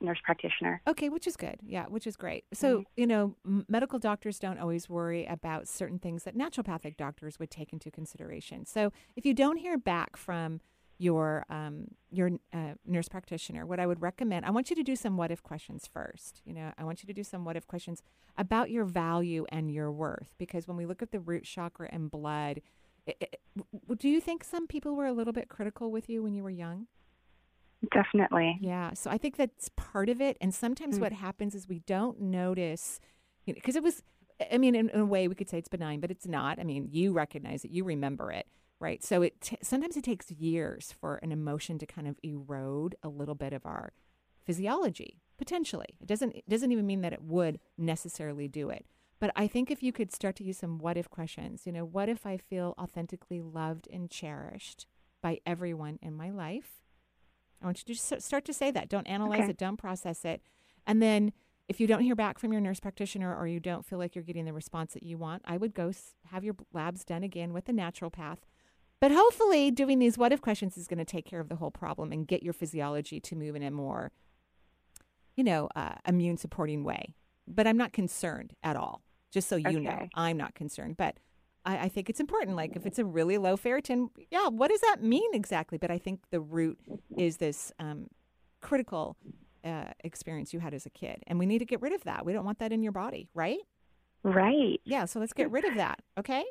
nurse 0.00 0.18
practitioner. 0.24 0.80
Okay, 0.88 1.10
which 1.10 1.26
is 1.26 1.36
good. 1.36 1.56
Yeah, 1.62 1.84
which 1.84 2.06
is 2.06 2.16
great. 2.16 2.44
So, 2.54 2.78
Mm-hmm. 2.78 2.82
you 2.96 3.06
know, 3.06 3.36
m- 3.44 3.66
medical 3.68 3.98
doctors 3.98 4.38
don't 4.38 4.58
always 4.58 4.88
worry 4.88 5.26
about 5.26 5.68
certain 5.68 5.98
things 5.98 6.22
that 6.24 6.34
naturopathic 6.34 6.96
doctors 6.96 7.38
would 7.38 7.50
take 7.50 7.74
into 7.74 7.90
consideration. 7.90 8.64
So, 8.64 8.90
if 9.16 9.26
you 9.26 9.34
don't 9.34 9.58
hear 9.58 9.76
back 9.76 10.16
from 10.16 10.62
your 11.00 11.46
um, 11.48 11.86
your 12.10 12.30
uh, 12.52 12.74
nurse 12.84 13.08
practitioner, 13.08 13.64
what 13.64 13.80
I 13.80 13.86
would 13.86 14.02
recommend, 14.02 14.44
I 14.44 14.50
want 14.50 14.68
you 14.70 14.76
to 14.76 14.82
do 14.82 14.94
some 14.94 15.16
what 15.16 15.30
if 15.30 15.42
questions 15.42 15.88
first. 15.90 16.42
You 16.44 16.54
know, 16.54 16.72
I 16.76 16.84
want 16.84 17.02
you 17.02 17.06
to 17.06 17.12
do 17.14 17.24
some 17.24 17.44
what 17.44 17.56
if 17.56 17.66
questions 17.66 18.02
about 18.36 18.70
your 18.70 18.84
value 18.84 19.46
and 19.50 19.70
your 19.72 19.90
worth, 19.90 20.34
because 20.38 20.68
when 20.68 20.76
we 20.76 20.86
look 20.86 21.02
at 21.02 21.10
the 21.10 21.20
root 21.20 21.44
chakra 21.44 21.88
and 21.90 22.10
blood, 22.10 22.60
it, 23.06 23.16
it, 23.20 23.40
do 23.98 24.08
you 24.08 24.20
think 24.20 24.44
some 24.44 24.66
people 24.66 24.94
were 24.94 25.06
a 25.06 25.12
little 25.12 25.32
bit 25.32 25.48
critical 25.48 25.90
with 25.90 26.08
you 26.10 26.22
when 26.22 26.34
you 26.34 26.42
were 26.42 26.50
young? 26.50 26.86
Definitely. 27.92 28.58
Yeah. 28.60 28.92
So 28.92 29.10
I 29.10 29.16
think 29.16 29.38
that's 29.38 29.70
part 29.76 30.10
of 30.10 30.20
it. 30.20 30.36
And 30.40 30.54
sometimes 30.54 30.98
Mm. 30.98 31.00
what 31.00 31.12
happens 31.12 31.54
is 31.54 31.66
we 31.66 31.78
don't 31.80 32.20
notice, 32.20 33.00
you 33.46 33.54
know, 33.54 33.54
because 33.54 33.74
it 33.74 33.82
was, 33.82 34.02
I 34.52 34.58
mean, 34.58 34.74
in, 34.74 34.90
in 34.90 35.00
a 35.00 35.06
way 35.06 35.28
we 35.28 35.34
could 35.34 35.48
say 35.48 35.56
it's 35.56 35.68
benign, 35.68 35.98
but 36.00 36.10
it's 36.10 36.26
not. 36.26 36.58
I 36.58 36.64
mean, 36.64 36.88
you 36.90 37.12
recognize 37.12 37.64
it, 37.64 37.70
you 37.70 37.84
remember 37.84 38.30
it, 38.32 38.46
right? 38.80 39.02
So 39.04 39.22
it 39.22 39.40
t- 39.40 39.58
sometimes 39.62 39.96
it 39.96 40.04
takes 40.04 40.30
years 40.30 40.92
for 41.00 41.16
an 41.16 41.30
emotion 41.32 41.78
to 41.78 41.86
kind 41.86 42.08
of 42.08 42.18
erode 42.22 42.96
a 43.02 43.08
little 43.08 43.34
bit 43.36 43.52
of 43.52 43.64
our 43.66 43.92
physiology 44.44 45.20
potentially. 45.38 45.96
It 46.00 46.06
doesn't 46.06 46.34
it 46.34 46.48
doesn't 46.48 46.72
even 46.72 46.86
mean 46.86 47.02
that 47.02 47.12
it 47.12 47.22
would 47.22 47.60
necessarily 47.78 48.48
do 48.48 48.70
it. 48.70 48.86
But 49.20 49.32
I 49.36 49.46
think 49.46 49.70
if 49.70 49.82
you 49.82 49.92
could 49.92 50.12
start 50.12 50.34
to 50.36 50.44
use 50.44 50.58
some 50.58 50.78
what 50.78 50.96
if 50.96 51.08
questions, 51.10 51.62
you 51.66 51.72
know, 51.72 51.84
what 51.84 52.08
if 52.08 52.26
I 52.26 52.36
feel 52.38 52.74
authentically 52.78 53.40
loved 53.40 53.86
and 53.92 54.10
cherished 54.10 54.86
by 55.22 55.38
everyone 55.46 55.98
in 56.02 56.14
my 56.14 56.30
life? 56.30 56.82
I 57.62 57.66
want 57.66 57.78
you 57.80 57.94
to 57.94 58.00
just 58.00 58.22
start 58.22 58.46
to 58.46 58.54
say 58.54 58.70
that. 58.70 58.88
Don't 58.88 59.06
analyze 59.06 59.40
Okay. 59.42 59.50
it, 59.50 59.58
don't 59.58 59.76
process 59.76 60.24
it. 60.24 60.40
And 60.86 61.02
then 61.02 61.32
if 61.68 61.78
you 61.78 61.86
don't 61.86 62.00
hear 62.00 62.16
back 62.16 62.38
from 62.38 62.52
your 62.52 62.60
nurse 62.62 62.80
practitioner 62.80 63.36
or 63.36 63.46
you 63.46 63.60
don't 63.60 63.84
feel 63.84 63.98
like 63.98 64.14
you're 64.14 64.24
getting 64.24 64.46
the 64.46 64.52
response 64.54 64.94
that 64.94 65.02
you 65.02 65.18
want, 65.18 65.42
I 65.44 65.58
would 65.58 65.74
go 65.74 65.92
have 66.30 66.42
your 66.42 66.56
labs 66.72 67.04
done 67.04 67.22
again 67.22 67.52
with 67.52 67.68
a 67.68 67.72
naturopath. 67.72 68.38
But 69.00 69.12
hopefully, 69.12 69.70
doing 69.70 69.98
these 69.98 70.18
what 70.18 70.32
if 70.32 70.40
questions 70.42 70.76
is 70.76 70.86
going 70.86 70.98
to 70.98 71.04
take 71.04 71.24
care 71.24 71.40
of 71.40 71.48
the 71.48 71.56
whole 71.56 71.70
problem 71.70 72.12
and 72.12 72.26
get 72.26 72.42
your 72.42 72.52
physiology 72.52 73.18
to 73.20 73.34
move 73.34 73.56
in 73.56 73.62
a 73.62 73.70
more, 73.70 74.12
you 75.36 75.44
know, 75.44 75.68
uh, 75.74 75.94
immune 76.06 76.36
supporting 76.36 76.84
way. 76.84 77.14
But 77.48 77.66
I'm 77.66 77.78
not 77.78 77.92
concerned 77.92 78.54
at 78.62 78.76
all. 78.76 79.02
Just 79.32 79.48
so 79.48 79.56
you 79.56 79.80
know, 79.80 80.08
I'm 80.14 80.36
not 80.36 80.54
concerned. 80.54 80.96
But 80.96 81.16
I, 81.64 81.78
I 81.78 81.88
think 81.88 82.10
it's 82.10 82.20
important. 82.20 82.56
Like 82.56 82.76
if 82.76 82.84
it's 82.84 82.98
a 82.98 83.04
really 83.04 83.38
low 83.38 83.56
ferritin, 83.56 84.08
yeah, 84.30 84.48
what 84.48 84.70
does 84.70 84.80
that 84.80 85.02
mean 85.02 85.30
exactly? 85.34 85.78
But 85.78 85.90
I 85.90 85.98
think 85.98 86.20
the 86.30 86.40
root 86.40 86.78
is 87.16 87.38
this 87.38 87.72
um, 87.78 88.08
critical 88.60 89.16
uh, 89.64 89.92
experience 90.04 90.52
you 90.52 90.60
had 90.60 90.74
as 90.74 90.84
a 90.84 90.90
kid, 90.90 91.22
and 91.26 91.38
we 91.38 91.46
need 91.46 91.60
to 91.60 91.64
get 91.64 91.80
rid 91.80 91.92
of 91.92 92.04
that. 92.04 92.26
We 92.26 92.32
don't 92.32 92.44
want 92.44 92.58
that 92.58 92.72
in 92.72 92.82
your 92.82 92.92
body, 92.92 93.28
right? 93.34 93.60
Right. 94.22 94.80
Yeah. 94.84 95.06
So 95.06 95.20
let's 95.20 95.32
get 95.32 95.50
rid 95.50 95.64
of 95.64 95.76
that. 95.76 96.00
Okay. 96.18 96.44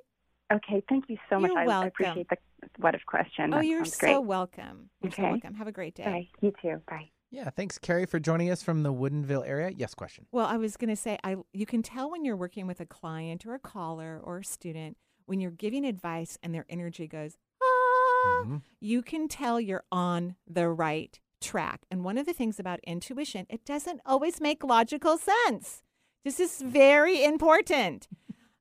Okay. 0.51 0.83
Thank 0.89 1.05
you 1.09 1.17
so 1.29 1.39
much. 1.39 1.49
You're 1.51 1.59
I, 1.59 1.63
I 1.63 1.67
welcome. 1.67 1.87
appreciate 1.89 2.29
the 2.29 2.37
what 2.79 2.95
if 2.95 3.05
question. 3.05 3.53
oh, 3.53 3.57
That 3.57 3.65
you're 3.65 3.85
sounds 3.85 3.95
so 3.97 3.99
great. 4.19 4.25
welcome. 4.27 4.89
You're 5.01 5.11
so 5.11 5.21
Okay. 5.23 5.31
welcome. 5.31 5.53
Have 5.55 5.67
a 5.67 5.71
great 5.71 5.95
day. 5.95 6.03
Bye. 6.05 6.27
You 6.41 6.53
too. 6.61 6.81
Bye. 6.89 7.09
Yeah, 7.31 7.49
thanks, 7.51 7.77
Carrie, 7.77 8.07
for 8.07 8.19
joining 8.19 8.49
us 8.49 8.63
from 8.63 8.81
the 8.81 8.91
Woodinville 8.91 9.47
area. 9.47 9.69
Yes, 9.75 9.93
question. 9.93 10.25
Well, 10.31 10.47
I 10.47 10.57
was 10.57 10.77
going 10.77 10.89
to 10.89 10.95
say, 10.95 11.19
I 11.23 11.35
you 11.53 11.67
can 11.67 11.83
tell 11.83 12.09
when 12.09 12.25
you're 12.25 12.35
working 12.35 12.65
with 12.65 12.79
a 12.79 12.85
client 12.87 13.45
or 13.45 13.53
a 13.53 13.59
caller 13.59 14.19
or 14.23 14.39
a 14.39 14.43
student 14.43 14.97
when 15.25 15.39
you're 15.39 15.51
giving 15.51 15.85
advice 15.85 16.39
and 16.41 16.55
their 16.55 16.65
energy 16.69 17.07
goes 17.07 17.37
ta-da, 17.61 18.59
you 18.79 19.03
can 19.03 19.27
tell 19.27 19.61
you're 19.61 19.83
on 19.91 20.35
the 20.47 20.67
right 20.69 21.19
track. 21.39 21.81
And 21.91 22.03
one 22.03 22.17
of 22.17 22.25
the 22.25 22.33
things 22.33 22.59
about 22.59 22.79
intuition, 22.83 23.45
it 23.47 23.63
doesn't 23.63 24.01
always 24.07 24.41
make 24.41 24.63
logical 24.63 25.19
sense. 25.19 25.83
This 26.25 26.39
is 26.39 26.59
very 26.61 27.23
important. 27.23 28.07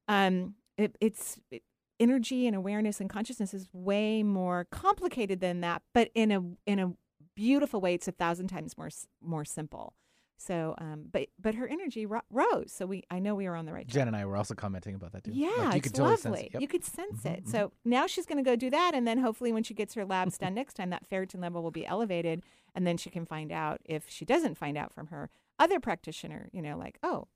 Um, 0.06 0.56
it, 0.76 0.96
it's 1.00 1.40
it, 1.50 1.62
energy 2.01 2.46
and 2.46 2.55
awareness 2.57 3.01
and 3.01 3.09
consciousness 3.11 3.53
is 3.55 3.68
way 3.72 4.22
more 4.22 4.66
complicated 4.70 5.40
than 5.40 5.61
that, 5.62 5.82
but 5.92 6.11
in 6.14 6.30
a 6.32 6.42
in 6.66 6.78
a 6.78 6.92
beautiful 7.34 7.80
way, 7.80 7.94
it's 7.94 8.09
a 8.09 8.12
thousand 8.12 8.49
times 8.49 8.76
more 8.76 8.88
more 9.22 9.44
simple. 9.44 9.94
So, 10.40 10.76
um, 10.78 11.07
but 11.12 11.28
but 11.40 11.57
her 11.57 11.66
energy 11.66 12.07
ro- 12.07 12.20
rose. 12.30 12.72
So 12.72 12.86
we, 12.86 13.03
I 13.11 13.18
know 13.18 13.34
we 13.34 13.49
were 13.49 13.57
on 13.57 13.66
the 13.66 13.72
right 13.72 13.84
track. 13.88 13.92
Jen 13.94 14.07
and 14.07 14.16
I 14.16 14.24
were 14.24 14.36
also 14.36 14.55
commenting 14.55 14.94
about 14.94 15.11
that 15.12 15.24
too. 15.24 15.32
Yeah, 15.34 15.49
Like, 15.49 15.59
you 15.59 15.78
it's 15.78 15.88
could 15.88 15.94
totally 15.94 16.11
lovely. 16.11 16.30
sense 16.38 16.46
it. 16.46 16.53
Yep. 16.53 16.62
You 16.62 16.68
could 16.68 16.84
sense 16.84 17.24
it. 17.24 17.44
Mhm, 17.44 17.49
So 17.51 17.72
now 17.84 18.07
she's 18.07 18.24
going 18.24 18.38
to 18.42 18.49
go 18.49 18.55
do 18.55 18.70
that, 18.70 18.92
and 18.94 19.05
then 19.07 19.18
hopefully, 19.18 19.53
when 19.53 19.64
she 19.64 19.74
gets 19.74 19.94
her 19.94 20.05
labs 20.05 20.38
done 20.42 20.55
next 20.55 20.74
time, 20.74 20.90
that 20.90 21.09
ferritin 21.11 21.42
level 21.42 21.61
will 21.64 21.72
be 21.72 21.84
elevated, 21.84 22.44
and 22.72 22.86
then 22.86 22.96
she 22.96 23.11
can 23.11 23.26
find 23.26 23.51
out 23.51 23.80
if 23.84 24.09
she 24.09 24.24
doesn't 24.24 24.57
find 24.57 24.78
out 24.78 24.92
from 24.92 25.09
her 25.09 25.28
other 25.59 25.80
practitioner. 25.80 26.49
You 26.53 26.62
know, 26.62 26.78
like, 26.78 26.99
oh, 27.03 27.26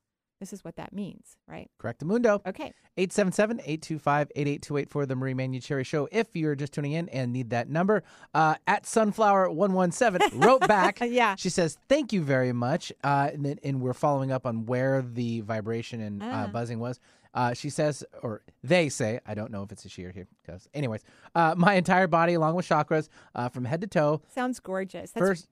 this 0.42 0.52
is 0.52 0.64
what 0.64 0.74
that 0.76 0.92
means, 0.92 1.36
right? 1.46 1.70
Correct 1.78 2.04
Mundo. 2.04 2.42
Okay. 2.44 2.72
877-825-8828 2.98 4.88
for 4.88 5.06
the 5.06 5.14
Marie 5.16 5.34
Manuchehri 5.34 5.86
Show. 5.86 6.08
If 6.10 6.34
you're 6.34 6.54
just 6.54 6.72
tuning 6.72 6.92
in 6.92 7.08
and 7.10 7.32
need 7.32 7.50
that 7.50 7.68
number, 7.68 8.02
uh, 8.34 8.56
at 8.66 8.84
Sunflower117 8.84 10.20
wrote 10.44 10.66
back. 10.66 10.98
yeah. 11.00 11.34
She 11.36 11.48
says, 11.48 11.78
thank 11.88 12.12
you 12.12 12.22
very 12.22 12.52
much. 12.52 12.92
Uh, 13.04 13.30
and, 13.32 13.44
then, 13.44 13.58
and 13.62 13.80
we're 13.80 13.92
following 13.94 14.32
up 14.32 14.46
on 14.46 14.66
where 14.66 15.02
the 15.02 15.40
vibration 15.42 16.00
and 16.00 16.22
uh, 16.22 16.26
Ah. 16.32 16.46
buzzing 16.52 16.78
was. 16.80 16.98
Uh, 17.34 17.54
she 17.54 17.70
says, 17.70 18.04
or 18.22 18.42
they 18.62 18.90
say, 18.90 19.18
I 19.24 19.32
don't 19.34 19.50
know 19.50 19.62
if 19.62 19.72
it's 19.72 19.86
a 19.86 19.88
she 19.88 20.04
or 20.04 20.10
he, 20.10 20.24
because, 20.44 20.68
anyways, 20.74 21.02
uh, 21.34 21.54
my 21.56 21.74
entire 21.74 22.06
body, 22.06 22.34
along 22.34 22.56
with 22.56 22.68
chakras, 22.68 23.08
uh, 23.34 23.48
from 23.48 23.64
head 23.64 23.80
to 23.80 23.86
toe. 23.86 24.20
Sounds 24.34 24.60
gorgeous. 24.60 25.12
That's, 25.12 25.26
First, 25.26 25.48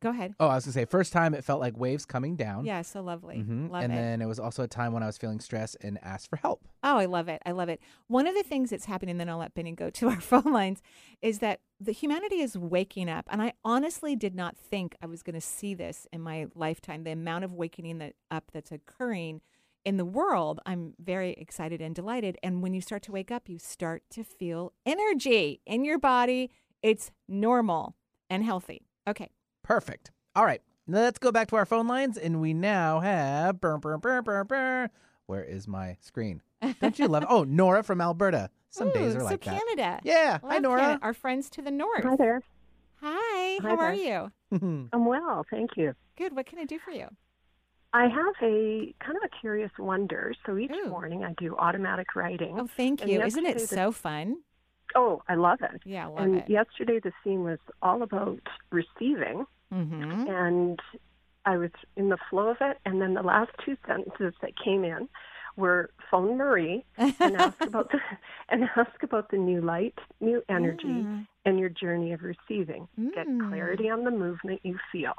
go 0.00 0.10
ahead. 0.10 0.34
oh, 0.40 0.46
I 0.48 0.54
was 0.56 0.64
gonna 0.64 0.72
say, 0.72 0.84
first 0.84 1.12
time 1.12 1.34
it 1.34 1.44
felt 1.44 1.60
like 1.60 1.76
waves 1.76 2.04
coming 2.04 2.36
down. 2.36 2.64
Yeah, 2.64 2.82
so 2.82 3.02
lovely. 3.02 3.36
Mhm. 3.38 3.70
Love 3.70 3.82
and 3.84 3.92
it. 3.92 3.96
then 3.96 4.22
it 4.22 4.26
was 4.26 4.38
also 4.38 4.62
a 4.62 4.68
time 4.68 4.92
when 4.92 5.02
I 5.02 5.06
was 5.06 5.18
feeling 5.18 5.40
stressed 5.40 5.76
and 5.80 5.98
asked 6.02 6.28
for 6.28 6.36
help. 6.36 6.66
Oh, 6.82 6.96
I 6.98 7.06
love 7.06 7.28
it. 7.28 7.42
I 7.44 7.52
love 7.52 7.68
it. 7.68 7.80
One 8.06 8.26
of 8.26 8.34
the 8.34 8.42
things 8.42 8.70
that's 8.70 8.84
happening, 8.86 9.12
and 9.12 9.20
then 9.20 9.28
I'll 9.28 9.38
let 9.38 9.54
Benny 9.54 9.72
go 9.72 9.90
to 9.90 10.08
our 10.10 10.20
phone 10.20 10.52
lines, 10.52 10.82
is 11.22 11.40
that 11.40 11.60
the 11.80 11.92
humanity 11.92 12.40
is 12.40 12.56
waking 12.56 13.08
up. 13.08 13.26
And 13.30 13.40
I 13.42 13.52
honestly 13.64 14.14
did 14.16 14.34
not 14.34 14.56
think 14.56 14.96
I 15.02 15.06
was 15.06 15.22
going 15.22 15.34
to 15.34 15.40
see 15.40 15.74
this 15.74 16.06
in 16.12 16.20
my 16.20 16.46
lifetime. 16.54 17.04
The 17.04 17.12
amount 17.12 17.44
of 17.44 17.52
waking 17.52 17.98
that 17.98 18.14
up 18.30 18.50
that's 18.52 18.72
occurring 18.72 19.40
in 19.84 19.96
the 19.96 20.04
world, 20.04 20.60
I'm 20.66 20.94
very 20.98 21.32
excited 21.32 21.80
and 21.80 21.94
delighted. 21.94 22.36
And 22.42 22.62
when 22.62 22.74
you 22.74 22.80
start 22.80 23.02
to 23.04 23.12
wake 23.12 23.30
up, 23.30 23.48
you 23.48 23.58
start 23.58 24.02
to 24.10 24.22
feel 24.24 24.72
energy 24.84 25.60
in 25.66 25.84
your 25.84 25.98
body. 25.98 26.50
It's 26.82 27.10
normal 27.28 27.96
and 28.28 28.44
healthy. 28.44 28.86
Okay. 29.08 29.30
Perfect. 29.68 30.10
All 30.34 30.46
right. 30.46 30.62
Now 30.86 31.00
let's 31.00 31.18
go 31.18 31.30
back 31.30 31.48
to 31.48 31.56
our 31.56 31.66
phone 31.66 31.86
lines, 31.86 32.16
and 32.16 32.40
we 32.40 32.54
now 32.54 33.00
have. 33.00 33.60
Burr, 33.60 33.76
burr, 33.76 33.98
burr, 33.98 34.22
burr, 34.22 34.42
burr. 34.44 34.88
Where 35.26 35.44
is 35.44 35.68
my 35.68 35.98
screen? 36.00 36.40
Don't 36.80 36.98
you 36.98 37.06
love 37.06 37.24
it? 37.24 37.28
Oh, 37.30 37.44
Nora 37.44 37.82
from 37.82 38.00
Alberta. 38.00 38.48
Some 38.70 38.90
days 38.92 39.14
are 39.14 39.20
so 39.20 39.26
like 39.26 39.44
that. 39.44 39.60
Canada. 39.60 40.00
Yeah. 40.04 40.38
Hi, 40.42 40.56
Nora. 40.58 40.80
Canada. 40.80 41.00
Our 41.02 41.12
friends 41.12 41.50
to 41.50 41.60
the 41.60 41.70
north. 41.70 42.02
Hi 42.02 42.16
there. 42.16 42.40
Hi. 43.02 43.58
Hi 43.60 43.68
How 43.68 43.76
are 43.76 43.92
you? 43.92 44.32
I'm 44.52 45.04
well, 45.04 45.44
thank 45.50 45.76
you. 45.76 45.94
Good. 46.16 46.34
What 46.34 46.46
can 46.46 46.58
I 46.58 46.64
do 46.64 46.78
for 46.82 46.90
you? 46.90 47.06
I 47.92 48.04
have 48.04 48.34
a 48.42 48.94
kind 49.04 49.18
of 49.18 49.22
a 49.24 49.40
curious 49.42 49.70
wonder. 49.78 50.32
So 50.46 50.56
each 50.56 50.70
Ooh. 50.72 50.88
morning 50.88 51.24
I 51.24 51.34
do 51.36 51.54
automatic 51.56 52.16
writing. 52.16 52.58
Oh, 52.58 52.66
thank 52.66 53.06
you. 53.06 53.20
Isn't 53.20 53.44
it 53.44 53.58
the- 53.58 53.66
so 53.66 53.92
fun? 53.92 54.38
Oh, 54.94 55.20
I 55.28 55.34
love 55.34 55.58
it. 55.60 55.82
Yeah, 55.84 56.06
love 56.06 56.20
and 56.20 56.36
it. 56.36 56.48
yesterday 56.48 56.98
the 56.98 57.12
scene 57.22 57.44
was 57.44 57.58
all 57.82 58.02
about 58.02 58.40
receiving, 58.70 59.44
Mm-hmm. 59.72 60.28
and 60.30 60.80
I 61.44 61.56
was 61.56 61.70
in 61.96 62.08
the 62.08 62.18
flow 62.30 62.48
of 62.48 62.56
it. 62.60 62.78
And 62.84 63.00
then 63.00 63.14
the 63.14 63.22
last 63.22 63.50
two 63.64 63.76
sentences 63.86 64.34
that 64.42 64.52
came 64.62 64.84
in 64.84 65.08
were 65.56 65.90
phone 66.10 66.36
Marie 66.36 66.84
and 66.96 67.36
ask 67.36 67.60
about 67.62 67.90
the 67.90 67.98
and 68.48 68.64
ask 68.76 69.02
about 69.02 69.30
the 69.30 69.36
new 69.38 69.60
light, 69.60 69.98
new 70.20 70.42
energy, 70.48 70.86
Mm. 70.86 71.26
and 71.44 71.58
your 71.58 71.68
journey 71.68 72.12
of 72.12 72.22
receiving. 72.22 72.86
Get 73.14 73.26
Mm. 73.26 73.48
clarity 73.48 73.88
on 73.90 74.04
the 74.04 74.10
movement 74.10 74.60
you 74.62 74.78
feel. 74.92 75.14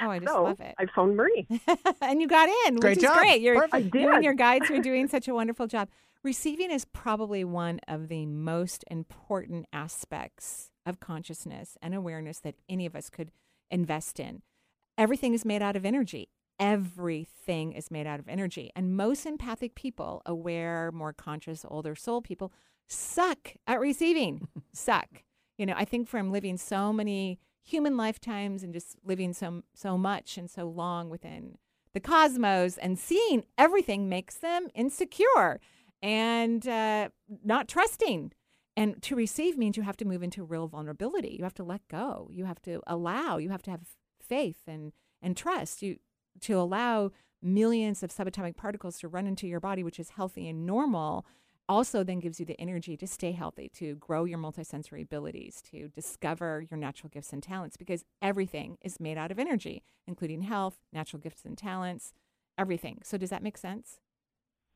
Oh, 0.00 0.08
I 0.08 0.18
just 0.20 0.32
so 0.32 0.44
love 0.44 0.60
it. 0.60 0.74
I 0.78 0.86
phoned 0.94 1.16
Marie. 1.16 1.46
and 2.00 2.20
you 2.22 2.26
got 2.28 2.48
in, 2.66 2.76
Great 2.76 2.96
which 2.96 3.04
job. 3.04 3.16
is 3.16 3.18
great. 3.22 3.42
You're, 3.42 3.60
Perfect. 3.60 3.94
You 3.94 4.10
and 4.14 4.24
your 4.24 4.32
guides 4.34 4.70
are 4.70 4.78
doing 4.80 5.06
such 5.16 5.28
a 5.28 5.34
wonderful 5.34 5.66
job. 5.66 5.88
Receiving 6.22 6.70
is 6.70 6.84
probably 6.86 7.44
one 7.44 7.78
of 7.88 8.08
the 8.08 8.24
most 8.24 8.84
important 8.90 9.66
aspects 9.72 10.70
of 10.86 10.98
consciousness 11.00 11.76
and 11.82 11.94
awareness 11.94 12.38
that 12.40 12.54
any 12.68 12.86
of 12.86 12.96
us 12.96 13.10
could 13.10 13.30
invest 13.72 14.20
in. 14.20 14.42
Everything 14.96 15.34
is 15.34 15.44
made 15.44 15.62
out 15.62 15.76
of 15.76 15.84
energy. 15.84 16.28
Everything 16.60 17.72
is 17.72 17.90
made 17.90 18.06
out 18.06 18.20
of 18.20 18.28
energy. 18.28 18.70
And 18.76 18.96
most 18.96 19.26
empathic 19.26 19.74
people, 19.74 20.22
aware, 20.26 20.92
more 20.92 21.12
conscious, 21.12 21.64
older 21.68 21.96
soul 21.96 22.22
people, 22.22 22.52
suck 22.86 23.54
at 23.66 23.80
receiving. 23.80 24.46
suck. 24.72 25.24
You 25.58 25.66
know, 25.66 25.74
I 25.76 25.84
think 25.84 26.08
from 26.08 26.30
living 26.30 26.56
so 26.56 26.92
many 26.92 27.38
human 27.64 27.96
lifetimes 27.96 28.62
and 28.62 28.72
just 28.72 28.96
living 29.04 29.32
so 29.32 29.62
so 29.74 29.96
much 29.96 30.36
and 30.36 30.50
so 30.50 30.68
long 30.68 31.08
within 31.08 31.58
the 31.94 32.00
cosmos 32.00 32.76
and 32.78 32.98
seeing 32.98 33.44
everything 33.56 34.08
makes 34.08 34.36
them 34.36 34.68
insecure 34.74 35.60
and 36.02 36.66
uh, 36.66 37.08
not 37.44 37.68
trusting. 37.68 38.32
And 38.76 39.02
to 39.02 39.14
receive 39.14 39.58
means 39.58 39.76
you 39.76 39.82
have 39.82 39.96
to 39.98 40.04
move 40.04 40.22
into 40.22 40.42
real 40.42 40.66
vulnerability. 40.66 41.36
You 41.38 41.44
have 41.44 41.54
to 41.54 41.64
let 41.64 41.86
go. 41.88 42.28
You 42.32 42.46
have 42.46 42.62
to 42.62 42.80
allow. 42.86 43.36
You 43.36 43.50
have 43.50 43.62
to 43.62 43.70
have 43.70 43.82
faith 44.20 44.60
and 44.66 44.92
and 45.20 45.36
trust. 45.36 45.82
You 45.82 45.98
to 46.40 46.58
allow 46.58 47.10
millions 47.42 48.02
of 48.02 48.10
subatomic 48.10 48.56
particles 48.56 48.98
to 49.00 49.08
run 49.08 49.26
into 49.26 49.46
your 49.46 49.60
body, 49.60 49.82
which 49.82 50.00
is 50.00 50.10
healthy 50.10 50.48
and 50.48 50.64
normal. 50.64 51.26
Also, 51.68 52.02
then 52.02 52.18
gives 52.18 52.40
you 52.40 52.46
the 52.46 52.60
energy 52.60 52.96
to 52.96 53.06
stay 53.06 53.32
healthy, 53.32 53.68
to 53.68 53.94
grow 53.96 54.24
your 54.24 54.38
multisensory 54.38 55.02
abilities, 55.02 55.62
to 55.70 55.88
discover 55.88 56.64
your 56.70 56.78
natural 56.78 57.08
gifts 57.08 57.32
and 57.32 57.42
talents, 57.42 57.76
because 57.76 58.04
everything 58.20 58.76
is 58.82 58.98
made 58.98 59.16
out 59.16 59.30
of 59.30 59.38
energy, 59.38 59.84
including 60.06 60.42
health, 60.42 60.78
natural 60.92 61.20
gifts 61.20 61.44
and 61.44 61.56
talents, 61.56 62.12
everything. 62.58 63.00
So, 63.04 63.16
does 63.16 63.30
that 63.30 63.42
make 63.42 63.56
sense? 63.56 64.00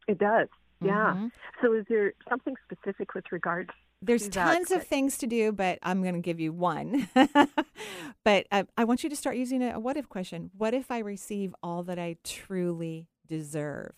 It 0.07 0.19
does. 0.19 0.49
Yeah. 0.81 1.15
Mhm. 1.17 1.33
So 1.63 1.73
is 1.73 1.85
there 1.89 2.13
something 2.29 2.55
specific 2.65 3.15
with 3.15 3.25
regards 3.33 3.71
There's 4.03 4.29
that 4.29 4.53
tons 4.53 4.71
of 4.71 4.87
things 4.87 5.19
to 5.19 5.27
do, 5.27 5.53
but 5.53 5.79
I'm 5.83 6.03
going 6.03 6.15
to 6.15 6.21
give 6.21 6.39
you 6.39 6.53
one. 6.53 7.09
but 8.25 8.47
uh, 8.53 8.65
I 8.77 8.85
want 8.85 9.03
you 9.03 9.11
to 9.11 9.17
start 9.17 9.37
using 9.37 9.63
a, 9.63 9.75
a 9.77 9.79
what 9.81 9.97
if 9.97 10.09
question. 10.09 10.51
What 10.57 10.75
if 10.75 10.91
I 10.91 10.99
receive 10.99 11.55
all 11.63 11.83
that 11.85 11.99
I 11.99 12.17
truly 12.23 13.09
deserve? 13.27 13.95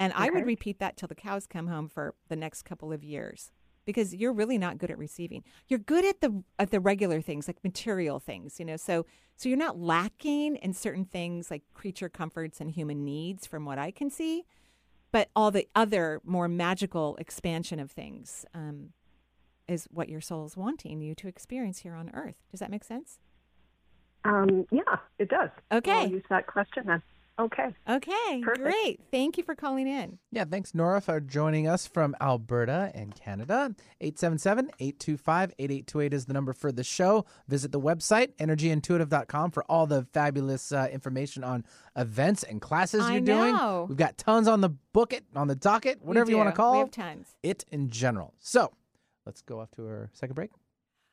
And 0.00 0.12
I 0.14 0.30
would 0.30 0.46
repeat 0.46 0.78
that 0.78 0.96
till 0.96 1.08
the 1.08 1.14
cows 1.14 1.46
come 1.46 1.66
home 1.66 1.88
for 1.88 2.14
the 2.28 2.36
next 2.36 2.62
couple 2.62 2.92
of 2.92 3.02
years 3.02 3.50
because 3.84 4.14
you're 4.14 4.32
really 4.32 4.58
not 4.58 4.78
good 4.78 4.90
at 4.90 4.98
receiving. 4.98 5.42
You're 5.66 5.78
good 5.78 6.04
at 6.04 6.20
the 6.20 6.44
at 6.58 6.70
the 6.70 6.78
regular 6.78 7.20
things 7.20 7.48
like 7.48 7.64
material 7.64 8.20
things, 8.20 8.60
you 8.60 8.64
know. 8.64 8.76
So 8.76 9.06
so 9.34 9.48
you're 9.48 9.58
not 9.58 9.78
lacking 9.78 10.56
in 10.56 10.72
certain 10.72 11.04
things 11.04 11.50
like 11.50 11.62
creature 11.74 12.08
comforts 12.08 12.60
and 12.60 12.70
human 12.70 13.04
needs 13.04 13.46
from 13.46 13.64
what 13.64 13.78
I 13.78 13.90
can 13.90 14.10
see, 14.10 14.44
but 15.12 15.28
all 15.34 15.50
the 15.50 15.68
other 15.74 16.20
more 16.24 16.48
magical 16.48 17.16
expansion 17.16 17.80
of 17.80 17.90
things 17.90 18.44
um, 18.54 18.92
is 19.66 19.86
what 19.90 20.08
your 20.08 20.20
soul 20.20 20.46
is 20.46 20.56
wanting 20.56 21.00
you 21.00 21.14
to 21.14 21.28
experience 21.28 21.78
here 21.80 21.94
on 21.94 22.10
earth. 22.14 22.36
Does 22.50 22.60
that 22.60 22.70
make 22.70 22.84
sense? 22.84 23.18
Um, 24.24 24.66
yeah, 24.70 24.96
it 25.18 25.28
does. 25.28 25.50
Okay. 25.72 25.92
I'll 25.92 26.10
use 26.10 26.24
that 26.28 26.46
question 26.46 26.84
then. 26.86 27.02
Okay. 27.38 27.72
Okay, 27.88 28.40
Perfect. 28.42 28.62
great. 28.64 29.00
Thank 29.12 29.38
you 29.38 29.44
for 29.44 29.54
calling 29.54 29.86
in. 29.86 30.18
Yeah, 30.32 30.44
thanks, 30.44 30.74
Nora, 30.74 31.00
for 31.00 31.20
joining 31.20 31.68
us 31.68 31.86
from 31.86 32.16
Alberta 32.20 32.90
and 32.94 33.14
Canada. 33.14 33.74
877 34.00 34.70
825 34.80 35.54
8828 35.58 36.12
is 36.14 36.26
the 36.26 36.32
number 36.32 36.52
for 36.52 36.72
the 36.72 36.82
show. 36.82 37.24
Visit 37.46 37.70
the 37.70 37.80
website, 37.80 38.34
energyintuitive.com, 38.38 39.52
for 39.52 39.62
all 39.64 39.86
the 39.86 40.04
fabulous 40.12 40.72
uh, 40.72 40.88
information 40.90 41.44
on 41.44 41.64
events 41.96 42.42
and 42.42 42.60
classes 42.60 43.04
I 43.04 43.12
you're 43.12 43.20
doing. 43.20 43.54
know. 43.54 43.86
We've 43.88 43.96
got 43.96 44.18
tons 44.18 44.48
on 44.48 44.60
the 44.60 44.70
book 44.92 45.12
it, 45.12 45.24
on 45.36 45.46
the 45.46 45.54
docket, 45.56 46.00
We 46.02 46.08
whatever 46.08 46.30
you 46.30 46.36
want 46.38 46.48
to 46.48 46.52
do. 46.52 46.56
call 46.56 46.72
We 46.72 46.78
have 46.80 46.90
tons. 46.90 47.34
it 47.44 47.64
in 47.70 47.90
general. 47.90 48.34
So 48.40 48.72
let's 49.26 49.42
go 49.42 49.60
off 49.60 49.70
to 49.76 49.86
our 49.86 50.10
second 50.12 50.34
break. 50.34 50.50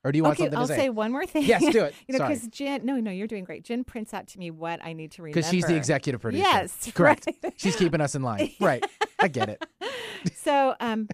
Or 0.05 0.11
do 0.11 0.17
you 0.17 0.23
want 0.23 0.35
okay, 0.35 0.43
something 0.43 0.59
I'll 0.59 0.67
to 0.67 0.75
say 0.75 0.89
one 0.89 1.11
more 1.11 1.25
thing. 1.25 1.45
Yes, 1.45 1.63
do 1.63 1.83
it. 1.85 1.95
you 2.07 2.15
know, 2.15 2.27
because 2.27 2.47
Jen, 2.47 2.85
no, 2.85 2.97
no, 2.97 3.09
you're 3.09 3.25
doing 3.25 3.43
great. 3.43 3.63
Jen 3.63 3.83
prints 3.83 4.13
out 4.13 4.27
to 4.27 4.39
me 4.39 4.51
what 4.51 4.79
I 4.85 4.93
need 4.93 5.11
to 5.13 5.23
remember 5.23 5.39
Because 5.39 5.49
she's 5.49 5.65
the 5.65 5.75
executive 5.75 6.21
producer. 6.21 6.43
Yes, 6.43 6.91
Correct. 6.95 7.27
right. 7.43 7.53
She's 7.57 7.75
keeping 7.75 8.01
us 8.01 8.13
in 8.13 8.21
line. 8.21 8.51
Right. 8.59 8.85
I 9.19 9.27
get 9.27 9.49
it. 9.49 9.65
so 10.35 10.75
um 10.79 11.07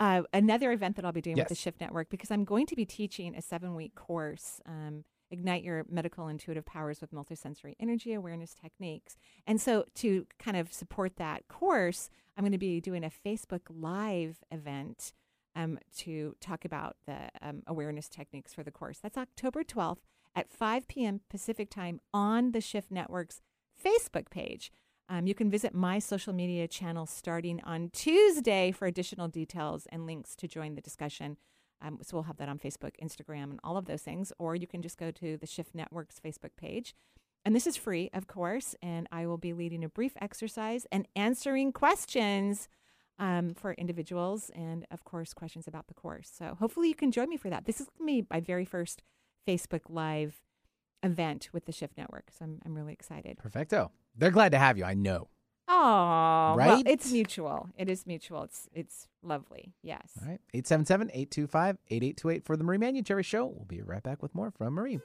uh, 0.00 0.22
another 0.32 0.72
event 0.72 0.96
that 0.96 1.04
I'll 1.04 1.12
be 1.12 1.22
doing 1.22 1.36
with 1.36 1.48
the 1.48 1.54
Shift 1.54 1.80
Network 1.80 2.10
because 2.10 2.30
I'm 2.30 2.44
going 2.44 2.66
to 2.66 2.76
be 2.76 2.84
teaching 2.84 3.34
a 3.34 3.40
seven 3.40 3.74
week 3.74 3.94
course, 3.94 4.60
um, 4.66 5.04
Ignite 5.30 5.62
Your 5.62 5.86
Medical 5.88 6.28
Intuitive 6.28 6.66
Powers 6.66 7.00
with 7.00 7.12
Multisensory 7.12 7.74
Energy 7.80 8.12
Awareness 8.12 8.54
Techniques. 8.54 9.16
And 9.46 9.60
so, 9.60 9.84
to 9.96 10.26
kind 10.38 10.56
of 10.56 10.72
support 10.72 11.16
that 11.16 11.48
course, 11.48 12.10
I'm 12.36 12.42
going 12.42 12.52
to 12.52 12.58
be 12.58 12.80
doing 12.80 13.04
a 13.04 13.10
Facebook 13.10 13.62
Live 13.70 14.38
event 14.50 15.12
um, 15.54 15.78
to 15.98 16.36
talk 16.40 16.64
about 16.64 16.96
the 17.06 17.30
um, 17.42 17.62
awareness 17.66 18.08
techniques 18.08 18.52
for 18.52 18.62
the 18.62 18.70
course. 18.70 18.98
That's 19.02 19.18
October 19.18 19.62
12th 19.62 19.98
at 20.34 20.50
5 20.50 20.88
p.m. 20.88 21.20
Pacific 21.30 21.70
time 21.70 22.00
on 22.12 22.52
the 22.52 22.60
Shift 22.60 22.90
Network's 22.90 23.40
Facebook 23.84 24.30
page. 24.30 24.72
Um, 25.08 25.26
you 25.26 25.34
can 25.34 25.50
visit 25.50 25.74
my 25.74 25.98
social 25.98 26.32
media 26.32 26.66
channel 26.66 27.06
starting 27.06 27.60
on 27.62 27.90
Tuesday 27.92 28.72
for 28.72 28.86
additional 28.86 29.28
details 29.28 29.86
and 29.90 30.06
links 30.06 30.34
to 30.36 30.48
join 30.48 30.74
the 30.74 30.80
discussion. 30.80 31.36
Um, 31.82 31.98
so 32.02 32.16
we'll 32.16 32.24
have 32.24 32.38
that 32.38 32.48
on 32.48 32.58
Facebook, 32.58 32.92
Instagram, 33.02 33.44
and 33.44 33.60
all 33.62 33.76
of 33.76 33.84
those 33.84 34.02
things. 34.02 34.32
Or 34.38 34.56
you 34.56 34.66
can 34.66 34.80
just 34.80 34.96
go 34.96 35.10
to 35.10 35.36
the 35.36 35.46
Shift 35.46 35.74
Network's 35.74 36.18
Facebook 36.24 36.56
page. 36.56 36.94
And 37.44 37.54
this 37.54 37.66
is 37.66 37.76
free, 37.76 38.08
of 38.14 38.26
course. 38.26 38.74
And 38.82 39.06
I 39.12 39.26
will 39.26 39.36
be 39.36 39.52
leading 39.52 39.84
a 39.84 39.88
brief 39.88 40.14
exercise 40.20 40.86
and 40.90 41.06
answering 41.14 41.72
questions 41.72 42.68
um, 43.18 43.54
for 43.54 43.72
individuals 43.74 44.50
and, 44.54 44.86
of 44.90 45.04
course, 45.04 45.32
questions 45.34 45.66
about 45.68 45.86
the 45.88 45.94
course. 45.94 46.30
So 46.36 46.56
hopefully 46.58 46.88
you 46.88 46.94
can 46.94 47.12
join 47.12 47.28
me 47.28 47.36
for 47.36 47.48
that. 47.50 47.64
This 47.64 47.80
is 47.80 47.88
going 47.98 48.08
to 48.08 48.22
be 48.22 48.26
my 48.30 48.40
very 48.40 48.64
first 48.64 49.02
Facebook 49.46 49.82
Live 49.88 50.40
event 51.02 51.48
with 51.52 51.66
the 51.66 51.72
Shift 51.72 51.96
Network. 51.98 52.30
So 52.36 52.44
I'm, 52.44 52.60
I'm 52.64 52.74
really 52.74 52.92
excited. 52.92 53.38
Perfecto. 53.38 53.90
They're 54.16 54.30
glad 54.30 54.52
to 54.52 54.58
have 54.58 54.78
you. 54.78 54.84
I 54.84 54.94
know. 54.94 55.28
Oh, 55.66 56.54
Right? 56.58 56.66
well, 56.68 56.82
it's 56.86 57.10
mutual. 57.10 57.68
It 57.78 57.88
is 57.88 58.06
mutual. 58.06 58.42
It's 58.42 58.68
it's 58.74 59.08
lovely. 59.22 59.72
Yes. 59.82 60.10
All 60.20 60.28
right. 60.28 60.40
877 60.52 61.08
825 61.10 61.78
8828 61.88 62.44
for 62.44 62.56
the 62.56 62.64
Marie 62.64 62.76
Manuchehri 62.78 63.24
Show. 63.24 63.46
We'll 63.46 63.64
be 63.64 63.80
right 63.80 64.02
back 64.02 64.22
with 64.22 64.34
more 64.34 64.50
from 64.50 64.74
Marie. 64.74 65.00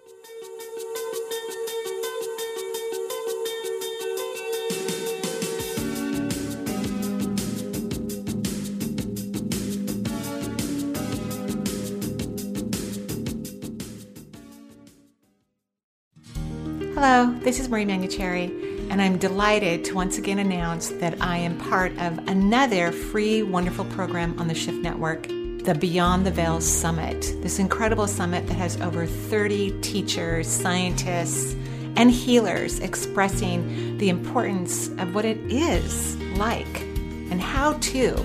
Hello, 17.11 17.33
this 17.39 17.59
is 17.59 17.69
Marie 17.69 17.85
Manuchehri, 17.85 18.91
and 18.91 19.01
I'm 19.01 19.17
delighted 19.17 19.83
to 19.85 19.95
once 19.95 20.19
again 20.19 20.37
announce 20.37 20.89
that 20.89 21.19
I 21.19 21.37
am 21.37 21.57
part 21.57 21.91
of 21.93 22.19
another 22.27 22.91
free, 22.91 23.41
wonderful 23.41 23.85
program 23.85 24.37
on 24.37 24.47
the 24.47 24.53
Shift 24.53 24.77
Network, 24.77 25.27
the 25.27 25.75
Beyond 25.75 26.23
the 26.23 26.29
Veil 26.29 26.61
Summit. 26.61 27.33
This 27.41 27.57
incredible 27.57 28.05
summit 28.05 28.45
that 28.45 28.53
has 28.57 28.79
over 28.81 29.07
30 29.07 29.81
teachers, 29.81 30.47
scientists, 30.47 31.55
and 31.95 32.11
healers 32.11 32.79
expressing 32.79 33.97
the 33.97 34.09
importance 34.09 34.89
of 34.99 35.15
what 35.15 35.25
it 35.25 35.39
is 35.51 36.15
like 36.37 36.81
and 36.81 37.41
how 37.41 37.73
to, 37.79 38.17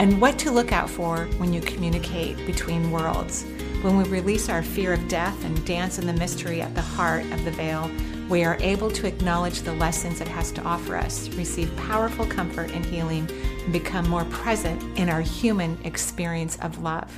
and 0.00 0.20
what 0.20 0.36
to 0.40 0.50
look 0.50 0.72
out 0.72 0.90
for 0.90 1.26
when 1.36 1.52
you 1.52 1.60
communicate 1.60 2.44
between 2.44 2.90
worlds. 2.90 3.44
When 3.82 3.98
we 3.98 4.04
release 4.04 4.48
our 4.48 4.64
fear 4.64 4.92
of 4.92 5.06
death 5.06 5.44
and 5.44 5.64
dance 5.64 5.98
in 6.00 6.08
the 6.08 6.12
mystery 6.12 6.60
at 6.60 6.74
the 6.74 6.82
heart 6.82 7.24
of 7.26 7.44
the 7.44 7.50
veil, 7.52 7.88
we 8.32 8.44
are 8.44 8.56
able 8.60 8.90
to 8.90 9.06
acknowledge 9.06 9.60
the 9.60 9.74
lessons 9.74 10.22
it 10.22 10.26
has 10.26 10.50
to 10.52 10.62
offer 10.62 10.96
us, 10.96 11.28
receive 11.34 11.76
powerful 11.76 12.24
comfort 12.24 12.70
and 12.70 12.82
healing, 12.86 13.28
and 13.62 13.72
become 13.74 14.08
more 14.08 14.24
present 14.24 14.82
in 14.98 15.10
our 15.10 15.20
human 15.20 15.78
experience 15.84 16.56
of 16.60 16.82
love. 16.82 17.12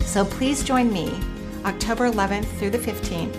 So 0.00 0.24
please 0.24 0.64
join 0.64 0.90
me 0.90 1.20
October 1.66 2.10
11th 2.10 2.46
through 2.58 2.70
the 2.70 2.78
15th 2.78 3.36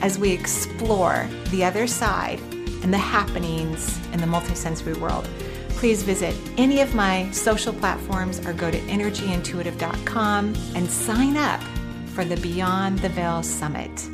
as 0.00 0.18
we 0.18 0.32
explore 0.32 1.28
the 1.50 1.62
other 1.62 1.86
side 1.86 2.40
and 2.82 2.90
the 2.90 2.98
happenings 2.98 3.98
in 4.14 4.20
the 4.20 4.26
multisensory 4.26 4.96
world. 4.96 5.28
Please 5.68 6.02
visit 6.02 6.34
any 6.56 6.80
of 6.80 6.94
my 6.94 7.30
social 7.30 7.74
platforms 7.74 8.38
or 8.46 8.54
go 8.54 8.70
to 8.70 8.78
energyintuitive.com 8.78 10.54
and 10.74 10.90
sign 10.90 11.36
up 11.36 11.60
for 12.14 12.24
the 12.24 12.38
Beyond 12.38 13.00
the 13.00 13.10
Veil 13.10 13.42
Summit. 13.42 14.13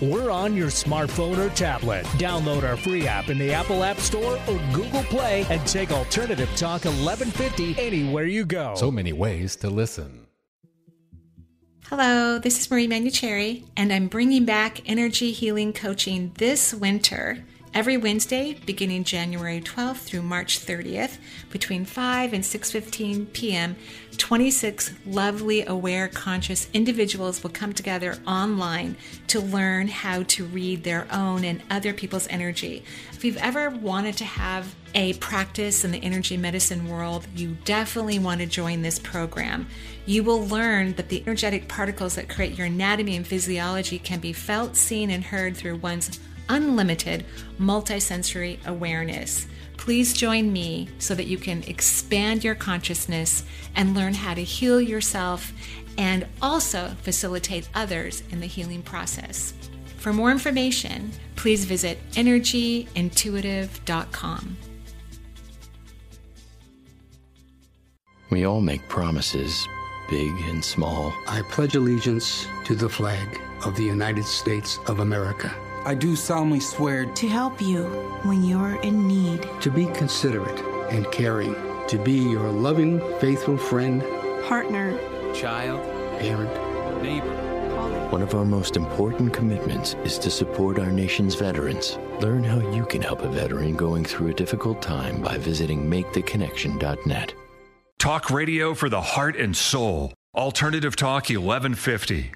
we're 0.00 0.30
on 0.30 0.54
your 0.54 0.68
smartphone 0.68 1.38
or 1.38 1.48
tablet. 1.54 2.04
Download 2.18 2.62
our 2.62 2.76
free 2.76 3.06
app 3.06 3.28
in 3.28 3.38
the 3.38 3.52
Apple 3.52 3.84
App 3.84 3.98
Store 3.98 4.38
or 4.48 4.60
Google 4.72 5.02
Play 5.04 5.46
and 5.50 5.64
take 5.66 5.90
Alternative 5.90 6.48
Talk 6.56 6.84
1150 6.84 7.76
anywhere 7.78 8.24
you 8.24 8.44
go. 8.44 8.74
So 8.76 8.90
many 8.90 9.12
ways 9.12 9.56
to 9.56 9.70
listen. 9.70 10.26
Hello, 11.88 12.38
this 12.38 12.60
is 12.60 12.70
Marie 12.70 12.86
Manuchehri, 12.86 13.64
and 13.74 13.90
I'm 13.94 14.08
bringing 14.08 14.44
back 14.44 14.86
energy 14.86 15.32
healing 15.32 15.72
coaching 15.72 16.32
this 16.36 16.74
winter. 16.74 17.42
Every 17.74 17.98
Wednesday, 17.98 18.58
beginning 18.64 19.04
January 19.04 19.60
12th 19.60 19.98
through 19.98 20.22
March 20.22 20.58
30th, 20.58 21.18
between 21.50 21.84
5 21.84 22.32
and 22.32 22.42
6:15 22.42 23.32
p.m., 23.32 23.76
26 24.16 24.94
lovely, 25.06 25.64
aware, 25.64 26.08
conscious 26.08 26.68
individuals 26.72 27.42
will 27.42 27.50
come 27.50 27.72
together 27.72 28.16
online 28.26 28.96
to 29.28 29.38
learn 29.38 29.88
how 29.88 30.22
to 30.24 30.44
read 30.46 30.82
their 30.82 31.06
own 31.12 31.44
and 31.44 31.62
other 31.70 31.92
people's 31.92 32.26
energy. 32.28 32.82
If 33.12 33.24
you've 33.24 33.36
ever 33.36 33.70
wanted 33.70 34.16
to 34.16 34.24
have 34.24 34.74
a 34.94 35.12
practice 35.14 35.84
in 35.84 35.92
the 35.92 36.02
energy 36.02 36.36
medicine 36.36 36.88
world, 36.88 37.26
you 37.36 37.58
definitely 37.64 38.18
want 38.18 38.40
to 38.40 38.46
join 38.46 38.80
this 38.80 38.98
program. 38.98 39.68
You 40.06 40.24
will 40.24 40.44
learn 40.46 40.94
that 40.94 41.10
the 41.10 41.22
energetic 41.22 41.68
particles 41.68 42.14
that 42.14 42.30
create 42.30 42.56
your 42.56 42.66
anatomy 42.66 43.14
and 43.14 43.26
physiology 43.26 43.98
can 43.98 44.20
be 44.20 44.32
felt, 44.32 44.74
seen, 44.74 45.10
and 45.10 45.22
heard 45.22 45.56
through 45.56 45.76
one's 45.76 46.18
unlimited 46.48 47.26
multisensory 47.58 48.64
awareness. 48.66 49.46
Please 49.76 50.12
join 50.12 50.52
me 50.52 50.88
so 50.98 51.14
that 51.14 51.26
you 51.26 51.38
can 51.38 51.62
expand 51.64 52.44
your 52.44 52.54
consciousness 52.54 53.42
and 53.74 53.94
learn 53.94 54.14
how 54.14 54.34
to 54.34 54.42
heal 54.42 54.80
yourself 54.80 55.52
and 55.96 56.26
also 56.40 56.94
facilitate 57.02 57.68
others 57.74 58.22
in 58.30 58.38
the 58.40 58.46
healing 58.46 58.82
process. 58.82 59.52
For 59.96 60.12
more 60.12 60.30
information, 60.30 61.10
please 61.36 61.64
visit 61.64 61.98
energyintuitive.com. 62.12 64.56
We 68.30 68.44
all 68.44 68.60
make 68.60 68.86
promises, 68.88 69.66
big 70.08 70.32
and 70.48 70.64
small. 70.64 71.12
I 71.26 71.42
pledge 71.50 71.76
allegiance 71.76 72.46
to 72.64 72.74
the 72.74 72.88
flag 72.88 73.38
of 73.64 73.76
the 73.76 73.84
United 73.84 74.24
States 74.24 74.78
of 74.86 75.00
America. 75.00 75.54
I 75.88 75.94
do 75.94 76.14
solemnly 76.16 76.60
swear 76.60 77.06
to 77.06 77.28
help 77.28 77.62
you 77.62 77.84
when 78.22 78.44
you're 78.44 78.78
in 78.82 79.08
need, 79.08 79.48
to 79.62 79.70
be 79.70 79.86
considerate 79.86 80.60
and 80.92 81.10
caring, 81.10 81.54
to 81.86 81.96
be 81.96 82.12
your 82.12 82.50
loving, 82.50 83.00
faithful 83.20 83.56
friend, 83.56 84.02
partner, 84.46 84.98
child, 85.32 85.80
parent, 86.20 86.52
neighbor. 87.02 87.34
One 88.10 88.20
of 88.20 88.34
our 88.34 88.44
most 88.44 88.76
important 88.76 89.32
commitments 89.32 89.94
is 90.04 90.18
to 90.18 90.30
support 90.30 90.78
our 90.78 90.92
nation's 90.92 91.36
veterans. 91.36 91.98
Learn 92.20 92.44
how 92.44 92.58
you 92.70 92.84
can 92.84 93.00
help 93.00 93.22
a 93.22 93.28
veteran 93.30 93.74
going 93.74 94.04
through 94.04 94.28
a 94.28 94.34
difficult 94.34 94.82
time 94.82 95.22
by 95.22 95.38
visiting 95.38 95.88
maketheconnection.net. 95.88 97.32
Talk 97.98 98.28
radio 98.28 98.74
for 98.74 98.90
the 98.90 99.00
heart 99.00 99.36
and 99.36 99.56
soul. 99.56 100.12
Alternative 100.34 100.94
Talk 100.94 101.30
1150. 101.30 102.32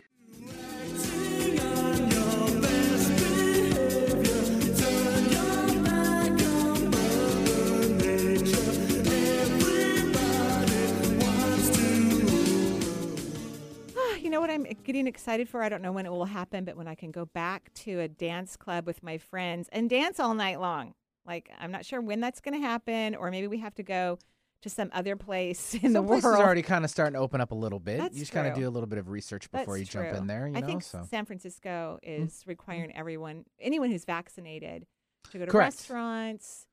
What 14.42 14.50
I'm 14.50 14.64
getting 14.84 15.06
excited 15.06 15.48
for? 15.48 15.62
I 15.62 15.68
don't 15.68 15.82
know 15.82 15.92
when 15.92 16.04
it 16.04 16.10
will 16.10 16.26
happen, 16.26 16.64
but 16.64 16.76
when 16.76 16.88
I 16.88 16.94
can 16.94 17.10
go 17.10 17.24
back 17.24 17.72
to 17.74 18.00
a 18.00 18.08
dance 18.08 18.56
club 18.56 18.86
with 18.86 19.02
my 19.02 19.16
friends 19.16 19.68
and 19.72 19.88
dance 19.88 20.20
all 20.20 20.34
night 20.34 20.60
long. 20.60 20.94
Like, 21.24 21.50
I'm 21.58 21.70
not 21.70 21.86
sure 21.86 22.00
when 22.00 22.20
that's 22.20 22.40
going 22.40 22.60
to 22.60 22.66
happen, 22.66 23.14
or 23.14 23.30
maybe 23.30 23.46
we 23.46 23.58
have 23.58 23.74
to 23.76 23.82
go 23.82 24.18
to 24.62 24.68
some 24.68 24.90
other 24.92 25.16
place 25.16 25.74
in 25.82 25.92
Some 25.92 25.92
the 25.92 26.02
places 26.02 26.24
world. 26.24 26.40
are 26.40 26.44
already 26.44 26.62
kind 26.62 26.84
of 26.84 26.90
starting 26.90 27.14
to 27.14 27.20
open 27.20 27.40
up 27.40 27.52
a 27.52 27.54
little 27.54 27.78
bit. 27.78 27.98
That's 27.98 28.14
you 28.14 28.20
just 28.20 28.32
kind 28.32 28.46
of 28.48 28.54
do 28.54 28.68
a 28.68 28.70
little 28.70 28.88
bit 28.88 28.98
of 28.98 29.08
research 29.08 29.50
before 29.50 29.78
That's 29.78 29.94
you 29.94 30.02
jump 30.02 30.16
in 30.16 30.26
there. 30.26 30.48
You 30.48 30.56
I 30.56 30.60
know, 30.60 30.66
think 30.66 30.82
so 30.82 31.06
San 31.08 31.24
Francisco 31.24 31.98
is 32.02 32.42
requiring 32.46 32.94
everyone, 32.96 33.44
anyone 33.60 33.90
who's 33.90 34.04
vaccinated, 34.04 34.86
to 35.30 35.38
go 35.38 35.46
to 35.46 35.50
Correct. 35.52 35.74
restaurants. 35.76 36.66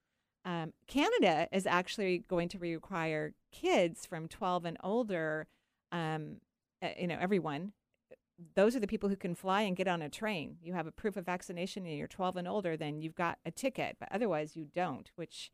Um, 0.45 0.73
Canada 0.87 1.47
is 1.51 1.67
actually 1.67 2.19
going 2.27 2.49
to 2.49 2.57
require 2.57 3.33
kids 3.51 4.05
from 4.05 4.27
12 4.27 4.65
and 4.65 4.77
older, 4.83 5.47
um, 5.91 6.37
uh, 6.81 6.89
you 6.97 7.07
know, 7.07 7.17
everyone 7.19 7.73
those 8.55 8.73
are 8.73 8.79
the 8.79 8.87
people 8.87 9.09
who 9.09 9.17
can 9.17 9.35
fly 9.35 9.63
and 9.63 9.75
get 9.75 9.85
on 9.85 10.01
a 10.01 10.07
train. 10.07 10.55
You 10.61 10.71
have 10.71 10.87
a 10.87 10.93
proof 10.93 11.17
of 11.17 11.25
vaccination 11.25 11.85
and 11.85 11.97
you're 11.97 12.07
12 12.07 12.37
and 12.37 12.47
older, 12.47 12.77
then 12.77 13.01
you've 13.01 13.13
got 13.15 13.37
a 13.45 13.51
ticket, 13.51 13.97
but 13.99 14.07
otherwise 14.13 14.55
you 14.55 14.65
don't, 14.73 15.11
which, 15.17 15.51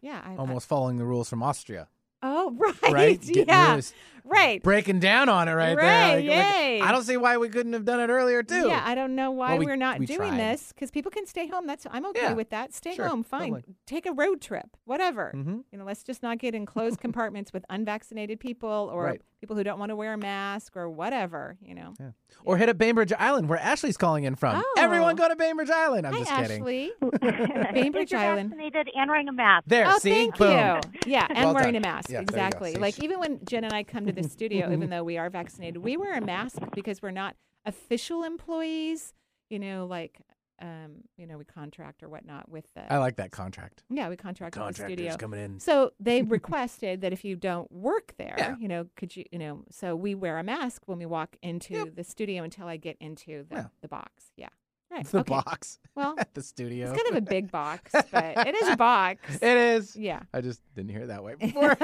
yeah. 0.00 0.20
I, 0.24 0.32
I- 0.32 0.36
Almost 0.36 0.66
following 0.68 0.96
the 0.96 1.04
rules 1.04 1.28
from 1.30 1.44
Austria. 1.44 1.86
oh, 2.24 2.52
right. 2.58 2.92
Right? 2.92 3.20
Getting 3.20 3.46
yeah. 3.46 3.80
Right. 4.24 4.60
Breaking 4.64 4.98
down 4.98 5.28
on 5.28 5.46
it 5.46 5.52
right, 5.52 5.76
Right, 5.76 6.24
there. 6.26 6.36
Like- 6.36 6.80
like. 6.80 6.88
I 6.88 6.90
don't 6.90 7.04
see 7.04 7.16
why 7.16 7.36
we 7.36 7.48
couldn't 7.48 7.72
have 7.72 7.84
done 7.84 8.00
it 8.00 8.08
earlier, 8.12 8.42
too. 8.42 8.66
Yeah, 8.66 8.82
I 8.84 8.96
don't 8.96 9.14
know 9.14 9.30
why 9.30 9.50
Well, 9.50 9.58
we- 9.58 9.66
are 9.70 9.76
not 9.76 10.00
we 10.00 10.06
doing 10.06 10.30
tried. 10.30 10.40
this 10.40 10.72
because 10.72 10.90
people 10.90 11.12
can 11.12 11.24
stay 11.26 11.46
home. 11.46 11.68
That's 11.68 11.86
I'm 11.88 12.04
okay 12.06 12.20
Yeah, 12.22 12.32
with 12.32 12.50
that. 12.50 12.74
Stay 12.74 12.96
sure, 12.96 13.06
home, 13.06 13.22
fine. 13.22 13.52
totally. 13.52 13.76
Take 13.86 14.06
a 14.06 14.12
road 14.12 14.40
trip, 14.40 14.76
whatever. 14.86 15.32
Mhm. 15.36 15.62
You 15.70 15.78
know, 15.78 15.84
let's 15.84 16.02
just 16.02 16.20
not 16.20 16.38
get 16.38 16.52
in 16.56 16.66
closed 16.66 16.98
compartments 17.00 17.52
with 17.52 17.64
unvaccinated 17.70 18.40
people 18.40 18.90
or 18.92 19.04
Right. 19.04 19.22
People 19.42 19.56
who 19.56 19.64
don't 19.64 19.80
want 19.80 19.90
to 19.90 19.96
wear 19.96 20.12
a 20.14 20.16
mask 20.16 20.76
or 20.76 20.88
whatever. 20.88 21.56
You 21.60 21.74
know. 21.74 21.94
Yeah. 21.98 22.10
Or 22.44 22.56
hit 22.56 22.68
up 22.68 22.78
Bainbridge 22.78 23.12
Island, 23.12 23.48
where 23.48 23.58
Ashley's 23.58 23.96
calling 23.96 24.22
in 24.22 24.36
from. 24.36 24.62
Oh. 24.64 24.74
Everyone 24.78 25.14
Oh. 25.14 25.16
go 25.16 25.28
to 25.28 25.34
Bainbridge 25.34 25.68
Island. 25.68 26.06
I'm 26.06 26.12
Hi, 26.12 26.18
just 26.20 26.30
kidding. 26.30 26.60
Ashley. 26.62 26.92
If 27.02 27.74
Bainbridge 27.74 28.12
you're 28.12 28.20
Island. 28.20 28.50
vaccinated 28.50 28.88
and 28.94 29.10
wearing 29.10 29.28
a 29.28 29.32
mask. 29.32 29.64
There, 29.66 29.84
oh, 29.88 29.98
see? 29.98 30.10
thank 30.10 30.38
Boom. 30.38 30.50
you. 30.50 30.80
Yeah, 31.12 31.26
and 31.30 31.44
Well 31.46 31.54
wearing 31.54 31.72
done. 31.74 31.82
a 31.84 31.86
mask. 31.88 32.08
Yeah, 32.08 32.18
there 32.18 32.20
you 32.22 32.26
go. 32.26 32.34
exactly. 32.34 32.74
Like 32.76 33.02
even 33.02 33.18
when 33.18 33.40
Jen 33.44 33.64
and 33.64 33.72
I 33.74 33.82
come 33.82 34.06
to 34.06 34.12
the 34.12 34.22
studio, 34.28 34.72
even 34.72 34.90
though 34.90 35.02
we 35.02 35.18
are 35.18 35.28
vaccinated, 35.28 35.78
we 35.82 35.96
wear 35.96 36.16
a 36.16 36.20
mask 36.24 36.58
because 36.74 37.02
we're 37.02 37.10
not 37.10 37.34
official 37.66 38.22
employees. 38.22 39.12
You 39.50 39.58
know, 39.58 39.86
like 39.86 40.20
um, 40.62 41.02
you 41.16 41.26
know, 41.26 41.36
we 41.36 41.44
contract 41.44 42.02
or 42.02 42.08
whatnot 42.08 42.48
with 42.48 42.64
the. 42.74 42.90
I 42.90 42.98
like 42.98 43.16
that 43.16 43.32
contract. 43.32 43.82
Yeah, 43.90 44.08
we 44.08 44.16
contract 44.16 44.54
with 44.56 44.60
the 44.62 44.64
Contractors 44.64 44.96
studio. 44.98 45.16
coming 45.16 45.40
in. 45.40 45.60
So 45.60 45.92
they 46.00 46.22
requested 46.38 47.00
that 47.02 47.12
if 47.12 47.24
you 47.24 47.36
don't 47.36 47.70
work 47.70 48.14
there, 48.16 48.36
Yeah. 48.38 48.54
you 48.60 48.68
know, 48.68 48.86
could 48.96 49.14
you, 49.16 49.24
you 49.32 49.38
know, 49.38 49.64
so 49.70 49.94
we 49.96 50.14
wear 50.14 50.38
a 50.38 50.44
mask 50.44 50.82
when 50.86 50.98
we 50.98 51.06
walk 51.06 51.36
into 51.42 51.90
the 51.94 52.04
studio 52.04 52.44
until 52.44 52.66
I 52.68 52.76
get 52.76 52.96
into 53.00 53.44
the, 53.50 53.56
Yeah. 53.56 53.66
the 53.82 53.88
box. 53.88 54.30
Yeah. 54.36 54.48
Right. 54.90 55.06
The 55.06 55.20
okay. 55.20 55.28
box. 55.30 55.78
Well, 55.94 56.14
at 56.18 56.32
the 56.34 56.42
studio. 56.42 56.92
It's 56.92 57.02
kind 57.02 57.16
of 57.16 57.22
a 57.22 57.26
big 57.26 57.50
box, 57.50 57.92
but 58.12 58.46
it 58.46 58.54
is 58.54 58.68
a 58.68 58.76
box. 58.76 59.36
It 59.36 59.56
is. 59.56 59.96
Yeah. 59.96 60.20
I 60.32 60.40
just 60.42 60.60
didn't 60.74 60.90
hear 60.90 61.02
it 61.02 61.06
that 61.08 61.24
way 61.24 61.34
before. 61.34 61.76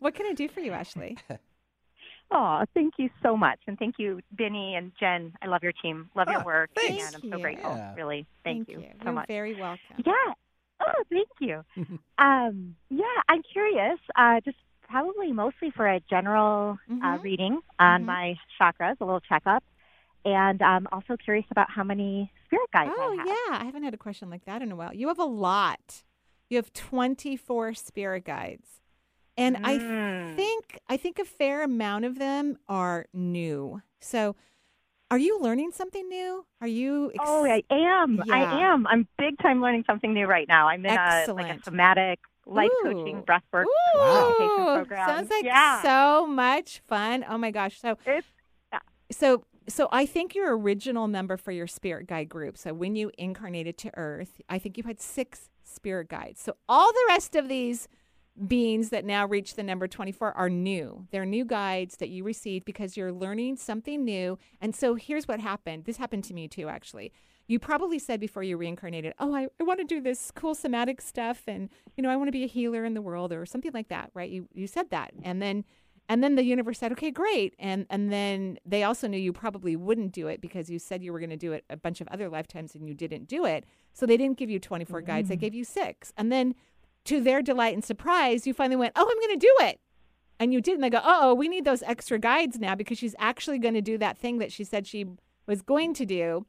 what 0.00 0.14
can 0.14 0.26
I 0.26 0.32
do 0.34 0.48
for 0.48 0.60
you, 0.60 0.72
Ashley? 0.72 1.16
Oh, 2.30 2.64
thank 2.74 2.94
you 2.98 3.08
so 3.22 3.36
much. 3.36 3.58
And 3.66 3.78
thank 3.78 3.94
you, 3.98 4.20
Benny 4.32 4.74
and 4.74 4.92
Jen. 5.00 5.32
I 5.42 5.46
love 5.46 5.62
your 5.62 5.72
team. 5.72 6.10
Love 6.14 6.28
your 6.28 6.44
work. 6.44 6.70
thanks. 6.74 7.02
And 7.06 7.16
I'm 7.16 7.20
Thank 7.22 7.32
so 7.34 7.38
grateful. 7.40 7.74
Yeah. 7.76 7.94
Really. 7.94 8.26
Thank, 8.44 8.68
you, 8.68 8.82
so 8.98 9.04
You're 9.04 9.12
much. 9.14 9.28
very 9.28 9.54
welcome. 9.54 9.78
Yeah. 10.04 10.12
Oh, 10.80 11.02
thank 11.10 11.28
you. 11.40 11.64
um, 12.18 12.76
yeah, 12.90 13.04
I'm 13.28 13.42
curious, 13.52 13.98
uh, 14.16 14.40
just 14.44 14.58
probably 14.88 15.32
mostly 15.32 15.70
for 15.74 15.86
a 15.86 16.00
general 16.08 16.78
uh, 16.90 16.92
Mhm. 17.18 17.22
reading 17.22 17.60
on 17.78 18.02
Mhm. 18.02 18.06
my 18.06 18.36
chakras, 18.60 18.96
a 19.00 19.04
little 19.04 19.20
checkup. 19.20 19.62
And 20.24 20.60
I'm 20.62 20.86
also 20.92 21.16
curious 21.16 21.46
about 21.50 21.70
how 21.70 21.84
many 21.84 22.30
spirit 22.46 22.70
guides 22.72 22.92
Oh, 22.96 23.12
I 23.12 23.16
have. 23.16 23.26
yeah. 23.26 23.58
I 23.60 23.64
haven't 23.64 23.84
had 23.84 23.94
a 23.94 23.98
question 23.98 24.30
like 24.30 24.44
that 24.46 24.62
in 24.62 24.70
a 24.72 24.76
while. 24.76 24.92
You 24.94 25.08
have 25.08 25.18
a 25.18 25.24
lot. 25.24 26.02
You 26.50 26.56
have 26.56 26.72
24 26.72 27.74
spirit 27.74 28.24
guides. 28.24 28.80
And 29.38 29.56
I 29.64 29.78
Mm. 29.78 30.36
think 30.36 30.78
I 30.88 30.96
think 30.96 31.18
a 31.18 31.24
fair 31.24 31.62
amount 31.62 32.04
of 32.04 32.18
them 32.18 32.58
are 32.68 33.06
new. 33.12 33.80
So, 34.00 34.36
are 35.10 35.18
you 35.18 35.40
learning 35.40 35.70
something 35.72 36.06
new? 36.08 36.44
Are 36.60 36.66
you 36.66 37.10
ex- 37.14 37.24
Oh, 37.26 37.44
I 37.46 37.62
am. 37.70 38.22
I 38.30 38.60
am. 38.62 38.86
I'm 38.86 39.08
big 39.16 39.38
time 39.38 39.62
learning 39.62 39.84
something 39.86 40.12
new 40.12 40.26
right 40.26 40.46
now. 40.48 40.68
I'm 40.68 40.84
in 40.84 40.92
a 40.92 40.94
like 40.94 40.98
a 40.98 41.10
Excellent. 41.20 41.64
somatic 41.64 42.18
life 42.46 42.70
coaching 42.82 43.22
breathwork 43.22 43.64
Ooh, 43.64 44.00
education 44.00 44.64
program. 44.74 45.08
Sounds 45.08 45.30
like 45.30 45.44
yeah. 45.44 45.82
so 45.82 46.26
much 46.26 46.80
fun. 46.80 47.24
Oh 47.28 47.38
my 47.38 47.50
gosh. 47.50 47.80
So 47.80 47.96
so 49.10 49.44
so 49.68 49.88
I 49.92 50.06
think 50.06 50.34
your 50.34 50.56
original 50.58 51.08
number 51.08 51.36
for 51.36 51.52
your 51.52 51.66
spirit 51.66 52.06
guide 52.06 52.28
group. 52.28 52.56
So 52.56 52.72
when 52.72 52.96
you 52.96 53.10
incarnated 53.18 53.76
to 53.78 53.90
earth, 53.98 54.40
I 54.48 54.58
think 54.58 54.78
you 54.78 54.84
had 54.84 54.98
6 55.00 55.50
spirit 55.62 56.08
guides. 56.08 56.40
So 56.40 56.56
all 56.68 56.90
the 56.92 57.04
rest 57.08 57.36
of 57.36 57.48
these 57.48 57.86
beings 58.46 58.90
that 58.90 59.04
now 59.04 59.26
reach 59.26 59.54
the 59.54 59.62
number 59.62 59.88
24 59.88 60.32
are 60.36 60.48
new. 60.50 61.06
They're 61.10 61.26
new 61.26 61.44
guides 61.44 61.96
that 61.96 62.08
you 62.08 62.24
received 62.24 62.64
because 62.64 62.96
you're 62.96 63.12
learning 63.12 63.56
something 63.56 64.04
new. 64.04 64.38
And 64.60 64.74
so 64.76 64.94
here's 64.94 65.26
what 65.26 65.40
happened. 65.40 65.84
This 65.84 65.96
happened 65.96 66.24
to 66.24 66.34
me 66.34 66.46
too, 66.48 66.68
actually. 66.68 67.12
You 67.48 67.58
probably 67.58 67.98
said 67.98 68.20
before 68.20 68.42
you 68.42 68.56
reincarnated, 68.56 69.14
Oh, 69.18 69.34
I, 69.34 69.48
I 69.58 69.64
want 69.64 69.80
to 69.80 69.84
do 69.84 70.00
this 70.00 70.30
cool 70.30 70.54
somatic 70.54 71.00
stuff 71.00 71.42
and 71.46 71.68
you 71.96 72.02
know, 72.02 72.10
I 72.10 72.16
want 72.16 72.28
to 72.28 72.32
be 72.32 72.44
a 72.44 72.48
healer 72.48 72.84
in 72.84 72.94
the 72.94 73.02
world 73.02 73.32
or 73.32 73.44
something 73.46 73.72
like 73.72 73.88
that, 73.88 74.10
right? 74.14 74.30
You 74.30 74.48
you 74.54 74.66
said 74.66 74.90
that. 74.90 75.12
And 75.22 75.40
then 75.42 75.64
and 76.10 76.22
then 76.24 76.36
the 76.36 76.44
universe 76.44 76.78
said, 76.78 76.92
Okay, 76.92 77.10
great. 77.10 77.54
And 77.58 77.86
and 77.90 78.12
then 78.12 78.58
they 78.66 78.82
also 78.82 79.08
knew 79.08 79.18
you 79.18 79.32
probably 79.32 79.76
wouldn't 79.76 80.12
do 80.12 80.26
it 80.28 80.40
because 80.40 80.68
you 80.70 80.78
said 80.78 81.02
you 81.02 81.12
were 81.12 81.18
going 81.20 81.30
to 81.30 81.36
do 81.36 81.52
it 81.52 81.64
a 81.70 81.76
bunch 81.76 82.00
of 82.00 82.08
other 82.08 82.28
lifetimes 82.28 82.74
and 82.74 82.86
you 82.86 82.94
didn't 82.94 83.28
do 83.28 83.44
it. 83.46 83.64
So 83.94 84.04
they 84.06 84.16
didn't 84.18 84.38
give 84.38 84.50
you 84.50 84.58
24 84.60 85.00
guides, 85.02 85.28
they 85.28 85.36
Mm. 85.36 85.40
gave 85.40 85.54
you 85.54 85.64
6. 85.64 86.12
And 86.16 86.30
then 86.30 86.54
to 87.08 87.20
their 87.20 87.42
delight 87.42 87.74
and 87.74 87.84
surprise, 87.84 88.46
you 88.46 88.54
finally 88.54 88.76
went, 88.76 88.92
Oh, 88.96 89.02
I'm 89.10 89.18
going 89.28 89.38
to 89.38 89.46
do 89.46 89.54
it. 89.66 89.80
And 90.40 90.52
you 90.52 90.60
did. 90.60 90.74
And 90.74 90.84
they 90.84 90.90
go, 90.90 91.00
Oh, 91.02 91.34
we 91.34 91.48
need 91.48 91.64
those 91.64 91.82
extra 91.82 92.18
guides 92.18 92.58
now 92.58 92.74
because 92.74 92.98
she's 92.98 93.14
actually 93.18 93.58
going 93.58 93.74
to 93.74 93.82
do 93.82 93.98
that 93.98 94.16
thing 94.16 94.38
that 94.38 94.52
she 94.52 94.64
said 94.64 94.86
she 94.86 95.06
was 95.46 95.62
going 95.62 95.94
to 95.94 96.06
do. 96.06 96.46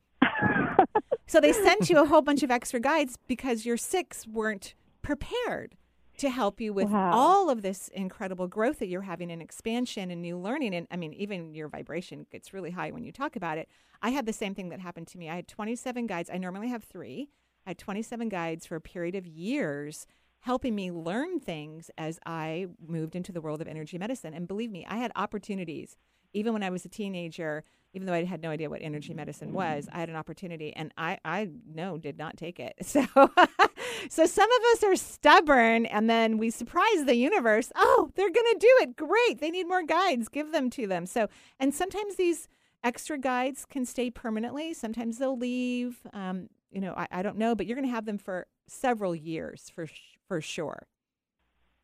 so 1.27 1.39
they 1.39 1.53
sent 1.53 1.89
you 1.89 1.99
a 2.01 2.05
whole 2.05 2.21
bunch 2.21 2.43
of 2.43 2.51
extra 2.51 2.79
guides 2.79 3.17
because 3.27 3.65
your 3.65 3.77
six 3.77 4.27
weren't 4.27 4.73
prepared 5.01 5.75
to 6.17 6.29
help 6.29 6.59
you 6.59 6.73
with 6.73 6.89
Wow. 6.89 7.11
all 7.13 7.49
of 7.49 7.61
this 7.61 7.87
incredible 7.89 8.47
growth 8.47 8.79
that 8.79 8.87
you're 8.87 9.03
having 9.03 9.31
and 9.31 9.41
expansion 9.41 10.11
and 10.11 10.21
new 10.21 10.37
learning. 10.37 10.75
And 10.75 10.85
I 10.91 10.97
mean, 10.97 11.13
even 11.13 11.55
your 11.55 11.69
vibration 11.69 12.25
gets 12.31 12.53
really 12.53 12.71
high 12.71 12.91
when 12.91 13.05
you 13.05 13.11
talk 13.13 13.37
about 13.37 13.57
it. 13.57 13.69
I 14.01 14.09
had 14.09 14.25
the 14.25 14.33
same 14.33 14.53
thing 14.53 14.69
that 14.69 14.81
happened 14.81 15.07
to 15.07 15.17
me. 15.17 15.29
I 15.29 15.35
had 15.35 15.47
27 15.47 16.07
guides. 16.07 16.29
I 16.31 16.37
normally 16.37 16.67
have 16.69 16.83
three. 16.83 17.29
I 17.65 17.69
had 17.71 17.77
27 17.77 18.27
guides 18.27 18.65
for 18.65 18.75
a 18.75 18.81
period 18.81 19.15
of 19.15 19.25
years 19.25 20.05
helping 20.41 20.75
me 20.75 20.91
learn 20.91 21.39
things 21.39 21.91
as 21.97 22.19
I 22.25 22.67
moved 22.85 23.15
into 23.15 23.31
the 23.31 23.41
world 23.41 23.61
of 23.61 23.67
energy 23.67 23.97
medicine. 23.97 24.33
And 24.33 24.47
believe 24.47 24.71
me, 24.71 24.85
I 24.87 24.97
had 24.97 25.11
opportunities. 25.15 25.97
Even 26.33 26.53
when 26.53 26.63
I 26.63 26.69
was 26.69 26.85
a 26.85 26.89
teenager, 26.89 27.63
even 27.93 28.05
though 28.05 28.13
I 28.13 28.23
had 28.23 28.41
no 28.41 28.51
idea 28.51 28.69
what 28.69 28.81
energy 28.81 29.13
medicine 29.13 29.51
was, 29.51 29.89
I 29.91 29.99
had 29.99 30.09
an 30.09 30.15
opportunity 30.15 30.73
and 30.75 30.93
I, 30.97 31.17
I 31.25 31.49
no, 31.67 31.97
did 31.97 32.17
not 32.17 32.37
take 32.37 32.59
it. 32.59 32.75
So 32.83 33.05
so 34.09 34.25
some 34.25 34.49
of 34.49 34.61
us 34.73 34.83
are 34.83 34.95
stubborn 34.95 35.85
and 35.87 36.09
then 36.09 36.37
we 36.37 36.51
surprise 36.51 37.05
the 37.05 37.15
universe. 37.15 37.71
Oh, 37.75 38.11
they're 38.15 38.29
gonna 38.29 38.59
do 38.59 38.77
it. 38.81 38.95
Great. 38.95 39.39
They 39.39 39.49
need 39.49 39.67
more 39.67 39.83
guides. 39.83 40.29
Give 40.29 40.51
them 40.51 40.69
to 40.71 40.87
them. 40.87 41.05
So 41.05 41.27
and 41.59 41.73
sometimes 41.73 42.15
these 42.15 42.47
extra 42.83 43.17
guides 43.17 43.65
can 43.65 43.85
stay 43.85 44.09
permanently. 44.09 44.73
Sometimes 44.73 45.17
they'll 45.17 45.37
leave. 45.37 45.99
Um, 46.13 46.49
you 46.71 46.81
know, 46.81 46.93
I, 46.95 47.07
I 47.11 47.21
don't 47.23 47.37
know, 47.37 47.55
but 47.55 47.65
you're 47.65 47.75
gonna 47.75 47.89
have 47.89 48.05
them 48.05 48.17
for 48.17 48.47
several 48.67 49.15
years 49.15 49.71
for 49.73 49.87
for 50.29 50.39
sure. 50.39 50.87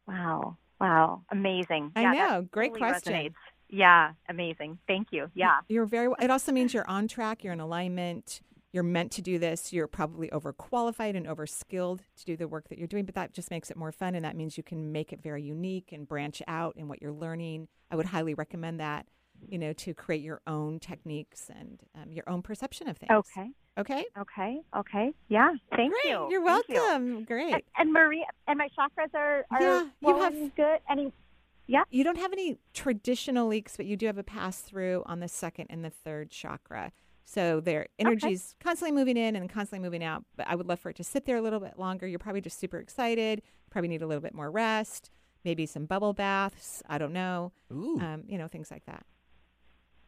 Wow. 0.07 0.55
Wow. 0.79 1.23
Amazing. 1.31 1.91
I 1.95 2.01
Yeah, 2.03 2.11
know. 2.13 2.41
Great 2.51 2.73
question. 2.73 3.11
resonates. 3.13 3.33
Yeah. 3.69 4.11
Amazing. 4.29 4.77
Thank 4.87 5.07
you. 5.11 5.29
Yeah. 5.33 5.57
You're 5.67 5.85
very 5.85 6.07
well. 6.07 6.17
It 6.21 6.29
also 6.29 6.51
means 6.53 6.73
you're 6.73 6.89
on 6.89 7.07
track, 7.09 7.43
you're 7.43 7.53
in 7.53 7.59
alignment, 7.59 8.41
you're 8.71 8.83
meant 8.83 9.11
to 9.13 9.21
do 9.21 9.39
this. 9.39 9.73
You're 9.73 9.87
probably 9.87 10.27
overqualified 10.29 11.17
and 11.17 11.25
overskilled 11.25 11.99
to 12.17 12.25
do 12.25 12.37
the 12.37 12.47
work 12.47 12.69
that 12.69 12.77
you're 12.77 12.87
doing, 12.87 13.05
but 13.05 13.15
that 13.15 13.33
just 13.33 13.49
makes 13.49 13.71
it 13.71 13.77
more 13.77 13.91
fun. 13.91 14.15
And 14.15 14.23
that 14.23 14.35
means 14.35 14.57
you 14.57 14.63
can 14.63 14.91
make 14.91 15.11
it 15.11 15.23
very 15.23 15.41
unique 15.41 15.91
and 15.91 16.07
branch 16.07 16.41
out 16.47 16.75
in 16.77 16.87
what 16.87 17.01
you're 17.01 17.11
learning. 17.11 17.67
I 17.89 17.95
would 17.95 18.05
highly 18.07 18.33
recommend 18.33 18.79
that, 18.79 19.07
you 19.47 19.57
know, 19.57 19.73
to 19.73 19.93
create 19.93 20.21
your 20.21 20.41
own 20.47 20.79
techniques 20.79 21.49
and 21.49 21.79
um, 21.95 22.11
your 22.11 22.27
own 22.29 22.41
perception 22.41 22.87
of 22.87 22.97
things. 22.97 23.11
Okay. 23.11 23.49
Okay. 23.77 24.05
Okay. 24.17 24.61
Okay. 24.75 25.13
Yeah. 25.27 25.51
Thank 25.75 25.91
Great. 25.93 26.05
you. 26.11 26.27
You're 26.31 26.45
Thank 26.45 26.69
you. 26.69 26.75
welcome. 26.75 27.23
Great. 27.25 27.53
And, 27.53 27.63
and 27.77 27.93
Marie, 27.93 28.25
and 28.47 28.57
my 28.57 28.69
chakras 28.69 29.13
are, 29.13 29.45
are 29.51 29.61
Yeah, 29.61 29.85
you 30.01 30.17
have- 30.17 30.55
good. 30.55 30.79
Any? 30.89 31.11
Yeah. 31.67 31.83
You 31.89 32.03
don't 32.03 32.17
have 32.17 32.31
any 32.31 32.57
traditional 32.73 33.47
leaks, 33.47 33.75
but 33.75 33.85
you 33.85 33.97
do 33.97 34.05
have 34.05 34.17
a 34.17 34.23
pass 34.23 34.61
through 34.61 35.03
on 35.07 35.19
the 35.19 35.27
second 35.27 35.67
and 35.69 35.83
the 35.83 35.89
third 35.89 36.29
chakra. 36.29 36.91
So 37.25 37.59
their 37.59 37.87
energy's 37.97 38.55
constantly 38.59 38.95
moving 38.95 39.17
in 39.17 39.35
and 39.35 39.49
constantly 39.49 39.83
moving 39.83 40.03
out. 40.03 40.23
But 40.37 40.47
I 40.47 40.53
would 40.55 40.67
love 40.67 40.79
for 40.79 40.91
it 40.91 40.95
to 40.97 41.03
sit 41.03 41.25
there 41.25 41.37
a 41.37 41.41
little 41.41 41.59
bit 41.59 41.77
longer. 41.79 42.05
You're 42.07 42.19
probably 42.19 42.41
just 42.41 42.59
super 42.59 42.77
excited. 42.77 43.41
Probably 43.71 43.87
need 43.87 44.03
a 44.03 44.07
little 44.07 44.21
bit 44.21 44.35
more 44.35 44.51
rest. 44.51 45.09
Maybe 45.43 45.65
some 45.65 45.85
bubble 45.85 46.13
baths. 46.13 46.83
I 46.87 46.97
don't 46.99 47.13
know. 47.13 47.51
Ooh. 47.73 47.99
Um, 47.99 48.23
you 48.27 48.37
know, 48.37 48.47
things 48.47 48.69
like 48.69 48.85
that. 48.85 49.05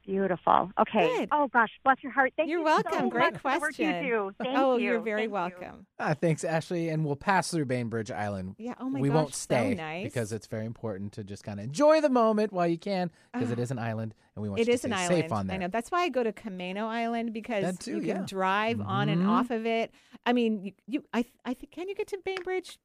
Beautiful. 0.07 0.71
Okay. 0.79 1.17
Good. 1.19 1.29
Oh 1.33 1.49
gosh, 1.49 1.69
bless 1.83 1.97
your 2.01 2.13
heart. 2.13 2.31
Thank 2.37 2.49
You're 2.49 2.59
you 2.59 2.65
welcome. 2.65 2.93
so 2.93 3.09
Great 3.09 3.33
much 3.33 3.41
for 3.41 3.57
question. 3.59 4.05
you 4.05 4.09
do. 4.09 4.31
Thank 4.41 4.57
oh, 4.57 4.77
you. 4.77 4.95
are 4.95 4.99
very 5.01 5.23
Thank 5.23 5.27
you. 5.29 5.33
welcome. 5.33 5.85
Ah, 5.99 6.13
thanks, 6.13 6.45
Ashley. 6.45 6.87
And 6.87 7.03
we'll 7.05 7.17
pass 7.17 7.51
through 7.51 7.65
Bainbridge 7.65 8.09
Island. 8.09 8.55
Yeah, 8.57 8.75
oh 8.79 8.89
my 8.89 9.01
we 9.01 9.09
won't 9.09 9.27
gosh, 9.27 9.33
so 9.35 9.39
stay 9.43 9.75
nice. 9.75 10.05
because 10.05 10.31
it's 10.31 10.47
very 10.47 10.65
important 10.65 11.11
to 11.13 11.25
just 11.25 11.43
kind 11.43 11.59
of 11.59 11.65
enjoy 11.65 11.99
the 11.99 12.09
moment 12.09 12.53
while 12.53 12.67
you 12.67 12.77
can 12.77 13.11
because 13.33 13.51
it 13.51 13.59
Ah. 13.59 13.63
is 13.63 13.69
an 13.71 13.79
island 13.79 14.15
and 14.35 14.43
we 14.43 14.47
want 14.49 14.61
It 14.61 14.67
you 14.67 14.73
is 14.75 14.81
to 14.81 14.87
an 14.87 14.93
island. 14.93 15.23
safe 15.23 15.31
on 15.33 15.47
there. 15.47 15.55
I 15.55 15.57
know. 15.57 15.67
That's 15.67 15.91
why 15.91 16.03
I 16.03 16.09
go 16.09 16.23
to 16.23 16.31
Camino 16.31 16.87
Island 16.87 17.33
because 17.33 17.77
too, 17.77 17.95
you 17.95 17.99
can 17.99 18.07
yeah. 18.07 18.23
drive 18.25 18.79
on 18.79 19.09
and 19.09 19.23
Mhm. 19.23 19.29
off 19.29 19.51
of 19.51 19.65
it. 19.65 19.91
I 20.25 20.31
mean, 20.31 20.63
you, 20.63 20.71
you 20.87 21.03
I, 21.13 21.25
I 21.43 21.53
think, 21.53 21.71
can 21.73 21.89
you 21.89 21.95
get 21.95 22.07
to 22.07 22.17
Bainbridge? 22.23 22.79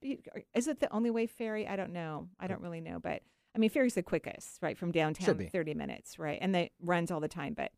Is 0.54 0.66
it 0.66 0.80
the 0.80 0.92
only 0.92 1.10
way 1.12 1.26
ferry? 1.26 1.68
I 1.68 1.76
don't 1.76 1.92
know. 1.92 2.28
I 2.40 2.48
don't 2.48 2.60
really 2.62 2.80
know, 2.80 2.98
but 2.98 3.22
I 3.55 3.59
mean, 3.59 3.68
ferry's 3.70 3.94
the 3.94 4.03
quickest, 4.03 4.59
right, 4.62 4.76
from 4.78 4.92
downtown, 4.92 5.48
30 5.53 5.74
minutes, 5.74 6.18
right? 6.18 6.38
And 6.40 6.57
it 6.57 6.72
runs 6.82 7.11
all 7.11 7.20
the 7.20 7.28
time. 7.28 7.53
But 7.55 7.70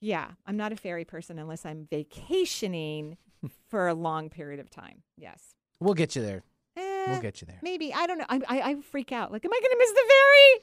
yeah, 0.00 0.28
I'm 0.46 0.56
not 0.56 0.72
a 0.72 0.76
ferry 0.76 1.04
person 1.04 1.36
unless 1.38 1.66
I'm 1.66 1.86
vacationing 1.90 3.16
for 3.68 3.88
a 3.88 3.94
long 3.94 4.30
period 4.30 4.60
of 4.60 4.70
time. 4.70 5.02
Yes. 5.16 5.54
We'll 5.80 5.94
get 5.94 6.14
you 6.14 6.22
there. 6.22 6.42
Eh, 6.76 7.06
We'll 7.08 7.20
get 7.20 7.40
you 7.40 7.46
there. 7.46 7.58
Maybe. 7.62 7.92
I 7.92 8.06
don't 8.06 8.18
know. 8.18 8.26
I, 8.28 8.40
I, 8.48 8.60
I 8.70 8.74
freak 8.82 9.10
out. 9.10 9.32
Like, 9.32 9.44
am 9.44 9.50
I 9.52 9.60
going 9.60 9.72
to 9.72 9.78
miss 9.78 9.92
the 9.92 10.04
ferry? 10.12 10.60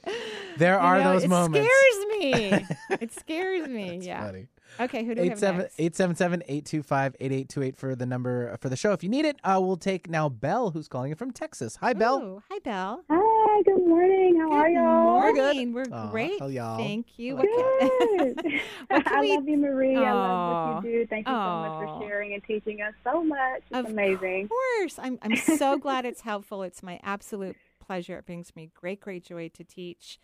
There 0.58 0.74
You 0.74 0.78
are 0.80 0.98
know, 1.02 1.12
those 1.12 1.24
it 1.24 1.28
moments. 1.28 1.68
It 2.20 2.20
scares 2.20 2.20
me. 2.20 2.66
it 3.00 3.12
scares 3.12 3.68
me. 3.68 3.98
yeah. 4.02 4.24
funny. 4.24 4.46
Okay, 4.80 5.04
who 5.04 5.14
do 5.14 5.22
we 5.22 5.30
877-825-8828 5.30 7.76
for 7.76 7.94
the 7.94 8.06
number 8.06 8.56
for 8.60 8.68
the 8.68 8.76
show. 8.76 8.92
If 8.92 9.02
you 9.02 9.08
need 9.08 9.24
it, 9.24 9.36
uh, 9.44 9.58
we'll 9.62 9.76
take 9.76 10.08
now 10.10 10.28
Belle, 10.28 10.70
who's 10.70 10.88
calling 10.88 11.10
in 11.10 11.16
from 11.16 11.30
Texas. 11.32 11.76
Hi, 11.76 11.92
Belle. 11.92 12.18
Ooh, 12.22 12.42
hi, 12.50 12.58
Belle. 12.62 13.02
Hi, 13.10 13.16
good 13.64 13.86
morning. 13.86 14.38
How 14.40 14.52
are 14.52 14.68
y'all? 14.68 15.20
Morning. 15.34 15.72
We're 15.72 15.86
Aw, 15.92 16.10
great. 16.10 16.38
hell, 16.38 16.50
y'all. 16.50 16.78
Thank 16.78 17.06
you. 17.18 17.36
Good. 17.36 18.40
What 18.88 19.04
can 19.04 19.14
I 19.16 19.20
we- 19.20 19.34
love 19.34 19.48
you, 19.48 19.56
Marie. 19.58 19.96
I 19.96 20.12
love 20.12 20.74
what 20.76 20.84
you 20.84 20.90
do. 21.00 21.06
Thank 21.06 21.26
you 21.26 21.32
so 21.32 21.38
much 21.38 21.70
Aw. 21.88 21.98
for 21.98 22.04
sharing 22.06 22.34
and 22.34 22.44
teaching 22.44 22.80
us 22.80 22.94
so 23.04 23.22
much. 23.22 23.62
It's 23.70 23.88
amazing. 23.88 24.44
Of 24.44 24.50
course. 24.50 24.98
I'm, 24.98 25.18
I'm 25.22 25.36
so 25.36 25.76
glad 25.78 26.04
it's 26.06 26.20
helpful. 26.32 26.62
It's 26.62 26.82
my 26.82 27.00
absolute 27.02 27.56
pleasure. 27.84 28.18
It 28.18 28.26
brings 28.26 28.54
me 28.56 28.70
great, 28.74 29.00
great 29.00 29.24
joy 29.24 29.48
to 29.50 29.64
teach 29.64 30.18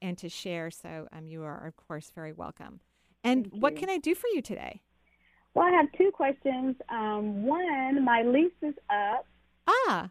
and 0.00 0.16
to 0.18 0.28
share. 0.28 0.70
So 0.70 1.08
um, 1.12 1.26
you 1.26 1.42
are, 1.42 1.66
of 1.66 1.76
course, 1.76 2.10
very 2.14 2.32
welcome. 2.32 2.80
And 3.24 3.48
what 3.50 3.74
you. 3.74 3.80
can 3.80 3.90
I 3.90 3.98
do 3.98 4.14
for 4.14 4.28
you 4.28 4.40
today? 4.42 4.82
Well, 5.54 5.66
I 5.66 5.70
have 5.70 5.86
two 5.98 6.10
questions. 6.12 6.76
Um, 6.90 7.44
one, 7.44 8.04
my 8.04 8.22
lease 8.22 8.52
is 8.62 8.74
up 8.90 9.26
Ah. 9.68 10.10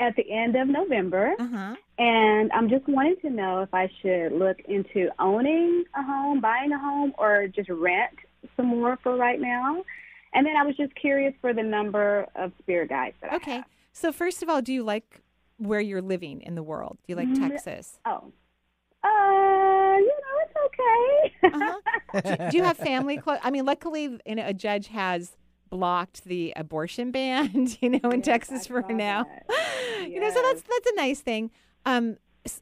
At 0.00 0.14
the 0.16 0.30
end 0.30 0.54
of 0.56 0.68
November, 0.68 1.32
Uh-huh. 1.38 1.74
and 1.98 2.52
I'm 2.52 2.68
just 2.68 2.86
wanting 2.88 3.16
to 3.22 3.30
know 3.30 3.62
if 3.62 3.72
I 3.74 3.90
should 4.00 4.32
look 4.32 4.58
into 4.68 5.08
owning 5.18 5.84
a 5.96 6.02
home, 6.02 6.40
buying 6.40 6.72
a 6.72 6.78
home, 6.78 7.12
or 7.18 7.48
just 7.48 7.68
rent 7.68 8.12
some 8.56 8.66
more 8.66 8.96
for 9.02 9.16
right 9.16 9.40
now. 9.40 9.82
And 10.34 10.46
then 10.46 10.56
I 10.56 10.62
was 10.64 10.76
just 10.76 10.94
curious 10.94 11.34
for 11.40 11.52
the 11.52 11.62
number 11.62 12.26
of 12.36 12.52
spirit 12.60 12.90
guides 12.90 13.16
that 13.22 13.32
I 13.32 13.36
Okay. 13.36 13.62
So, 13.92 14.12
first 14.12 14.42
of 14.42 14.48
all, 14.48 14.62
do 14.62 14.72
you 14.72 14.84
like 14.84 15.20
where 15.56 15.80
you're 15.80 16.02
living 16.02 16.42
in 16.42 16.54
the 16.54 16.62
world? 16.62 16.98
Do 17.06 17.12
you 17.12 17.16
like 17.16 17.28
Mm, 17.28 17.48
Texas? 17.48 17.98
Oh. 18.04 18.32
Uh, 19.02 19.96
you 19.98 20.14
know, 20.22 20.36
it's 20.44 20.56
okay. 20.66 21.48
Uh-huh. 21.54 22.36
do, 22.36 22.50
do 22.50 22.56
you 22.58 22.62
have 22.64 22.76
family 22.76 23.16
close? 23.24 23.38
I 23.42 23.50
mean, 23.50 23.64
luckily, 23.64 24.18
you 24.26 24.34
know, 24.34 24.46
a 24.46 24.52
judge 24.54 24.88
has 24.88 25.36
blocked 25.70 26.24
the 26.24 26.52
abortion 26.56 27.10
ban, 27.10 27.68
you 27.80 27.90
know, 27.90 28.10
in 28.10 28.22
Texas 28.22 28.66
for 28.66 28.82
now. 28.82 29.26
you 30.00 30.20
know, 30.20 30.30
so 30.30 30.42
that's 30.42 30.62
that's 30.62 30.90
a 30.90 30.94
nice 30.96 31.20
thing. 31.20 31.50
Um, 31.86 32.16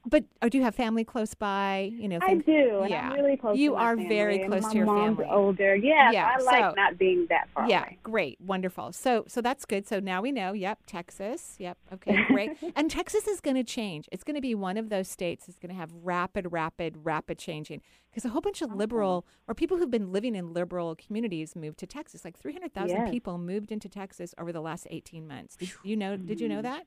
but 0.06 0.24
uh, 0.42 0.48
do 0.48 0.58
you 0.58 0.64
have 0.64 0.74
family 0.74 1.04
close 1.04 1.34
by? 1.34 1.90
You 1.94 2.08
know, 2.08 2.18
I 2.22 2.34
do. 2.34 2.80
And 2.82 2.90
yeah, 2.90 3.08
I'm 3.10 3.12
really 3.20 3.36
close. 3.36 3.56
You 3.58 3.70
to 3.70 3.76
my 3.76 3.82
are 3.82 3.96
family, 3.96 4.08
very 4.08 4.38
close 4.46 4.62
my 4.62 4.70
to 4.70 4.76
your 4.76 4.86
mom's 4.86 5.16
family. 5.18 5.32
older. 5.32 5.74
Yeah, 5.76 6.10
Yeah, 6.12 6.30
I 6.38 6.42
like 6.42 6.62
so- 6.62 6.74
not 6.76 6.98
being 6.98 7.26
that 7.30 7.48
far 7.54 7.68
yeah, 7.68 7.80
away. 7.82 7.98
great, 8.02 8.40
wonderful. 8.40 8.92
So, 8.92 9.24
so 9.28 9.40
that's 9.40 9.64
good. 9.64 9.86
So 9.86 10.00
now 10.00 10.20
we 10.22 10.32
know. 10.32 10.52
Yep, 10.52 10.80
Texas. 10.86 11.56
Yep. 11.58 11.78
Okay, 11.94 12.16
great. 12.28 12.50
and 12.76 12.90
Texas 12.90 13.26
is 13.26 13.40
going 13.40 13.56
to 13.56 13.64
change. 13.64 14.08
It's 14.12 14.24
going 14.24 14.34
to 14.36 14.40
be 14.40 14.54
one 14.54 14.76
of 14.76 14.88
those 14.88 15.08
states 15.08 15.46
that's 15.46 15.58
going 15.58 15.70
to 15.74 15.78
have 15.78 15.90
rapid, 16.02 16.52
rapid, 16.52 16.96
rapid 17.04 17.38
changing 17.38 17.80
because 18.10 18.24
a 18.24 18.30
whole 18.30 18.40
bunch 18.40 18.62
of 18.62 18.72
liberal 18.74 19.26
or 19.46 19.54
people 19.54 19.76
who've 19.76 19.90
been 19.90 20.10
living 20.12 20.34
in 20.34 20.52
liberal 20.54 20.94
communities 20.96 21.54
moved 21.54 21.78
to 21.78 21.86
Texas. 21.86 22.24
Like 22.24 22.38
three 22.38 22.52
hundred 22.52 22.72
thousand 22.72 22.96
Yes. 22.98 23.10
people 23.10 23.36
moved 23.38 23.70
into 23.70 23.88
Texas 23.88 24.34
over 24.38 24.52
the 24.52 24.60
last 24.62 24.86
eighteen 24.90 25.26
months. 25.28 25.56
Did 25.56 25.70
you 25.84 25.96
know? 25.96 26.16
Did 26.16 26.40
you 26.40 26.48
know 26.48 26.62
that? 26.62 26.86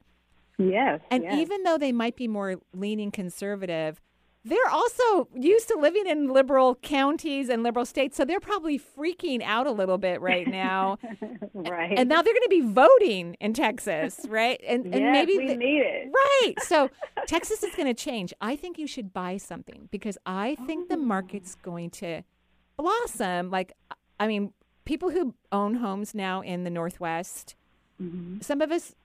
Yes. 0.60 1.01
And 1.10 1.24
yes. 1.24 1.36
even 1.39 1.64
though 1.64 1.78
they 1.80 1.91
might 1.91 2.16
be 2.16 2.28
more 2.28 2.57
leaning 2.74 3.10
conservative, 3.10 3.99
they're 4.45 4.70
also 4.72 5.28
used 5.36 5.68
to 5.70 5.78
living 5.78 6.05
in 6.07 6.28
liberal 6.30 6.76
counties 6.76 7.49
and 7.49 7.62
liberal 7.64 7.86
states, 7.86 8.16
so 8.16 8.24
they're 8.26 8.39
probably 8.39 8.80
freaking 8.80 9.41
out 9.43 9.68
a 9.68 9.72
little 9.72 9.97
bit 9.97 10.22
right 10.22 10.47
now. 10.47 10.97
right. 11.53 11.93
And 11.97 12.07
now 12.07 12.22
they're 12.22 12.34
going 12.34 12.43
to 12.43 12.49
be 12.49 12.62
voting 12.62 13.36
in 13.41 13.53
Texas, 13.53 14.22
right? 14.30 14.60
And, 14.68 14.86
and 14.93 15.12
maybe 15.12 15.38
we 15.38 15.47
the- 15.47 15.55
need 15.57 15.80
it. 15.82 16.10
Right. 16.14 16.53
So 16.62 16.89
Texas 17.28 17.64
is 17.64 17.76
going 17.76 17.88
to 17.88 17.93
change. 17.93 18.34
I 18.39 18.55
think 18.55 18.78
you 18.78 18.88
should 18.88 19.12
buy 19.14 19.38
something 19.38 19.89
because 19.91 20.18
I 20.26 20.55
think 20.66 20.88
the 20.89 20.95
Oh. 20.95 20.99
market's 20.99 21.55
going 21.55 21.89
to 21.91 22.22
blossom. 22.78 23.49
Like, 23.51 23.74
I 24.20 24.28
mean, 24.28 24.53
people 24.86 25.10
who 25.12 25.36
own 25.51 25.76
homes 25.76 26.16
now 26.16 26.41
in 26.41 26.64
the 26.64 26.70
Northwest, 26.70 27.55
Mm-hmm. 28.01 28.39
some 28.39 28.62
of 28.62 28.72
us, 28.72 28.95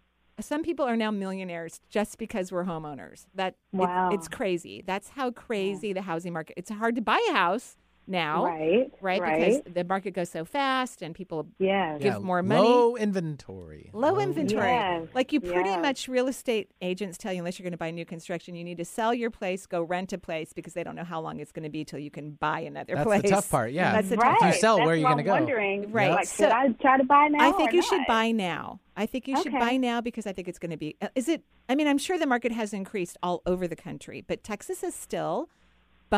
some 0.40 0.62
people 0.62 0.84
are 0.84 0.96
now 0.96 1.10
millionaires 1.10 1.80
just 1.90 2.18
because 2.18 2.50
we're 2.50 2.64
homeowners. 2.64 3.26
That 3.34 3.54
it's- 3.72 3.88
Wow. 3.88 4.10
it's, 4.12 4.28
crazy. 4.28 4.82
That's 4.86 5.10
how 5.10 5.30
crazy 5.30 5.92
the 5.92 6.02
housing 6.02 6.32
market. 6.32 6.54
It's 6.56 6.70
hard 6.70 6.94
to 6.96 7.02
buy 7.02 7.24
a 7.30 7.32
house 7.32 7.76
now, 8.06 8.44
Right, 8.44 8.90
Right, 9.00 9.20
right. 9.20 9.38
because 9.64 9.72
the 9.74 9.84
market 9.84 10.12
goes 10.12 10.30
so 10.30 10.44
fast 10.44 11.02
and 11.02 11.14
people 11.14 11.46
Yes. 11.58 12.00
give 12.02 12.14
Yeah, 12.14 12.18
more 12.18 12.42
money. 12.42 12.60
Low 12.68 12.96
inventory. 12.96 13.90
Low 13.92 14.18
inventory. 14.18 14.66
Yes, 14.68 15.08
Like 15.14 15.32
you 15.32 15.40
pretty 15.40 15.70
yes. 15.70 15.80
much 15.82 16.08
real 16.08 16.28
estate 16.28 16.70
agents 16.82 17.16
tell 17.18 17.32
you 17.32 17.38
unless 17.38 17.58
you're 17.58 17.64
going 17.64 17.72
to 17.72 17.78
buy 17.78 17.90
new 17.90 18.04
construction, 18.04 18.54
you 18.54 18.64
need 18.64 18.78
to 18.78 18.84
sell 18.84 19.14
your 19.14 19.30
place, 19.30 19.66
go 19.66 19.82
rent 19.82 20.12
a 20.12 20.18
place 20.18 20.52
because 20.52 20.74
they 20.74 20.82
don't 20.84 20.96
know 20.96 21.04
how 21.04 21.20
long 21.20 21.40
it's 21.40 21.52
going 21.52 21.62
to 21.64 21.70
be 21.70 21.84
till 21.84 21.98
you 21.98 22.10
can 22.10 22.32
buy 22.32 22.60
another 22.60 22.94
That's 22.94 23.06
place. 23.06 23.22
the 23.22 23.28
tough 23.30 23.50
part, 23.50 23.72
yeah. 23.72 23.92
That's 23.92 24.08
the 24.10 24.16
right. 24.16 24.38
tough 24.38 24.48
If 24.50 24.54
you 24.56 24.60
sell, 24.60 24.76
That's 24.76 24.86
where 24.86 24.94
are 24.94 24.98
you 24.98 25.02
gonna 25.04 25.16
I'm 25.20 25.24
go? 25.24 25.32
Wondering, 25.32 25.90
Right. 25.92 26.10
Like, 26.10 26.26
So- 26.26 26.44
should 26.44 26.52
I 26.52 26.68
try 26.80 26.98
to 26.98 27.04
buy 27.04 27.28
now? 27.28 27.48
I 27.48 27.52
think 27.52 27.72
or 27.72 27.74
you 27.76 27.82
should 27.82 28.02
buy 28.06 28.30
now. 28.32 28.80
I 28.96 29.06
think 29.06 29.26
you 29.26 29.40
should 29.42 29.52
buy 29.52 29.76
now 29.76 30.00
because 30.00 30.26
I 30.26 30.32
think 30.32 30.46
it's 30.46 30.58
going 30.58 30.70
to 30.70 30.76
be. 30.76 30.96
uh, 31.02 31.08
Is 31.14 31.28
it? 31.28 31.42
I 31.68 31.74
mean, 31.74 31.88
I'm 31.88 31.98
sure 31.98 32.18
the 32.18 32.26
market 32.26 32.52
has 32.52 32.72
increased 32.72 33.16
all 33.22 33.42
over 33.46 33.66
the 33.66 33.74
country, 33.74 34.20
but 34.20 34.44
Texas 34.44 34.82
is 34.84 34.94
still 34.94 35.48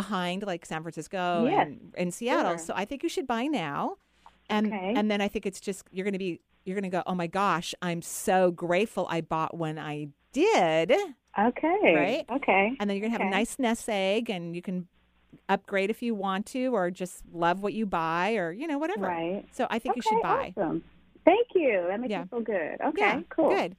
behind, 0.01 0.43
like 0.43 0.67
San 0.67 0.83
Francisco 0.83 1.47
Yes, 1.49 1.67
and, 1.67 1.95
and 1.97 2.15
Seattle. 2.15 2.57
sure. 2.57 2.67
So 2.67 2.75
I 2.77 2.85
think 2.85 3.03
you 3.03 3.09
should 3.09 3.27
buy 3.27 3.45
now, 3.47 3.97
and 4.51 4.67
Okay. 4.69 4.93
and 4.97 5.11
then 5.11 5.21
I 5.21 5.29
think 5.29 5.47
it's 5.47 5.61
just 5.61 5.85
you're 5.91 6.05
going 6.05 6.13
to 6.13 6.19
be 6.19 6.41
you're 6.65 6.75
going 6.81 6.91
to 6.91 6.97
go. 6.99 7.03
Oh 7.07 7.15
my 7.15 7.27
gosh, 7.29 7.75
I'm 7.81 8.03
so 8.03 8.51
grateful 8.51 9.07
I 9.09 9.21
bought 9.21 9.57
when 9.57 9.79
I 9.79 10.09
did. 10.33 10.93
Okay. 11.39 11.93
Right? 11.95 12.25
Okay. 12.39 12.73
And 12.79 12.89
then 12.89 12.97
you're 12.97 13.09
going 13.09 13.13
to 13.13 13.19
have 13.19 13.27
a 13.27 13.31
nice 13.31 13.59
nest 13.59 13.89
egg, 13.89 14.31
and 14.31 14.55
you 14.57 14.63
can 14.63 14.87
upgrade 15.49 15.91
if 15.91 16.03
you 16.03 16.15
want 16.15 16.47
to, 16.47 16.69
or 16.75 16.91
just 16.91 17.23
love 17.33 17.61
what 17.63 17.73
you 17.73 17.87
buy, 17.87 18.35
or 18.37 18.53
you 18.53 18.67
know 18.67 18.79
whatever. 18.79 19.07
Right. 19.07 19.45
So 19.53 19.67
I 19.71 19.79
think 19.79 19.97
you 19.97 20.03
should 20.03 20.23
buy. 20.23 20.53
Awesome. 20.57 20.83
Thank 21.25 21.49
you. 21.55 21.85
That 21.89 22.01
makes 22.01 22.11
Yeah. 22.11 22.23
me 22.23 22.29
feel 22.31 22.41
good. 22.41 22.77
Okay. 22.89 23.01
Yeah, 23.01 23.21
cool. 23.31 23.51
Good. 23.51 23.77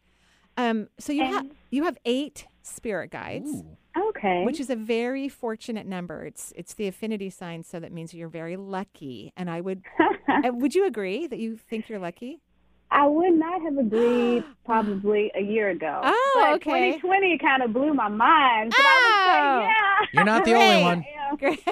Um, 0.58 0.88
so 1.00 1.14
you 1.14 1.24
have 1.26 1.46
you 1.72 1.84
have 1.84 1.98
eight 2.06 2.46
spirit 2.68 3.12
guides, 3.12 3.64
Okay. 3.98 4.44
which 4.46 4.60
is 4.60 4.70
a 4.70 4.76
very 4.76 5.28
fortunate 5.30 5.86
number. 5.88 6.24
It's 6.26 6.54
it's 6.56 6.74
the 6.74 6.88
affinity 6.88 7.30
sign, 7.30 7.64
so 7.64 7.80
that 7.80 7.92
means 7.92 8.14
you're 8.14 8.28
very 8.30 8.58
lucky. 8.58 9.32
And 9.38 9.50
I 9.50 9.62
would 9.62 9.82
uh, 10.00 10.52
would 10.54 10.76
you 10.76 10.86
agree 10.86 11.28
that 11.28 11.40
you 11.40 11.58
think 11.58 11.90
you're 11.90 12.00
lucky? 12.00 12.42
I 12.90 13.06
would 13.06 13.34
not 13.34 13.62
have 13.64 13.78
agreed 13.78 14.44
probably 14.66 15.30
a 15.36 15.42
year 15.42 15.70
ago. 15.72 16.00
Oh, 16.04 16.32
but 16.36 16.56
okay. 16.56 16.94
2020 16.94 17.38
kind 17.40 17.62
of 17.64 17.74
blew 17.74 17.94
my 17.94 18.08
mind. 18.08 18.72
But 18.72 18.86
I 18.86 19.58
would 19.58 19.64
say, 19.66 19.70
yeah. 19.70 20.06
You're 20.14 20.24
not 20.24 20.46
the 20.46 20.54
only 20.54 20.84
one. 20.84 21.06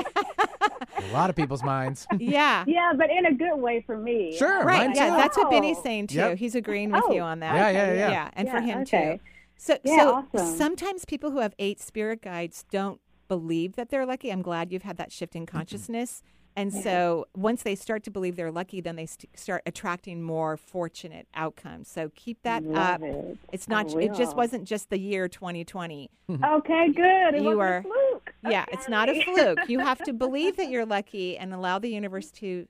A 0.98 1.14
lot 1.14 1.30
of 1.30 1.36
people's 1.36 1.64
minds. 1.64 2.06
yeah. 2.20 2.64
Yeah, 2.68 2.92
but 2.98 3.10
in 3.10 3.26
a 3.28 3.34
good 3.34 3.56
way 3.56 3.82
for 3.86 3.98
me. 3.98 4.36
Sure, 4.38 4.64
Right. 4.64 4.88
mine 4.88 4.96
Yeah, 4.96 5.12
too. 5.12 5.16
that's 5.18 5.38
what 5.38 5.50
Benny's 5.50 5.78
Oh. 5.80 5.84
saying 5.84 6.08
too. 6.08 6.16
Yep. 6.18 6.38
He's 6.38 6.56
agreeing 6.56 6.92
with 6.92 7.04
Oh, 7.06 7.12
you 7.14 7.22
on 7.22 7.40
that. 7.40 7.56
Yeah, 7.56 7.70
yeah, 7.70 7.94
yeah. 7.94 8.10
Yeah, 8.12 8.30
and 8.34 8.50
for 8.50 8.60
him 8.60 8.80
okay. 8.82 9.16
too. 9.18 9.20
So 9.58 9.78
Yeah, 9.84 9.98
so 9.98 10.28
awesome. 10.34 10.56
sometimes 10.58 11.06
people 11.06 11.32
who 11.32 11.40
have 11.40 11.54
eight 11.60 11.80
spirit 11.80 12.22
guides 12.22 12.66
don't 12.72 13.00
believe 13.28 13.76
that 13.76 13.90
they're 13.90 14.06
lucky. 14.06 14.32
I'm 14.32 14.42
glad 14.42 14.72
you've 14.72 14.84
had 14.84 14.98
that 14.98 15.12
shift 15.12 15.34
Mm-hmm. 15.34 15.42
in 15.42 15.46
consciousness. 15.48 16.24
And 16.58 16.72
so 16.74 17.26
once 17.36 17.64
they 17.64 17.76
start 17.76 18.04
to 18.04 18.12
believe 18.12 18.38
they're 18.38 18.50
lucky, 18.52 18.80
then 18.80 18.96
they 18.96 19.08
st- 19.08 19.38
start 19.38 19.62
attracting 19.66 20.22
more 20.24 20.56
fortunate 20.56 21.28
outcomes. 21.34 21.90
So 21.90 22.12
keep 22.16 22.42
that 22.44 22.64
Love 22.64 22.78
up. 22.78 23.02
it. 23.04 23.38
It's 23.52 23.68
not 23.68 23.94
it 23.96 24.14
just 24.14 24.38
wasn't 24.38 24.64
just 24.64 24.90
the 24.90 24.98
year 24.98 25.28
2020. 25.28 26.10
Okay, 26.30 26.88
good. 26.96 27.34
It 27.36 27.42
You 27.42 27.58
wasn't 27.58 27.62
are- 27.62 27.78
a 27.80 27.84
fluke. 27.84 28.34
Yeah, 28.50 28.64
it's 28.72 28.88
not 28.88 29.10
a 29.10 29.22
fluke. 29.24 29.68
You 29.68 29.80
have 29.80 29.98
to 30.06 30.14
believe 30.14 30.56
that 30.56 30.70
you're 30.72 30.86
lucky 30.86 31.38
and 31.38 31.54
allow 31.54 31.78
the 31.78 31.90
universe 31.90 32.32
to 32.32 32.68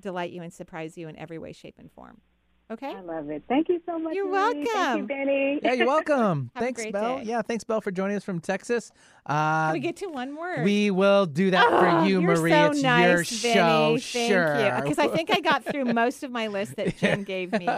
delight 0.00 0.32
you 0.32 0.42
and 0.42 0.52
surprise 0.52 0.98
you 0.98 1.06
in 1.06 1.16
every 1.16 1.38
way, 1.38 1.52
shape, 1.52 1.76
and 1.78 1.92
form. 1.92 2.20
Okay? 2.70 2.94
I 2.94 3.00
love 3.00 3.30
it. 3.30 3.42
Thank 3.48 3.68
you 3.70 3.80
so 3.86 3.98
much. 3.98 4.14
You're 4.14 4.28
Marie. 4.28 4.52
Thank 4.52 4.66
you, 4.66 4.74
welcome. 4.74 5.06
Benny. 5.06 5.60
Yeah, 5.64 5.72
you're 5.72 5.86
welcome. 5.86 6.50
Have 6.54 6.62
a 6.62 6.64
thanks, 6.66 6.82
great 6.82 6.92
Belle. 6.92 7.18
day. 7.18 7.24
Yeah, 7.24 7.40
thanks, 7.42 7.64
Belle, 7.64 7.80
for 7.80 7.90
joining 7.90 8.16
us 8.16 8.24
from 8.24 8.40
Texas. 8.40 8.92
Uh, 9.24 9.66
Can 9.68 9.72
we 9.74 9.80
get 9.80 9.96
to 9.96 10.06
one 10.08 10.36
word? 10.36 10.64
we 10.64 10.90
will 10.90 11.24
do 11.26 11.50
that 11.50 11.66
Oh, 11.66 11.80
for 11.80 12.06
you, 12.06 12.20
you're 12.20 12.36
Marie. 12.36 12.50
so 12.50 12.70
it's 12.72 12.82
nice, 12.82 13.04
your 13.06 13.16
Vinny. 13.24 13.54
show. 13.54 13.98
Thank 13.98 14.02
sure. 14.32 14.60
you. 14.76 14.82
Because 14.82 14.98
I 14.98 15.08
think 15.08 15.34
I 15.34 15.40
got 15.40 15.64
through 15.64 15.86
most 15.86 16.22
of 16.22 16.30
my 16.30 16.48
list 16.48 16.76
that 16.76 16.96
Jen 16.98 17.22
gave 17.24 17.52
me. 17.52 17.68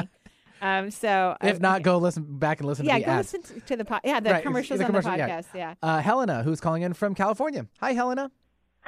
Um, 0.60 0.90
so 0.90 1.36
if 1.42 1.56
um, 1.56 1.62
not, 1.62 1.82
go 1.82 1.96
listen 1.98 2.24
back 2.38 2.58
and 2.58 2.66
listen 2.68 2.84
yeah, 2.84 2.94
to 2.94 3.00
the 3.00 3.06
go 3.06 3.12
ads. 3.12 3.32
listen 3.32 3.54
to- 3.60 3.66
to 3.66 3.76
the 3.76 3.84
po- 3.84 4.00
yeah 4.04 4.18
the 4.20 4.30
Right, 4.30 4.42
commercials 4.42 4.78
the 4.78 4.84
on 4.84 4.88
commercial, 4.90 5.12
the 5.12 5.16
yeah. 5.18 5.40
podcast. 5.40 5.46
Yeah. 5.54 5.74
Uh, 5.82 6.00
Helena, 6.00 6.42
who's 6.42 6.60
calling 6.60 6.82
in 6.82 6.92
from 6.94 7.14
California. 7.14 7.66
Hi, 7.80 7.92
Helena. 7.92 8.30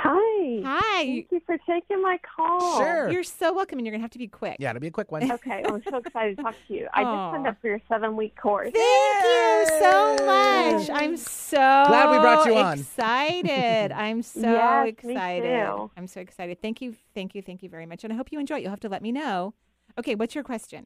Hi. 0.05 0.61
Hi. 0.65 1.05
Thank 1.05 1.29
you 1.31 1.41
for 1.47 1.57
taking 1.59 2.03
my 2.03 2.19
call. 2.37 2.79
Sure. 2.79 3.09
You're 3.09 3.23
so 3.23 3.55
welcome, 3.55 3.79
and 3.79 3.87
you're 3.87 3.93
going 3.93 4.01
to 4.01 4.05
have 4.05 4.11
to 4.11 4.19
be 4.19 4.27
quick. 4.27 4.57
Yeah, 4.59 4.71
it'll 4.71 4.81
be 4.81 4.89
a 4.89 4.91
quick 4.91 5.13
one. 5.13 5.31
Okay, 5.31 5.63
I'm 5.65 5.81
so 5.89 5.99
excited 5.99 6.39
to 6.39 6.43
talk 6.43 6.57
to 6.67 6.75
you. 6.75 6.89
I 6.93 7.05
just 7.05 7.35
signed 7.35 7.47
up 7.47 7.57
for 7.61 7.69
your 7.69 7.81
seven 7.89 8.17
week 8.17 8.35
course. 8.37 8.73
Thank 8.75 9.25
you 9.25 9.79
so 9.81 10.17
much. 10.27 10.91
I'm 10.91 11.17
so 11.17 11.57
Glad 11.57 12.11
we 12.11 12.19
brought 12.19 12.47
you 12.47 12.57
on. 12.57 12.81
Excited. 12.81 13.93
I'm 13.97 14.23
so 14.23 14.41
Yes, 14.41 14.85
me 15.05 15.13
excited. 15.13 15.67
too. 15.67 15.91
I'm 15.97 16.09
so 16.09 16.21
excited. 16.21 16.61
Thank 16.61 16.83
you, 16.83 16.97
thank 17.15 17.37
you, 17.37 17.43
thank 17.43 17.63
you 17.63 17.69
very 17.69 17.87
much. 17.87 18.03
And 18.03 18.13
I 18.13 18.17
hope 18.17 18.33
you 18.33 18.41
enjoy 18.41 18.57
it. 18.57 18.63
You'll 18.63 18.71
have 18.71 18.81
to 18.81 18.89
let 18.89 19.03
me 19.03 19.13
know. 19.13 19.55
Okay, 19.99 20.17
what's 20.17 20.35
your 20.35 20.43
question? 20.43 20.85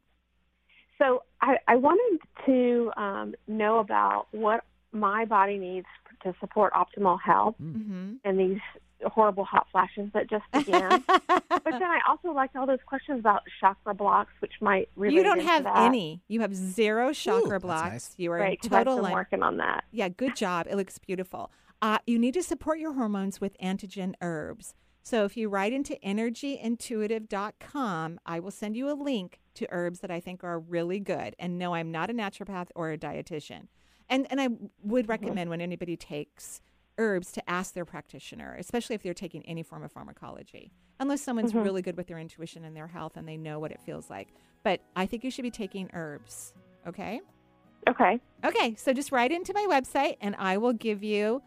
So 0.98 1.22
I, 1.40 1.56
I 1.68 1.76
wanted 1.76 2.20
to 2.44 2.92
um, 2.98 3.34
know 3.48 3.78
about 3.78 4.26
what 4.32 4.64
my 4.92 5.24
body 5.24 5.56
needs 5.56 5.86
to 6.32 6.38
support 6.40 6.72
optimal 6.74 7.18
health 7.20 7.54
Mm-hmm. 7.62 8.14
and 8.24 8.38
these 8.38 8.58
horrible 9.04 9.44
hot 9.44 9.66
flashes 9.70 10.08
that 10.14 10.28
just 10.30 10.44
began. 10.52 11.04
but 11.06 11.64
then 11.64 11.82
I 11.82 12.00
also 12.08 12.32
liked 12.32 12.56
all 12.56 12.66
those 12.66 12.78
questions 12.86 13.20
about 13.20 13.42
chakra 13.60 13.92
blocks, 13.94 14.32
which 14.40 14.52
might 14.60 14.88
relate 14.96 15.14
you 15.16 15.22
don't 15.22 15.40
have 15.40 15.64
that. 15.64 15.76
any. 15.76 16.22
You 16.28 16.40
have 16.40 16.54
zero 16.54 17.12
chakra 17.12 17.60
blocks. 17.60 18.14
You 18.16 18.32
are 18.32 18.38
Great, 18.38 18.60
in 18.64 18.70
'cause 18.70 18.76
I've 18.76 18.84
total 18.84 18.96
been 18.96 19.04
line- 19.04 19.12
working 19.12 19.42
on 19.42 19.58
that. 19.58 19.84
Yeah, 19.92 20.08
good 20.08 20.34
job. 20.34 20.66
It 20.70 20.76
looks 20.76 20.98
beautiful. 20.98 21.50
Uh, 21.82 21.98
you 22.06 22.18
need 22.18 22.32
to 22.34 22.42
support 22.42 22.78
your 22.78 22.94
hormones 22.94 23.38
with 23.40 23.56
antigen 23.58 24.14
herbs. 24.22 24.74
So 25.02 25.24
if 25.24 25.36
you 25.36 25.48
write 25.50 25.72
into 25.74 25.96
energyintuitive.com, 26.04 28.18
I 28.26 28.40
will 28.40 28.50
send 28.50 28.76
you 28.76 28.90
a 28.90 28.94
link 28.94 29.40
to 29.54 29.66
herbs 29.70 30.00
that 30.00 30.10
I 30.10 30.18
think 30.20 30.42
are 30.42 30.58
really 30.58 30.98
good. 31.00 31.36
And 31.38 31.58
no, 31.58 31.74
I'm 31.74 31.92
not 31.92 32.08
a 32.10 32.14
naturopath 32.14 32.68
or 32.74 32.90
a 32.92 32.98
dietitian. 32.98 33.68
And 34.08 34.26
and 34.30 34.40
I 34.40 34.48
would 34.82 35.08
recommend 35.08 35.50
when 35.50 35.60
anybody 35.60 35.96
takes 35.96 36.60
herbs 36.98 37.32
to 37.32 37.50
ask 37.50 37.74
their 37.74 37.84
practitioner, 37.84 38.56
especially 38.58 38.94
if 38.94 39.02
they're 39.02 39.12
taking 39.14 39.44
any 39.46 39.62
form 39.62 39.82
of 39.82 39.92
pharmacology. 39.92 40.72
Unless 40.98 41.20
someone's 41.20 41.52
Mhm. 41.52 41.62
really 41.64 41.82
good 41.82 41.96
with 41.96 42.06
their 42.06 42.18
intuition 42.18 42.64
and 42.64 42.74
their 42.74 42.86
health 42.86 43.16
and 43.18 43.28
they 43.28 43.36
know 43.36 43.58
what 43.58 43.70
it 43.70 43.80
feels 43.82 44.08
like. 44.08 44.28
But 44.62 44.80
I 44.94 45.04
think 45.06 45.22
you 45.22 45.30
should 45.30 45.42
be 45.42 45.50
taking 45.50 45.90
herbs. 45.92 46.54
Okay? 46.86 47.20
Okay. 47.88 48.18
Okay, 48.44 48.74
so 48.76 48.92
just 48.94 49.12
write 49.12 49.30
into 49.30 49.52
my 49.52 49.66
website 49.68 50.16
and 50.22 50.34
I 50.36 50.56
will 50.56 50.72
give 50.72 51.02
you 51.02 51.42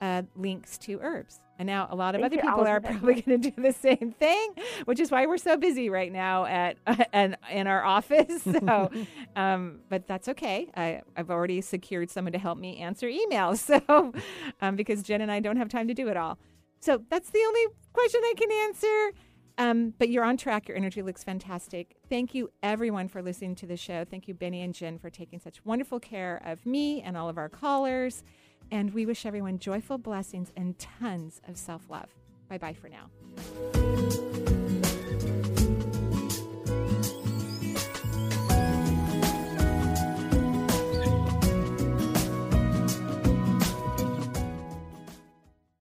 uh, 0.00 0.22
links 0.36 0.78
to 0.78 0.98
herbs. 1.02 1.40
And 1.62 1.68
now 1.68 1.86
a 1.90 1.94
lot 1.94 2.16
of 2.16 2.20
Thank 2.20 2.32
other 2.32 2.42
people 2.42 2.66
are 2.66 2.80
probably 2.90 3.22
going 3.22 3.40
to 3.40 3.50
do 3.50 3.62
the 3.62 3.70
same 3.70 4.12
thing, 4.18 4.52
which 4.84 4.98
is 4.98 5.12
why 5.12 5.26
we're 5.26 5.38
so 5.38 5.56
busy 5.56 5.90
right 5.90 6.10
now 6.10 6.44
at 6.44 6.76
and 7.12 7.36
in 7.52 7.68
our 7.68 7.84
office. 7.84 8.42
So, 8.42 8.90
um, 9.36 9.78
but 9.88 10.08
that's 10.08 10.26
okay. 10.26 10.68
I, 10.76 11.02
I've 11.16 11.30
already 11.30 11.60
secured 11.60 12.10
someone 12.10 12.32
to 12.32 12.38
help 12.40 12.58
me 12.58 12.78
answer 12.78 13.06
emails. 13.08 13.60
So, 13.62 14.12
um, 14.60 14.74
because 14.74 15.04
Jen 15.04 15.20
and 15.20 15.30
I 15.30 15.38
don't 15.38 15.56
have 15.56 15.68
time 15.68 15.86
to 15.86 15.94
do 15.94 16.08
it 16.08 16.16
all. 16.16 16.36
So 16.80 17.00
that's 17.08 17.30
the 17.30 17.38
only 17.46 17.66
question 17.92 18.20
I 18.24 18.34
can 18.36 18.50
answer. 18.50 19.18
Um, 19.58 19.94
but 19.98 20.08
you're 20.08 20.24
on 20.24 20.36
track. 20.36 20.66
Your 20.66 20.76
energy 20.76 21.00
looks 21.00 21.22
fantastic. 21.22 21.94
Thank 22.08 22.34
you, 22.34 22.50
everyone, 22.64 23.06
for 23.06 23.22
listening 23.22 23.54
to 23.56 23.66
the 23.66 23.76
show. 23.76 24.04
Thank 24.04 24.26
you, 24.26 24.34
Benny 24.34 24.62
and 24.62 24.74
Jen, 24.74 24.98
for 24.98 25.10
taking 25.10 25.38
such 25.38 25.64
wonderful 25.64 26.00
care 26.00 26.42
of 26.44 26.66
me 26.66 27.02
and 27.02 27.16
all 27.16 27.28
of 27.28 27.38
our 27.38 27.48
callers. 27.48 28.24
And 28.72 28.92
we 28.94 29.04
wish 29.04 29.26
everyone 29.26 29.58
joyful 29.58 29.98
blessings 29.98 30.50
and 30.56 30.76
tons 30.78 31.42
of 31.46 31.58
self 31.58 31.90
love. 31.90 32.08
Bye 32.48 32.58
bye 32.58 32.72
for 32.72 32.88
now. 32.88 34.61